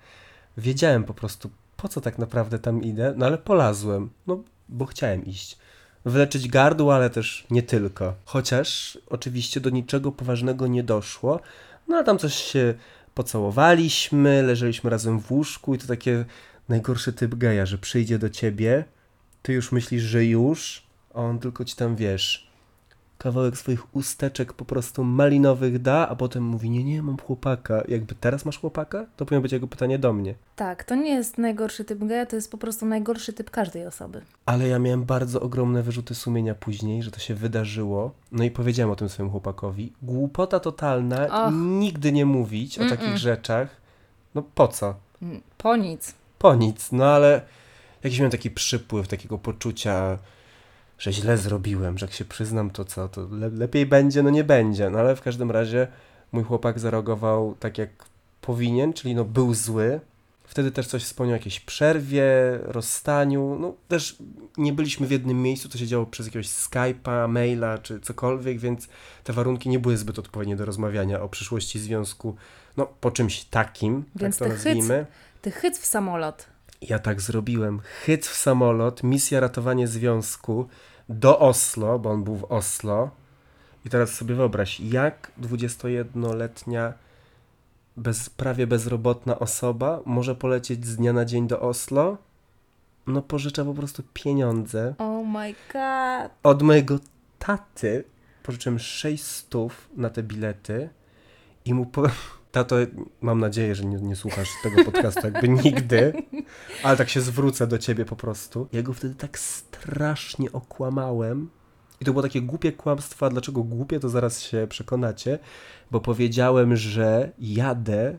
wiedziałem 0.56 1.04
po 1.04 1.14
prostu, 1.14 1.50
po 1.76 1.88
co 1.88 2.00
tak 2.00 2.18
naprawdę 2.18 2.58
tam 2.58 2.82
idę, 2.82 3.14
no 3.16 3.26
ale 3.26 3.38
polazłem, 3.38 4.10
no 4.26 4.42
bo 4.68 4.86
chciałem 4.86 5.26
iść. 5.26 5.58
Wyleczyć 6.04 6.48
gardło, 6.48 6.94
ale 6.94 7.10
też 7.10 7.46
nie 7.50 7.62
tylko. 7.62 8.14
Chociaż 8.24 8.98
oczywiście 9.06 9.60
do 9.60 9.70
niczego 9.70 10.12
poważnego 10.12 10.66
nie 10.66 10.82
doszło, 10.82 11.40
no 11.88 11.96
ale 11.96 12.04
tam 12.04 12.18
coś 12.18 12.34
się 12.34 12.74
pocałowaliśmy, 13.18 14.42
leżeliśmy 14.42 14.90
razem 14.90 15.20
w 15.20 15.32
łóżku 15.32 15.74
i 15.74 15.78
to 15.78 15.86
takie 15.86 16.24
najgorszy 16.68 17.12
typ 17.12 17.34
geja, 17.34 17.66
że 17.66 17.78
przyjdzie 17.78 18.18
do 18.18 18.30
ciebie, 18.30 18.84
ty 19.42 19.52
już 19.52 19.72
myślisz, 19.72 20.02
że 20.02 20.24
już, 20.24 20.86
a 21.14 21.18
on 21.18 21.38
tylko 21.38 21.64
ci 21.64 21.76
tam, 21.76 21.96
wiesz, 21.96 22.47
kawałek 23.18 23.56
swoich 23.58 23.96
usteczek 23.96 24.52
po 24.52 24.64
prostu 24.64 25.04
malinowych 25.04 25.82
da, 25.82 26.08
a 26.08 26.16
potem 26.16 26.42
mówi, 26.42 26.70
nie, 26.70 26.84
nie, 26.84 27.02
mam 27.02 27.16
chłopaka. 27.18 27.82
Jakby 27.88 28.14
teraz 28.14 28.44
masz 28.44 28.58
chłopaka? 28.60 29.06
To 29.16 29.26
powinno 29.26 29.42
być 29.42 29.52
jego 29.52 29.66
pytanie 29.66 29.98
do 29.98 30.12
mnie. 30.12 30.34
Tak, 30.56 30.84
to 30.84 30.94
nie 30.94 31.10
jest 31.14 31.38
najgorszy 31.38 31.84
typ 31.84 32.04
geja, 32.04 32.26
to 32.26 32.36
jest 32.36 32.50
po 32.50 32.58
prostu 32.58 32.86
najgorszy 32.86 33.32
typ 33.32 33.50
każdej 33.50 33.86
osoby. 33.86 34.22
Ale 34.46 34.68
ja 34.68 34.78
miałem 34.78 35.04
bardzo 35.04 35.40
ogromne 35.40 35.82
wyrzuty 35.82 36.14
sumienia 36.14 36.54
później, 36.54 37.02
że 37.02 37.10
to 37.10 37.18
się 37.20 37.34
wydarzyło. 37.34 38.10
No 38.32 38.44
i 38.44 38.50
powiedziałem 38.50 38.90
o 38.90 38.96
tym 38.96 39.08
swojemu 39.08 39.30
chłopakowi. 39.30 39.92
Głupota 40.02 40.60
totalna, 40.60 41.44
Och. 41.46 41.52
nigdy 41.54 42.12
nie 42.12 42.26
mówić 42.26 42.78
o 42.78 42.88
takich 42.88 43.16
rzeczach. 43.18 43.68
No 44.34 44.42
po 44.54 44.68
co? 44.68 44.94
Mm, 45.22 45.40
Po 45.58 45.76
nic. 45.76 46.14
Po 46.38 46.54
nic, 46.54 46.92
no 46.92 47.04
ale 47.06 47.42
jakiś 48.04 48.18
miałem 48.18 48.30
taki 48.32 48.50
przypływ 48.50 49.08
takiego 49.08 49.38
poczucia, 49.38 50.18
że 50.98 51.12
źle 51.12 51.38
zrobiłem, 51.38 51.98
że 51.98 52.06
jak 52.06 52.14
się 52.14 52.24
przyznam, 52.24 52.70
to 52.70 52.84
co, 52.84 53.08
to 53.08 53.28
le 53.30 53.48
lepiej 53.48 53.86
będzie, 53.86 54.22
no 54.22 54.30
nie 54.30 54.44
będzie. 54.44 54.90
No 54.90 54.98
ale 54.98 55.16
w 55.16 55.22
każdym 55.22 55.50
razie 55.50 55.88
mój 56.32 56.44
chłopak 56.44 56.78
zareagował 56.78 57.54
tak 57.60 57.78
jak 57.78 57.90
powinien, 58.40 58.92
czyli 58.92 59.14
no 59.14 59.24
był 59.24 59.54
zły. 59.54 60.00
Wtedy 60.44 60.70
też 60.70 60.86
coś 60.86 61.04
wspomniał 61.04 61.32
o 61.32 61.36
jakiejś 61.36 61.60
przerwie, 61.60 62.24
rozstaniu. 62.62 63.56
No 63.60 63.74
też 63.88 64.16
nie 64.56 64.72
byliśmy 64.72 65.06
w 65.06 65.10
jednym 65.10 65.42
miejscu, 65.42 65.68
to 65.68 65.78
się 65.78 65.86
działo 65.86 66.06
przez 66.06 66.26
jakiegoś 66.26 66.46
Skype'a, 66.46 67.28
maila 67.28 67.78
czy 67.78 68.00
cokolwiek, 68.00 68.58
więc 68.58 68.88
te 69.24 69.32
warunki 69.32 69.68
nie 69.68 69.78
były 69.78 69.96
zbyt 69.96 70.18
odpowiednie 70.18 70.56
do 70.56 70.64
rozmawiania 70.64 71.20
o 71.20 71.28
przyszłości 71.28 71.78
związku, 71.78 72.36
no 72.76 72.86
po 73.00 73.10
czymś 73.10 73.44
takim, 73.44 74.04
Więc 74.16 74.38
tak 74.38 74.48
to 74.48 74.54
ty 74.54 74.60
hyc- 74.60 74.64
nazwijmy. 74.64 75.06
Ty 75.42 75.50
chyt 75.50 75.78
w 75.78 75.86
samolot. 75.86 76.46
Ja 76.80 76.98
tak 76.98 77.20
zrobiłem. 77.20 77.80
Hyc 78.04 78.28
w 78.28 78.34
samolot, 78.34 79.02
misja 79.02 79.40
ratowanie 79.40 79.88
związku 79.88 80.68
do 81.08 81.38
Oslo, 81.38 81.98
bo 81.98 82.10
on 82.10 82.24
był 82.24 82.36
w 82.36 82.44
Oslo. 82.44 83.10
I 83.86 83.90
teraz 83.90 84.10
sobie 84.10 84.34
wyobraź, 84.34 84.80
jak 84.80 85.32
21-letnia, 85.40 86.92
bez, 87.96 88.30
prawie 88.30 88.66
bezrobotna 88.66 89.38
osoba 89.38 90.00
może 90.06 90.34
polecieć 90.34 90.86
z 90.86 90.96
dnia 90.96 91.12
na 91.12 91.24
dzień 91.24 91.46
do 91.46 91.60
Oslo? 91.60 92.16
No 93.06 93.22
pożycza 93.22 93.64
po 93.64 93.74
prostu 93.74 94.02
pieniądze. 94.14 94.94
Oh 94.98 95.28
my 95.28 95.54
god. 95.72 96.32
Od 96.42 96.62
mojego 96.62 96.98
taty 97.38 98.04
pożyczyłem 98.42 98.78
6 98.78 99.24
stów 99.24 99.88
na 99.96 100.10
te 100.10 100.22
bilety 100.22 100.88
i 101.64 101.74
mu. 101.74 101.86
Tato, 102.52 102.76
mam 103.20 103.40
nadzieję, 103.40 103.74
że 103.74 103.84
nie, 103.84 103.96
nie 103.96 104.16
słuchasz 104.16 104.48
tego 104.62 104.84
podcastu 104.84 105.20
jakby 105.24 105.48
nigdy, 105.64 106.12
ale 106.82 106.96
tak 106.96 107.08
się 107.08 107.20
zwrócę 107.20 107.66
do 107.66 107.78
ciebie 107.78 108.04
po 108.04 108.16
prostu. 108.16 108.68
Ja 108.72 108.82
go 108.82 108.92
wtedy 108.92 109.14
tak 109.14 109.38
strasznie 109.38 110.52
okłamałem. 110.52 111.50
I 112.00 112.04
to 112.04 112.12
było 112.12 112.22
takie 112.22 112.42
głupie 112.42 112.72
kłamstwo, 112.72 113.26
a 113.26 113.30
dlaczego 113.30 113.64
głupie, 113.64 114.00
to 114.00 114.08
zaraz 114.08 114.42
się 114.42 114.66
przekonacie, 114.68 115.38
bo 115.90 116.00
powiedziałem, 116.00 116.76
że 116.76 117.32
jadę 117.38 118.18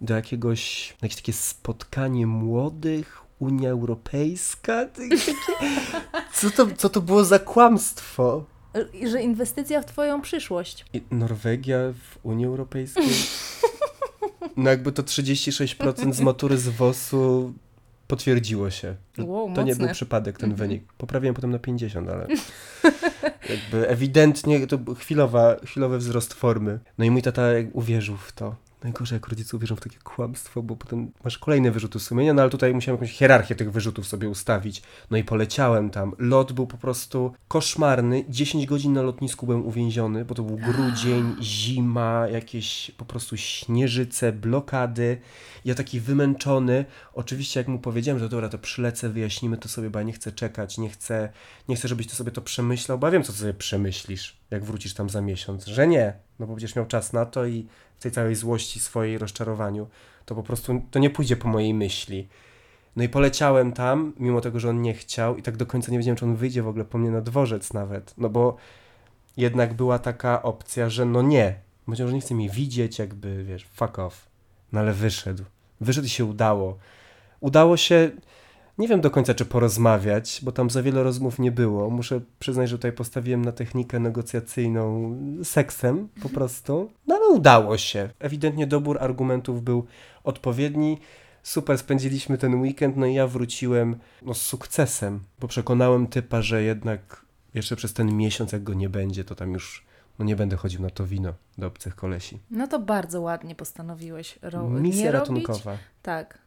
do 0.00 0.14
jakiegoś, 0.14 0.90
na 0.90 1.06
jakieś 1.06 1.16
takie 1.16 1.32
spotkanie 1.32 2.26
młodych, 2.26 3.24
Unia 3.38 3.70
Europejska. 3.70 4.86
Co 6.34 6.50
to, 6.50 6.66
co 6.76 6.88
to 6.88 7.00
było 7.00 7.24
za 7.24 7.38
kłamstwo? 7.38 8.44
I 8.94 9.08
Że 9.08 9.22
inwestycja 9.22 9.82
w 9.82 9.86
twoją 9.86 10.20
przyszłość. 10.20 10.84
I 10.92 11.02
Norwegia 11.10 11.78
w 11.92 12.18
Unii 12.26 12.46
Europejskiej? 12.46 13.04
No 14.56 14.70
jakby 14.70 14.92
to 14.92 15.02
36% 15.02 16.12
z 16.12 16.20
matury 16.20 16.58
z 16.58 16.68
WOS-u 16.68 17.52
potwierdziło 18.06 18.70
się. 18.70 18.94
Wow, 19.18 19.54
To 19.54 19.62
nie 19.62 19.72
mocne. 19.72 19.86
był 19.86 19.94
przypadek 19.94 20.38
ten 20.38 20.50
Mhm. 20.50 20.68
wynik. 20.68 20.92
Poprawiłem 20.92 21.34
potem 21.34 21.50
na 21.50 21.58
50, 21.58 22.08
ale 22.08 22.26
jakby 23.50 23.88
ewidentnie 23.88 24.66
to 24.66 24.78
był 24.78 24.94
chwilowa, 24.94 25.56
chwilowy 25.66 25.98
wzrost 25.98 26.34
formy. 26.34 26.78
No 26.98 27.04
i 27.04 27.10
mój 27.10 27.22
tata 27.22 27.42
uwierzył 27.72 28.16
w 28.16 28.32
to. 28.32 28.56
Najgorzej 28.84 29.16
jak 29.16 29.28
rodzice 29.28 29.56
uwierzą 29.56 29.76
w 29.76 29.80
takie 29.80 29.98
kłamstwo, 29.98 30.62
bo 30.62 30.76
potem 30.76 31.12
masz 31.24 31.38
kolejne 31.38 31.70
wyrzuty 31.70 32.00
sumienia, 32.00 32.34
no 32.34 32.42
ale 32.42 32.50
tutaj 32.50 32.74
musiałem 32.74 33.00
jakąś 33.00 33.16
hierarchię 33.16 33.54
tych 33.54 33.72
wyrzutów 33.72 34.06
sobie 34.06 34.28
ustawić. 34.28 34.82
No 35.10 35.16
i 35.16 35.24
poleciałem 35.24 35.90
tam. 35.90 36.12
Lot 36.18 36.52
był 36.52 36.66
po 36.66 36.76
prostu 36.76 37.32
koszmarny. 37.48 38.24
10 38.28 38.66
godzin 38.66 38.92
na 38.92 39.02
lotnisku 39.02 39.46
byłem 39.46 39.66
uwięziony, 39.66 40.24
bo 40.24 40.34
to 40.34 40.42
był 40.42 40.56
grudzień, 40.56 41.36
zima, 41.42 42.28
jakieś 42.28 42.90
po 42.90 43.04
prostu 43.04 43.36
śnieżyce, 43.36 44.32
blokady. 44.32 45.20
Ja 45.64 45.74
taki 45.74 46.00
wymęczony. 46.00 46.84
Oczywiście 47.14 47.60
jak 47.60 47.68
mu 47.68 47.78
powiedziałem, 47.78 48.18
że 48.18 48.28
dobra, 48.28 48.48
to 48.48 48.58
przylecę, 48.58 49.08
wyjaśnimy 49.08 49.56
to 49.56 49.68
sobie, 49.68 49.90
bo 49.90 49.98
ja 49.98 50.04
nie 50.04 50.12
chcę 50.12 50.32
czekać, 50.32 50.78
nie 50.78 50.88
chcę, 50.88 51.28
nie 51.68 51.76
chcę, 51.76 51.88
żebyś 51.88 52.06
to 52.06 52.16
sobie 52.16 52.32
to 52.32 52.42
przemyślał, 52.42 52.98
bo 52.98 53.06
ja 53.06 53.10
wiem, 53.10 53.22
co 53.22 53.32
sobie 53.32 53.54
przemyślisz, 53.54 54.36
jak 54.50 54.64
wrócisz 54.64 54.94
tam 54.94 55.10
za 55.10 55.20
miesiąc, 55.20 55.66
że 55.66 55.86
nie, 55.86 56.12
no 56.38 56.46
bo 56.46 56.52
będziesz 56.52 56.76
miał 56.76 56.86
czas 56.86 57.12
na 57.12 57.26
to 57.26 57.46
i 57.46 57.66
w 57.98 58.02
tej 58.02 58.12
całej 58.12 58.34
złości, 58.34 58.80
swojej 58.80 59.18
rozczarowaniu, 59.18 59.86
to 60.24 60.34
po 60.34 60.42
prostu 60.42 60.82
to 60.90 60.98
nie 60.98 61.10
pójdzie 61.10 61.36
po 61.36 61.48
mojej 61.48 61.74
myśli. 61.74 62.28
No 62.96 63.04
i 63.04 63.08
poleciałem 63.08 63.72
tam, 63.72 64.12
mimo 64.18 64.40
tego, 64.40 64.60
że 64.60 64.70
on 64.70 64.82
nie 64.82 64.94
chciał 64.94 65.36
i 65.36 65.42
tak 65.42 65.56
do 65.56 65.66
końca 65.66 65.92
nie 65.92 65.98
wiedziałem, 65.98 66.16
czy 66.16 66.24
on 66.24 66.36
wyjdzie 66.36 66.62
w 66.62 66.68
ogóle 66.68 66.84
po 66.84 66.98
mnie 66.98 67.10
na 67.10 67.20
dworzec 67.20 67.72
nawet, 67.72 68.14
no 68.18 68.28
bo 68.28 68.56
jednak 69.36 69.74
była 69.74 69.98
taka 69.98 70.42
opcja, 70.42 70.90
że 70.90 71.04
no 71.04 71.22
nie, 71.22 71.54
powiedział, 71.86 72.08
że 72.08 72.14
nie 72.14 72.20
chce 72.20 72.34
mnie 72.34 72.50
widzieć, 72.50 72.98
jakby, 72.98 73.44
wiesz, 73.44 73.66
fuck 73.72 73.98
off. 73.98 74.26
No 74.72 74.80
ale 74.80 74.92
wyszedł. 74.92 75.44
Wyszedł 75.80 76.06
i 76.06 76.10
się 76.10 76.24
udało. 76.24 76.78
Udało 77.40 77.76
się, 77.76 78.10
nie 78.78 78.88
wiem 78.88 79.00
do 79.00 79.10
końca, 79.10 79.34
czy 79.34 79.44
porozmawiać, 79.44 80.40
bo 80.42 80.52
tam 80.52 80.70
za 80.70 80.82
wiele 80.82 81.02
rozmów 81.02 81.38
nie 81.38 81.52
było. 81.52 81.90
Muszę 81.90 82.20
przyznać, 82.38 82.68
że 82.70 82.76
tutaj 82.78 82.92
postawiłem 82.92 83.44
na 83.44 83.52
technikę 83.52 84.00
negocjacyjną 84.00 85.16
seksem 85.44 86.08
po 86.22 86.28
prostu. 86.28 86.90
No 87.06 87.14
ale 87.14 87.28
udało 87.28 87.78
się. 87.78 88.10
Ewidentnie 88.18 88.66
dobór 88.66 88.98
argumentów 89.00 89.62
był 89.62 89.86
odpowiedni. 90.24 90.98
Super, 91.42 91.78
spędziliśmy 91.78 92.38
ten 92.38 92.60
weekend, 92.60 92.96
no 92.96 93.06
i 93.06 93.14
ja 93.14 93.26
wróciłem 93.26 93.96
no, 94.22 94.34
z 94.34 94.40
sukcesem, 94.40 95.20
bo 95.40 95.48
przekonałem 95.48 96.06
typa, 96.06 96.42
że 96.42 96.62
jednak 96.62 97.24
jeszcze 97.54 97.76
przez 97.76 97.92
ten 97.92 98.16
miesiąc, 98.16 98.52
jak 98.52 98.62
go 98.62 98.74
nie 98.74 98.88
będzie, 98.88 99.24
to 99.24 99.34
tam 99.34 99.52
już 99.52 99.84
no, 100.18 100.24
nie 100.24 100.36
będę 100.36 100.56
chodził 100.56 100.82
na 100.82 100.90
to 100.90 101.06
wino 101.06 101.34
do 101.58 101.66
obcych 101.66 101.96
kolesi. 101.96 102.38
No 102.50 102.68
to 102.68 102.78
bardzo 102.78 103.20
ładnie 103.20 103.54
postanowiłeś. 103.54 104.38
Ro- 104.42 104.70
Misja 104.70 105.04
nie 105.04 105.12
robić? 105.12 105.28
ratunkowa. 105.28 105.76
Tak. 106.02 106.38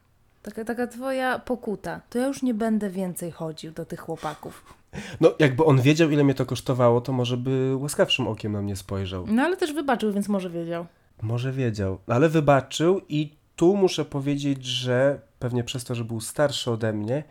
Taka, 0.42 0.66
taka 0.66 0.88
twoja 0.88 1.40
pokuta. 1.40 2.02
To 2.10 2.20
ja 2.20 2.28
już 2.28 2.42
nie 2.44 2.54
będę 2.54 2.90
więcej 2.90 3.32
chodził 3.32 3.72
do 3.72 3.86
tych 3.86 4.00
chłopaków. 4.00 4.74
No, 5.22 5.32
jakby 5.40 5.66
on 5.66 5.82
wiedział, 5.82 6.10
ile 6.10 6.24
mnie 6.24 6.34
to 6.34 6.46
kosztowało, 6.46 7.02
to 7.02 7.12
może 7.14 7.38
by 7.38 7.76
łaskawszym 7.76 8.28
okiem 8.28 8.52
na 8.52 8.62
mnie 8.62 8.76
spojrzał. 8.76 9.26
No 9.28 9.44
ale 9.44 9.58
też 9.58 9.74
wybaczył, 9.74 10.14
więc 10.14 10.28
może 10.28 10.50
wiedział. 10.50 10.86
Może 11.22 11.52
wiedział, 11.52 11.98
ale 12.08 12.30
wybaczył 12.30 13.02
i 13.10 13.36
tu 13.56 13.76
muszę 13.76 14.06
powiedzieć, 14.06 14.66
że 14.66 15.20
pewnie 15.40 15.64
przez 15.64 15.84
to, 15.84 15.96
że 15.96 16.04
był 16.04 16.22
starszy 16.22 16.72
ode 16.72 16.94
mnie, 16.94 17.24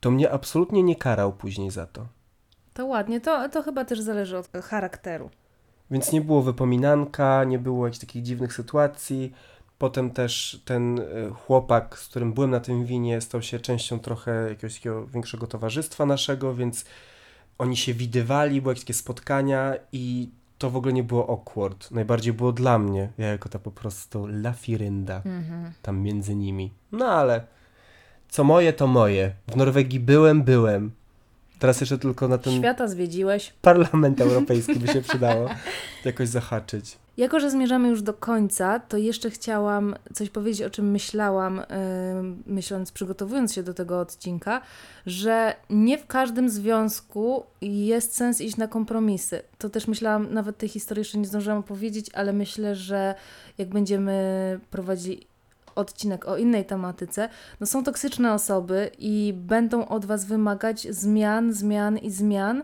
to 0.00 0.10
mnie 0.10 0.30
absolutnie 0.30 0.82
nie 0.82 0.96
karał 0.96 1.32
później 1.32 1.70
za 1.70 1.86
to. 1.86 2.06
To 2.74 2.86
ładnie. 2.86 3.20
To, 3.20 3.48
to 3.48 3.62
chyba 3.62 3.84
też 3.84 4.00
zależy 4.00 4.38
od 4.38 4.48
charakteru. 4.48 5.30
Więc 5.90 6.12
nie 6.12 6.20
było 6.20 6.42
wypominanka, 6.42 7.44
nie 7.44 7.58
było 7.58 7.86
jakichś 7.86 8.00
takich 8.00 8.22
dziwnych 8.22 8.52
sytuacji. 8.52 9.32
Potem 9.78 10.10
też 10.10 10.62
ten 10.64 10.98
y, 10.98 11.04
chłopak, 11.34 11.98
z 11.98 12.08
którym 12.08 12.32
byłem 12.32 12.50
na 12.50 12.60
tym 12.60 12.84
winie, 12.84 13.20
stał 13.20 13.42
się 13.42 13.60
częścią 13.60 13.98
trochę 13.98 14.48
jakiegoś 14.48 14.74
takiego 14.74 15.06
większego 15.06 15.46
towarzystwa 15.46 16.06
naszego, 16.06 16.54
więc 16.54 16.84
oni 17.58 17.76
się 17.76 17.94
widywali, 17.94 18.60
były 18.62 18.70
jakieś 18.72 18.84
takie 18.84 18.94
spotkania 18.94 19.74
i 19.92 20.28
to 20.58 20.70
w 20.70 20.76
ogóle 20.76 20.92
nie 20.92 21.02
było 21.02 21.30
awkward. 21.30 21.90
Najbardziej 21.90 22.32
było 22.32 22.52
dla 22.52 22.78
mnie, 22.78 23.08
ja 23.18 23.26
jako 23.26 23.48
ta 23.48 23.58
po 23.58 23.70
prostu 23.70 24.26
lafirynda 24.26 25.16
Mhm. 25.24 25.72
tam 25.82 26.00
między 26.00 26.34
nimi. 26.34 26.72
No 26.92 27.06
ale 27.06 27.46
co 28.28 28.44
moje, 28.44 28.72
to 28.72 28.86
moje. 28.86 29.32
W 29.48 29.56
Norwegii 29.56 30.00
byłem, 30.00 30.42
byłem. 30.42 30.90
Teraz 31.58 31.80
jeszcze 31.80 31.98
tylko 31.98 32.28
na 32.28 32.38
ten 32.38 32.52
Świata 32.58 32.88
zwiedziłeś. 32.88 33.52
parlament 33.62 34.20
europejski 34.20 34.74
by 34.74 34.86
się 34.86 35.02
przydało 35.08 35.48
jakoś 36.04 36.28
zahaczyć. 36.28 36.98
Jako, 37.16 37.40
że 37.40 37.50
zmierzamy 37.50 37.88
już 37.88 38.02
do 38.02 38.14
końca, 38.14 38.80
to 38.80 38.96
jeszcze 38.96 39.30
chciałam 39.30 39.94
coś 40.14 40.30
powiedzieć, 40.30 40.62
o 40.62 40.70
czym 40.70 40.90
myślałam, 40.90 41.56
yy, 41.56 41.64
myśląc, 42.46 42.92
przygotowując 42.92 43.54
się 43.54 43.62
do 43.62 43.74
tego 43.74 44.00
odcinka, 44.00 44.60
że 45.06 45.56
nie 45.70 45.98
w 45.98 46.06
każdym 46.06 46.50
związku 46.50 47.44
jest 47.62 48.16
sens 48.16 48.40
iść 48.40 48.56
na 48.56 48.68
kompromisy. 48.68 49.42
To 49.58 49.68
też 49.68 49.88
myślałam, 49.88 50.34
nawet 50.34 50.58
tej 50.58 50.68
historii 50.68 51.00
jeszcze 51.00 51.18
nie 51.18 51.26
zdążyłam 51.26 51.58
opowiedzieć, 51.58 52.06
ale 52.14 52.32
myślę, 52.32 52.76
że 52.76 53.14
jak 53.58 53.68
będziemy 53.68 54.60
prowadzili 54.70 55.26
odcinek 55.74 56.28
o 56.28 56.36
innej 56.36 56.64
tematyce, 56.64 57.28
no 57.60 57.66
są 57.66 57.84
toksyczne 57.84 58.34
osoby 58.34 58.90
i 58.98 59.34
będą 59.36 59.88
od 59.88 60.04
Was 60.04 60.24
wymagać 60.24 60.86
zmian, 60.90 61.52
zmian 61.52 61.98
i 61.98 62.10
zmian. 62.10 62.62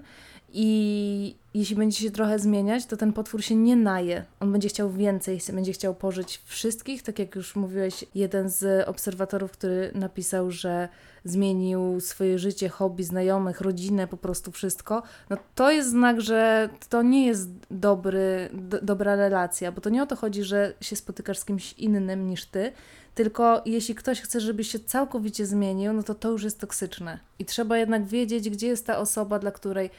I 0.53 1.37
jeśli 1.55 1.77
będzie 1.77 1.99
się 1.99 2.11
trochę 2.11 2.39
zmieniać, 2.39 2.87
to 2.87 2.97
ten 2.97 3.13
potwór 3.13 3.43
się 3.43 3.57
nie 3.57 3.77
naje. 3.77 4.25
On 4.41 4.53
będzie 4.53 4.69
chciał 4.69 4.91
więcej, 4.91 5.41
będzie 5.53 5.73
chciał 5.73 5.95
pożyć 5.95 6.43
wszystkich. 6.45 7.03
Tak 7.03 7.19
jak 7.19 7.35
już 7.35 7.57
mówiłeś, 7.57 8.05
jeden 8.15 8.49
z 8.49 8.89
obserwatorów, 8.89 9.53
który 9.53 9.91
napisał, 9.95 10.51
że 10.51 10.89
zmienił 11.25 12.01
swoje 12.01 12.39
życie, 12.39 12.69
hobby, 12.69 13.05
znajomych, 13.05 13.61
rodzinę, 13.61 14.07
po 14.07 14.17
prostu 14.17 14.53
wszystko. 14.53 15.03
No 15.31 15.37
to 15.55 15.71
jest 15.71 15.91
znak, 15.91 16.21
że 16.21 16.69
to 16.89 17.03
nie 17.03 17.27
jest 17.27 17.51
dobry, 17.71 18.49
do, 18.53 18.81
dobra 18.81 19.17
relacja, 19.17 19.73
bo 19.73 19.81
to 19.81 19.91
nie 19.91 20.03
o 20.03 20.07
to 20.07 20.17
chodzi, 20.17 20.43
że 20.45 20.75
się 20.81 20.97
spotykasz 20.97 21.39
z 21.39 21.45
kimś 21.45 21.73
innym 21.73 22.27
niż 22.27 22.47
ty, 22.47 22.73
tylko 23.15 23.63
jeśli 23.67 23.95
ktoś 23.95 24.21
chce, 24.21 24.41
żebyś 24.41 24.69
się 24.69 24.79
całkowicie 24.79 25.47
zmienił, 25.47 25.93
no 25.93 26.03
to 26.03 26.15
to 26.15 26.31
już 26.31 26.43
jest 26.43 26.61
toksyczne. 26.61 27.19
I 27.39 27.45
trzeba 27.45 27.79
jednak 27.79 28.07
wiedzieć, 28.07 28.51
gdzie 28.51 28.67
jest 28.67 28.87
ta 28.87 28.99
osoba, 28.99 29.39
dla 29.39 29.51
której 29.51 29.91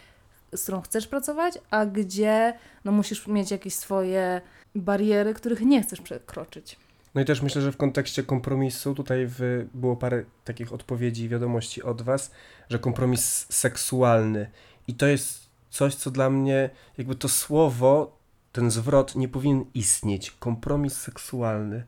z 0.56 0.64
którą 0.64 0.82
chcesz 0.82 1.08
pracować, 1.08 1.60
a 1.70 1.86
gdzie 1.86 2.54
no, 2.86 2.91
musisz 2.91 3.28
mieć 3.28 3.52
jakieś 3.52 3.76
swoje 3.76 4.41
bariery, 4.76 5.34
których 5.34 5.62
nie 5.62 5.84
chcesz 5.84 6.02
przekroczyć. 6.02 6.78
No 7.16 7.22
i 7.22 7.26
też 7.26 7.41
myślę, 7.41 7.62
że 7.62 7.72
w 7.72 7.78
kontekście 7.78 8.24
kompromisu 8.24 8.95
tutaj 8.95 9.26
w, 9.28 9.68
było 9.74 9.95
parę 9.95 10.24
takich 10.45 10.74
odpowiedzi 10.74 11.24
i 11.24 11.30
wiadomości 11.30 11.84
od 11.84 12.02
Was, 12.02 12.32
że 12.70 12.80
kompromis 12.80 13.45
seksualny. 13.49 14.52
I 14.88 14.93
to 14.93 15.08
jest 15.08 15.49
coś, 15.70 15.95
co 15.95 16.12
dla 16.12 16.30
mnie, 16.30 16.70
jakby 16.97 17.16
to 17.16 17.30
słowo, 17.30 18.18
ten 18.52 18.72
zwrot 18.72 19.16
nie 19.16 19.28
powinien 19.28 19.66
istnieć. 19.74 20.32
Kompromis 20.32 20.97
seksualny. 20.97 21.84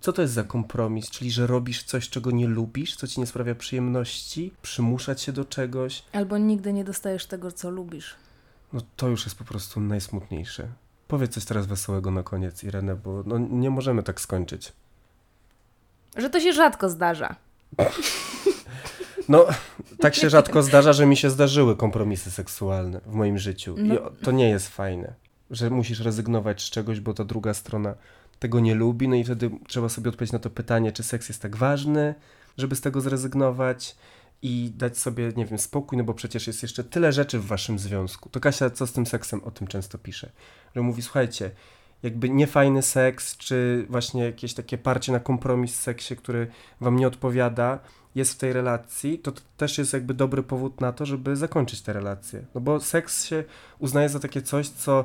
Co 0.00 0.12
to 0.12 0.22
jest 0.22 0.34
za 0.34 0.44
kompromis? 0.44 1.10
Czyli, 1.10 1.30
że 1.30 1.46
robisz 1.46 1.82
coś, 1.82 2.08
czego 2.08 2.30
nie 2.30 2.46
lubisz, 2.48 2.96
co 2.96 3.06
ci 3.06 3.20
nie 3.20 3.26
sprawia 3.26 3.54
przyjemności, 3.54 4.52
przymuszać 4.62 5.22
się 5.22 5.32
do 5.32 5.44
czegoś? 5.44 6.02
Albo 6.12 6.38
nigdy 6.38 6.72
nie 6.72 6.84
dostajesz 6.84 7.26
tego, 7.26 7.52
co 7.52 7.70
lubisz. 7.70 8.14
No 8.72 8.80
to 8.96 9.08
już 9.08 9.24
jest 9.24 9.36
po 9.38 9.44
prostu 9.44 9.80
najsmutniejsze. 9.80 10.68
Powiedz 11.08 11.34
coś 11.34 11.44
teraz 11.44 11.66
wesołego 11.66 12.10
na 12.10 12.22
koniec, 12.22 12.64
Irene, 12.64 12.96
bo 12.96 13.22
no, 13.26 13.38
nie 13.38 13.70
możemy 13.70 14.02
tak 14.02 14.20
skończyć. 14.20 14.72
Że 16.16 16.30
to 16.30 16.40
się 16.40 16.52
rzadko 16.52 16.88
zdarza. 16.90 17.36
No, 19.28 19.46
tak 20.00 20.14
się 20.14 20.30
rzadko 20.30 20.62
zdarza, 20.62 20.92
że 20.92 21.06
mi 21.06 21.16
się 21.16 21.30
zdarzyły 21.30 21.76
kompromisy 21.76 22.30
seksualne 22.30 23.00
w 23.06 23.12
moim 23.14 23.38
życiu. 23.38 23.76
I 23.78 23.82
No. 23.82 24.02
o- 24.02 24.10
to 24.10 24.30
nie 24.30 24.48
jest 24.48 24.68
fajne, 24.68 25.14
że 25.50 25.70
musisz 25.70 26.00
rezygnować 26.00 26.62
z 26.62 26.70
czegoś, 26.70 27.00
bo 27.00 27.14
ta 27.14 27.24
druga 27.24 27.54
strona 27.54 27.94
tego 28.40 28.60
nie 28.60 28.74
lubi. 28.74 29.08
No 29.08 29.16
i 29.16 29.24
wtedy 29.24 29.50
trzeba 29.68 29.88
sobie 29.88 30.08
odpowiedzieć 30.08 30.32
na 30.32 30.38
to 30.38 30.50
pytanie, 30.50 30.92
czy 30.92 31.02
seks 31.02 31.28
jest 31.28 31.42
tak 31.42 31.56
ważny, 31.56 32.14
żeby 32.58 32.76
z 32.76 32.80
tego 32.80 33.00
zrezygnować 33.00 33.96
i 34.42 34.72
dać 34.76 34.98
sobie, 34.98 35.32
nie 35.36 35.46
wiem, 35.46 35.58
spokój, 35.58 35.98
no 35.98 36.04
bo 36.04 36.14
przecież 36.14 36.46
jest 36.46 36.62
jeszcze 36.62 36.84
tyle 36.84 37.12
rzeczy 37.12 37.38
w 37.38 37.46
waszym 37.46 37.78
związku. 37.78 38.28
To 38.28 38.40
Kasia, 38.40 38.70
co 38.70 38.86
z 38.86 38.92
tym 38.92 39.06
seksem, 39.06 39.44
o 39.44 39.50
tym 39.50 39.66
często 39.66 39.98
pisze. 39.98 40.30
Że 40.76 40.82
mówi, 40.82 41.02
słuchajcie, 41.02 41.50
jakby 42.02 42.30
niefajny 42.30 42.82
seks, 42.82 43.36
czy 43.36 43.86
właśnie 43.88 44.24
jakieś 44.24 44.54
takie 44.54 44.78
parcie 44.78 45.12
na 45.12 45.20
kompromis 45.20 45.72
w 45.72 45.80
seksie, 45.80 46.16
który 46.16 46.46
wam 46.80 46.96
nie 46.96 47.06
odpowiada, 47.06 47.78
jest 48.14 48.32
w 48.32 48.38
tej 48.38 48.52
relacji, 48.52 49.18
to, 49.18 49.32
to 49.32 49.40
też 49.56 49.78
jest 49.78 49.92
jakby 49.92 50.14
dobry 50.14 50.42
powód 50.42 50.80
na 50.80 50.92
to, 50.92 51.06
żeby 51.06 51.36
zakończyć 51.36 51.82
tę 51.82 51.92
relację. 51.92 52.44
No 52.54 52.60
bo 52.60 52.80
seks 52.80 53.24
się 53.24 53.44
uznaje 53.78 54.08
za 54.08 54.20
takie 54.20 54.42
coś, 54.42 54.68
co 54.68 55.04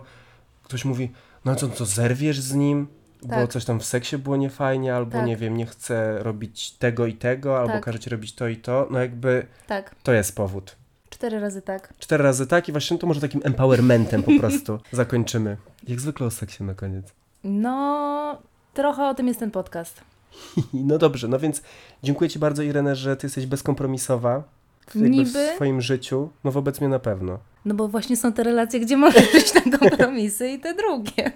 ktoś 0.64 0.86
mówi, 0.86 1.12
no 1.46 1.56
co, 1.56 1.70
co 1.70 1.86
zerwiesz 1.86 2.40
z 2.40 2.54
nim, 2.54 2.88
bo 3.26 3.36
Tak. 3.36 3.52
coś 3.52 3.66
tam 3.66 3.80
w 3.80 3.86
seksie 3.86 4.18
było 4.18 4.38
niefajnie, 4.38 4.96
albo 4.96 5.12
Tak. 5.12 5.26
nie 5.26 5.38
wiem, 5.38 5.58
nie 5.58 5.66
chce 5.66 6.24
robić 6.24 6.72
tego 6.72 7.06
i 7.06 7.14
tego, 7.14 7.58
albo 7.60 7.74
Tak. 7.74 7.86
każe 7.86 8.00
ci 8.00 8.10
robić 8.10 8.36
to 8.36 8.48
i 8.48 8.58
to, 8.58 8.88
no 8.92 9.00
jakby 9.00 9.46
Tak, 9.68 9.96
to 10.04 10.14
jest 10.14 10.36
powód. 10.36 10.76
cztery 11.10 11.40
razy 11.40 11.62
tak. 11.62 11.94
Cztery 12.00 12.24
razy 12.24 12.48
tak 12.48 12.70
i 12.70 12.72
właśnie 12.72 12.98
to 12.98 13.08
może 13.08 13.22
takim 13.22 13.42
empowermentem 13.44 14.24
po 14.24 14.32
prostu 14.40 14.80
zakończymy. 14.92 15.58
Jak 15.88 16.00
zwykle 16.02 16.28
o 16.28 16.32
seksie 16.32 16.64
na 16.64 16.74
koniec. 16.74 17.06
No, 17.44 18.38
trochę 18.74 19.08
o 19.08 19.14
tym 19.14 19.28
jest 19.28 19.40
ten 19.40 19.52
podcast. 19.52 20.02
No 20.74 20.98
dobrze, 20.98 21.28
no 21.28 21.40
więc 21.40 21.62
dziękuję 22.04 22.30
Ci 22.30 22.40
bardzo 22.40 22.64
Irene, 22.64 22.96
że 22.96 23.18
Ty 23.18 23.26
jesteś 23.28 23.46
bezkompromisowa 23.46 24.44
w, 24.88 24.96
jakby 24.96 25.08
w 25.10 25.12
Niby. 25.12 25.50
swoim 25.56 25.82
życiu, 25.82 26.30
no 26.44 26.52
wobec 26.52 26.80
mnie 26.82 26.90
na 26.90 27.00
pewno. 27.00 27.40
No 27.66 27.74
bo 27.76 27.88
właśnie 27.88 28.18
są 28.18 28.34
te 28.34 28.44
relacje, 28.44 28.80
gdzie 28.80 28.98
możesz 29.08 29.36
iść 29.36 29.54
na 29.54 29.78
kompromisy 29.78 30.50
i 30.50 30.60
te 30.60 30.74
drugie. 30.74 31.32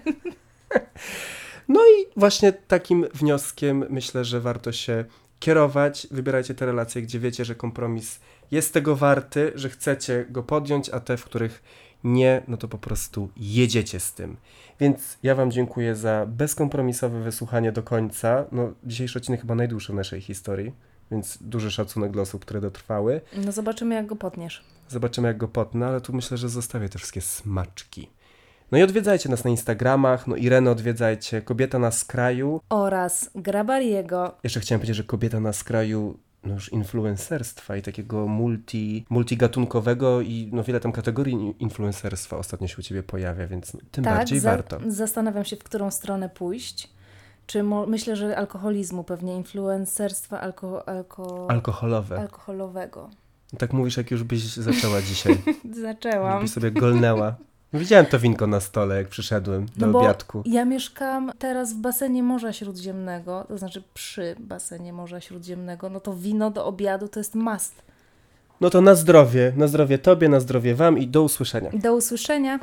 No 1.70 1.80
i 1.80 2.20
właśnie 2.20 2.52
takim 2.52 3.06
wnioskiem 3.14 3.84
myślę, 3.90 4.24
że 4.24 4.40
warto 4.40 4.72
się 4.72 5.04
kierować. 5.38 6.06
Wybierajcie 6.10 6.54
te 6.54 6.66
relacje, 6.66 7.02
gdzie 7.02 7.20
wiecie, 7.20 7.44
że 7.44 7.54
kompromis 7.54 8.20
jest 8.50 8.74
tego 8.74 8.96
warty, 8.96 9.52
że 9.54 9.68
chcecie 9.68 10.26
go 10.30 10.42
podjąć, 10.42 10.88
a 10.88 11.00
te, 11.00 11.16
w 11.16 11.24
których 11.24 11.62
nie, 12.04 12.42
no 12.48 12.56
to 12.56 12.68
po 12.68 12.78
prostu 12.78 13.28
jedziecie 13.36 14.00
z 14.00 14.12
tym. 14.12 14.36
Więc 14.80 15.18
ja 15.22 15.34
Wam 15.34 15.50
dziękuję 15.50 15.96
za 15.96 16.26
bezkompromisowe 16.26 17.22
wysłuchanie 17.22 17.72
do 17.72 17.82
końca. 17.82 18.44
No, 18.52 18.72
dzisiejszy 18.84 19.18
odcinek 19.18 19.40
chyba 19.40 19.54
najdłuższy 19.54 19.92
w 19.92 19.96
naszej 19.96 20.20
historii, 20.20 20.72
więc 21.10 21.38
duży 21.40 21.70
szacunek 21.70 22.12
dla 22.12 22.22
osób, 22.22 22.42
które 22.42 22.60
dotrwały. 22.60 23.20
No 23.44 23.52
zobaczymy, 23.52 23.94
jak 23.94 24.06
go 24.06 24.16
potniesz. 24.16 24.64
Zobaczymy, 24.88 25.28
jak 25.28 25.36
go 25.36 25.48
potnę, 25.48 25.86
ale 25.86 26.00
tu 26.00 26.12
myślę, 26.12 26.36
że 26.36 26.48
zostawię 26.48 26.88
te 26.88 26.98
wszystkie 26.98 27.20
smaczki. 27.20 28.08
No 28.72 28.78
i 28.78 28.82
odwiedzajcie 28.82 29.28
nas 29.28 29.44
na 29.44 29.50
Instagramach, 29.50 30.26
no 30.26 30.36
Irenę 30.36 30.70
odwiedzajcie, 30.70 31.42
Kobieta 31.42 31.78
na 31.78 31.90
skraju. 31.90 32.60
Oraz 32.68 33.30
Grabariego. 33.34 34.34
Jeszcze 34.44 34.60
chciałem 34.60 34.80
powiedzieć, 34.80 34.96
że 34.96 35.04
kobieta 35.04 35.40
na 35.40 35.52
skraju 35.52 36.18
no 36.44 36.54
już 36.54 36.72
influencerstwa 36.72 37.76
i 37.76 37.82
takiego 37.82 38.26
multi, 38.28 39.06
multigatunkowego 39.10 40.20
i 40.20 40.50
no 40.52 40.64
wiele 40.64 40.80
tam 40.80 40.92
kategorii 40.92 41.54
influencerstwa 41.58 42.36
ostatnio 42.36 42.68
się 42.68 42.76
u 42.78 42.82
Ciebie 42.82 43.02
pojawia, 43.02 43.46
więc 43.46 43.76
tym 43.90 44.04
bardziej 44.04 44.38
Tak, 44.38 44.42
za- 44.42 44.50
warto. 44.50 44.78
zastanawiam 44.90 45.44
się, 45.44 45.56
w 45.56 45.64
którą 45.64 45.90
stronę 45.90 46.28
pójść. 46.28 46.90
Czy 47.46 47.62
myślę, 47.86 48.16
że 48.16 48.36
alkoholizmu, 48.36 49.04
pewnie 49.04 49.36
influencerstwa 49.36 50.40
alko- 50.40 50.82
alko- 50.86 51.46
Alkoholowe. 51.50 52.18
alkoholowego. 52.20 53.10
tak 53.58 53.72
mówisz, 53.72 53.96
jak 53.96 54.10
już 54.10 54.22
byś 54.22 54.42
zaczęła 54.56 55.02
dzisiaj. 55.02 55.36
Zaczęłam. 55.82 56.42
Byś 56.42 56.50
sobie 56.50 56.70
golnęła. 56.70 57.34
Widziałem 57.72 58.06
to 58.06 58.18
winko 58.18 58.46
na 58.46 58.60
stole, 58.60 58.96
jak 58.96 59.08
przyszedłem 59.08 59.66
do 59.76 59.86
No 59.86 59.92
bo 59.92 59.98
obiadku. 59.98 60.42
ja 60.46 60.64
mieszkam 60.64 61.32
teraz 61.38 61.72
w 61.72 61.76
basenie 61.76 62.22
Morza 62.22 62.52
Śródziemnego, 62.52 63.44
to 63.48 63.58
znaczy 63.58 63.82
przy 63.94 64.36
basenie 64.38 64.92
Morza 64.92 65.20
Śródziemnego, 65.20 65.90
no 65.90 66.00
to 66.00 66.14
wino 66.16 66.50
do 66.50 66.66
obiadu 66.66 67.08
to 67.08 67.20
jest 67.20 67.34
must. 67.34 67.82
No 68.60 68.70
to 68.70 68.80
na 68.80 68.94
zdrowie, 68.94 69.52
na 69.56 69.66
zdrowie 69.68 69.98
Tobie, 69.98 70.28
na 70.28 70.40
zdrowie 70.40 70.74
Wam 70.74 70.98
i 70.98 71.06
do 71.06 71.22
usłyszenia. 71.22 71.70
Do 71.74 71.94
usłyszenia. 71.94 72.60